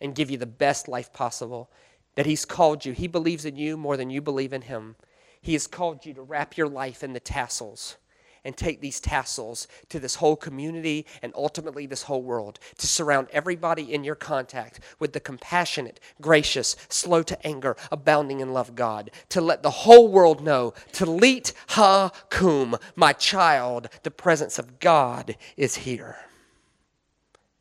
and 0.00 0.14
give 0.14 0.30
you 0.30 0.38
the 0.38 0.46
best 0.46 0.88
life 0.88 1.12
possible, 1.12 1.70
that 2.14 2.26
he's 2.26 2.44
called 2.44 2.84
you. 2.84 2.92
He 2.92 3.06
believes 3.06 3.44
in 3.44 3.56
you 3.56 3.76
more 3.76 3.96
than 3.96 4.10
you 4.10 4.20
believe 4.20 4.52
in 4.52 4.62
him. 4.62 4.96
He 5.40 5.52
has 5.52 5.66
called 5.66 6.06
you 6.06 6.14
to 6.14 6.22
wrap 6.22 6.56
your 6.56 6.68
life 6.68 7.02
in 7.02 7.12
the 7.12 7.20
tassels 7.20 7.96
and 8.44 8.56
take 8.56 8.80
these 8.80 9.00
tassels 9.00 9.66
to 9.88 9.98
this 9.98 10.16
whole 10.16 10.36
community 10.36 11.06
and 11.22 11.32
ultimately 11.34 11.86
this 11.86 12.04
whole 12.04 12.22
world, 12.22 12.58
to 12.78 12.86
surround 12.86 13.28
everybody 13.32 13.92
in 13.92 14.04
your 14.04 14.14
contact 14.14 14.80
with 14.98 15.12
the 15.12 15.20
compassionate, 15.20 16.00
gracious, 16.20 16.76
slow 16.88 17.22
to 17.22 17.46
anger, 17.46 17.76
abounding 17.90 18.40
in 18.40 18.52
love 18.52 18.74
God, 18.74 19.10
to 19.28 19.40
let 19.40 19.62
the 19.62 19.70
whole 19.70 20.08
world 20.08 20.42
know, 20.42 20.72
Talit 20.92 21.52
ha 21.68 22.10
kum, 22.28 22.76
my 22.96 23.12
child, 23.12 23.88
the 24.02 24.10
presence 24.10 24.58
of 24.58 24.80
God 24.80 25.36
is 25.56 25.76
here. 25.76 26.16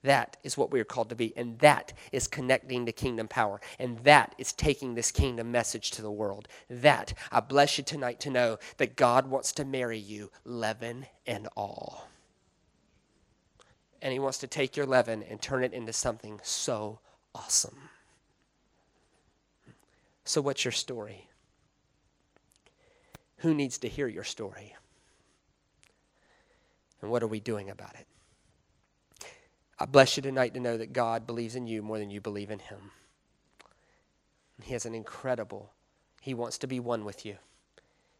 That 0.04 0.38
is 0.44 0.58
what 0.58 0.72
we 0.72 0.80
are 0.80 0.86
called 0.86 1.10
to 1.10 1.16
be. 1.16 1.36
And 1.36 1.60
that 1.60 1.94
is 2.12 2.28
connecting 2.28 2.86
to 2.86 2.92
kingdom 2.92 3.28
power. 3.28 3.60
And 3.78 4.00
that 4.00 4.34
is 4.38 4.54
taking 4.54 4.96
this 4.96 5.12
kingdom 5.12 5.52
message 5.52 5.92
to 5.92 6.02
the 6.02 6.12
world. 6.12 6.48
That, 6.70 7.14
I 7.32 7.42
bless 7.42 7.78
you 7.78 7.84
tonight 7.84 8.20
to 8.22 8.30
know 8.30 8.60
that 8.78 8.96
God 8.96 9.28
wants 9.28 9.52
to 9.54 9.66
marry 9.66 9.98
you, 9.98 10.32
leaven 10.46 11.06
and 11.28 11.48
all. 11.56 12.08
And 14.02 14.14
He 14.14 14.20
wants 14.20 14.38
to 14.40 14.48
take 14.48 14.78
your 14.78 14.86
leaven 14.86 15.24
and 15.24 15.42
turn 15.42 15.64
it 15.64 15.74
into 15.74 15.92
something 15.92 16.40
so 16.44 17.00
awesome. 17.36 17.90
So, 20.24 20.42
what's 20.42 20.64
your 20.64 20.72
story? 20.72 21.28
Who 23.38 23.54
needs 23.54 23.78
to 23.80 23.90
hear 23.90 24.08
your 24.08 24.24
story? 24.24 24.76
And 27.02 27.12
what 27.12 27.24
are 27.24 27.28
we 27.28 27.40
doing 27.40 27.70
about 27.70 27.96
it? 27.96 28.06
I 29.82 29.86
bless 29.86 30.18
you 30.18 30.24
tonight 30.24 30.54
to 30.56 30.60
know 30.60 30.76
that 30.76 30.92
God 30.92 31.26
believes 31.26 31.56
in 31.56 31.66
you 31.66 31.82
more 31.82 32.00
than 32.00 32.10
you 32.10 32.20
believe 32.20 32.52
in 32.52 32.60
Him. 32.60 32.92
He 34.62 34.74
has 34.74 34.86
an 34.86 34.94
incredible, 34.94 35.72
He 36.20 36.34
wants 36.34 36.58
to 36.58 36.68
be 36.68 36.82
one 36.82 37.06
with 37.06 37.26
you. 37.26 37.38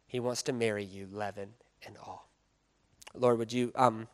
He 0.06 0.20
wants 0.20 0.42
to 0.44 0.54
marry 0.54 0.84
you, 0.84 1.06
leaven 1.12 1.50
and 1.86 1.98
all. 1.98 2.30
Lord, 3.14 3.38
would 3.38 3.52
you 3.52 3.72
um, 3.74 4.08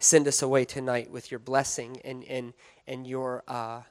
send 0.00 0.26
us 0.26 0.42
away 0.42 0.64
tonight 0.64 1.08
with 1.08 1.30
your 1.30 1.38
blessing 1.38 2.00
and, 2.04 2.24
and, 2.24 2.52
and, 2.88 3.06
your, 3.06 3.44
uh, 3.46 3.82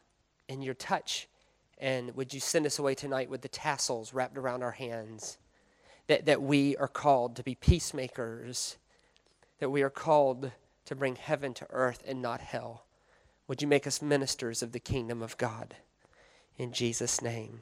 and 0.50 0.62
your 0.62 0.74
touch? 0.74 1.30
And 1.78 2.14
would 2.16 2.34
you 2.34 2.42
send 2.42 2.66
us 2.66 2.78
away 2.78 2.94
tonight 2.94 3.30
with 3.30 3.42
the 3.42 3.48
tassels 3.48 4.14
wrapped 4.14 4.38
around 4.38 4.64
our 4.64 4.72
hands? 4.72 5.38
That, 6.08 6.26
that 6.26 6.42
we 6.42 6.76
are 6.76 6.90
called 6.90 7.38
to 7.38 7.44
be 7.44 7.56
peacemakers, 7.56 8.76
that 9.60 9.70
we 9.70 9.82
are 9.82 9.90
called 9.90 10.52
to 10.86 10.96
bring 10.96 11.16
heaven 11.16 11.54
to 11.56 11.68
earth 11.70 12.04
and 12.06 12.22
not 12.22 12.42
hell. 12.42 12.86
Would 13.48 13.62
you 13.62 13.68
make 13.68 13.88
us 13.88 14.02
ministers 14.02 14.62
of 14.62 14.72
the 14.72 14.80
kingdom 14.80 15.22
of 15.22 15.38
God? 15.38 15.76
In 16.58 16.72
Jesus' 16.72 17.22
name, 17.22 17.62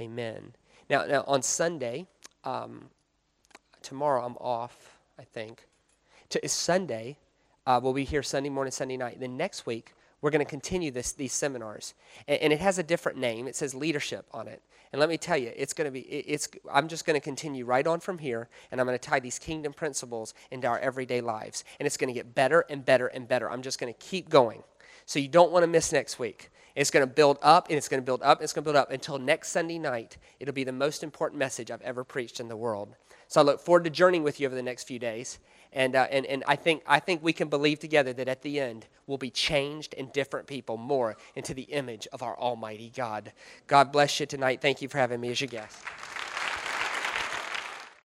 amen. 0.00 0.54
Now, 0.88 1.04
now 1.04 1.24
on 1.26 1.42
Sunday, 1.42 2.06
um, 2.44 2.86
tomorrow 3.82 4.24
I'm 4.24 4.36
off, 4.36 4.98
I 5.18 5.24
think. 5.24 5.66
To, 6.30 6.48
Sunday. 6.48 7.18
Uh, 7.66 7.80
we'll 7.82 7.92
be 7.92 8.04
here 8.04 8.22
Sunday 8.22 8.48
morning, 8.48 8.70
Sunday 8.70 8.96
night. 8.96 9.20
Then 9.20 9.36
next 9.36 9.66
week, 9.66 9.92
we're 10.20 10.30
going 10.30 10.44
to 10.44 10.50
continue 10.50 10.90
this, 10.90 11.12
these 11.12 11.32
seminars. 11.32 11.94
And, 12.26 12.40
and, 12.40 12.52
it 12.52 12.60
has 12.60 12.78
a 12.78 12.82
different 12.82 13.18
name. 13.18 13.46
It 13.46 13.56
says 13.56 13.74
leadership 13.74 14.26
on 14.32 14.48
it. 14.48 14.62
And 14.92 15.00
let 15.00 15.08
me 15.08 15.18
tell 15.18 15.36
you, 15.36 15.52
it's 15.54 15.72
going 15.72 15.86
to 15.86 15.90
be, 15.90 16.00
it's, 16.00 16.48
I'm 16.72 16.88
just 16.88 17.04
going 17.04 17.14
to 17.14 17.20
continue 17.20 17.64
right 17.64 17.86
on 17.86 18.00
from 18.00 18.18
here, 18.18 18.48
and 18.70 18.80
I'm 18.80 18.86
going 18.86 18.98
to 18.98 19.04
tie 19.04 19.20
these 19.20 19.38
kingdom 19.38 19.72
principles 19.72 20.32
into 20.50 20.66
our 20.66 20.78
everyday 20.78 21.20
lives. 21.20 21.64
And 21.78 21.86
it's 21.86 21.96
going 21.96 22.08
to 22.08 22.14
get 22.14 22.34
better 22.34 22.64
and 22.70 22.84
better 22.84 23.08
and 23.08 23.28
better. 23.28 23.50
I'm 23.50 23.62
just 23.62 23.78
going 23.78 23.92
to 23.92 23.98
keep 23.98 24.28
going. 24.28 24.62
So 25.04 25.18
you 25.18 25.28
don't 25.28 25.52
want 25.52 25.64
to 25.64 25.68
miss 25.68 25.92
next 25.92 26.18
week. 26.18 26.50
It's 26.74 26.90
going 26.90 27.06
to 27.06 27.12
build 27.12 27.38
up, 27.42 27.68
and 27.68 27.76
it's 27.76 27.88
going 27.88 28.02
to 28.02 28.04
build 28.04 28.22
up, 28.22 28.38
and 28.38 28.44
it's 28.44 28.52
going 28.52 28.62
to 28.62 28.66
build 28.66 28.76
up 28.76 28.90
until 28.90 29.18
next 29.18 29.48
Sunday 29.48 29.78
night. 29.78 30.18
It'll 30.40 30.54
be 30.54 30.64
the 30.64 30.72
most 30.72 31.02
important 31.02 31.38
message 31.38 31.70
I've 31.70 31.82
ever 31.82 32.04
preached 32.04 32.38
in 32.38 32.48
the 32.48 32.56
world. 32.56 32.94
So 33.28 33.40
I 33.40 33.44
look 33.44 33.60
forward 33.60 33.84
to 33.84 33.90
journeying 33.90 34.22
with 34.22 34.38
you 34.40 34.46
over 34.46 34.54
the 34.54 34.62
next 34.62 34.84
few 34.84 34.98
days. 34.98 35.38
And, 35.72 35.94
uh, 35.94 36.06
and, 36.10 36.26
and 36.26 36.44
I, 36.46 36.56
think, 36.56 36.82
I 36.86 37.00
think 37.00 37.22
we 37.22 37.32
can 37.32 37.48
believe 37.48 37.78
together 37.78 38.12
that 38.14 38.28
at 38.28 38.42
the 38.42 38.60
end, 38.60 38.86
we'll 39.06 39.18
be 39.18 39.30
changed 39.30 39.94
and 39.96 40.12
different 40.12 40.46
people 40.46 40.76
more 40.76 41.16
into 41.34 41.54
the 41.54 41.62
image 41.62 42.08
of 42.12 42.22
our 42.22 42.38
Almighty 42.38 42.92
God. 42.94 43.32
God 43.66 43.92
bless 43.92 44.20
you 44.20 44.26
tonight. 44.26 44.60
Thank 44.60 44.82
you 44.82 44.88
for 44.88 44.98
having 44.98 45.20
me 45.20 45.30
as 45.30 45.40
your 45.40 45.48
guest. 45.48 45.78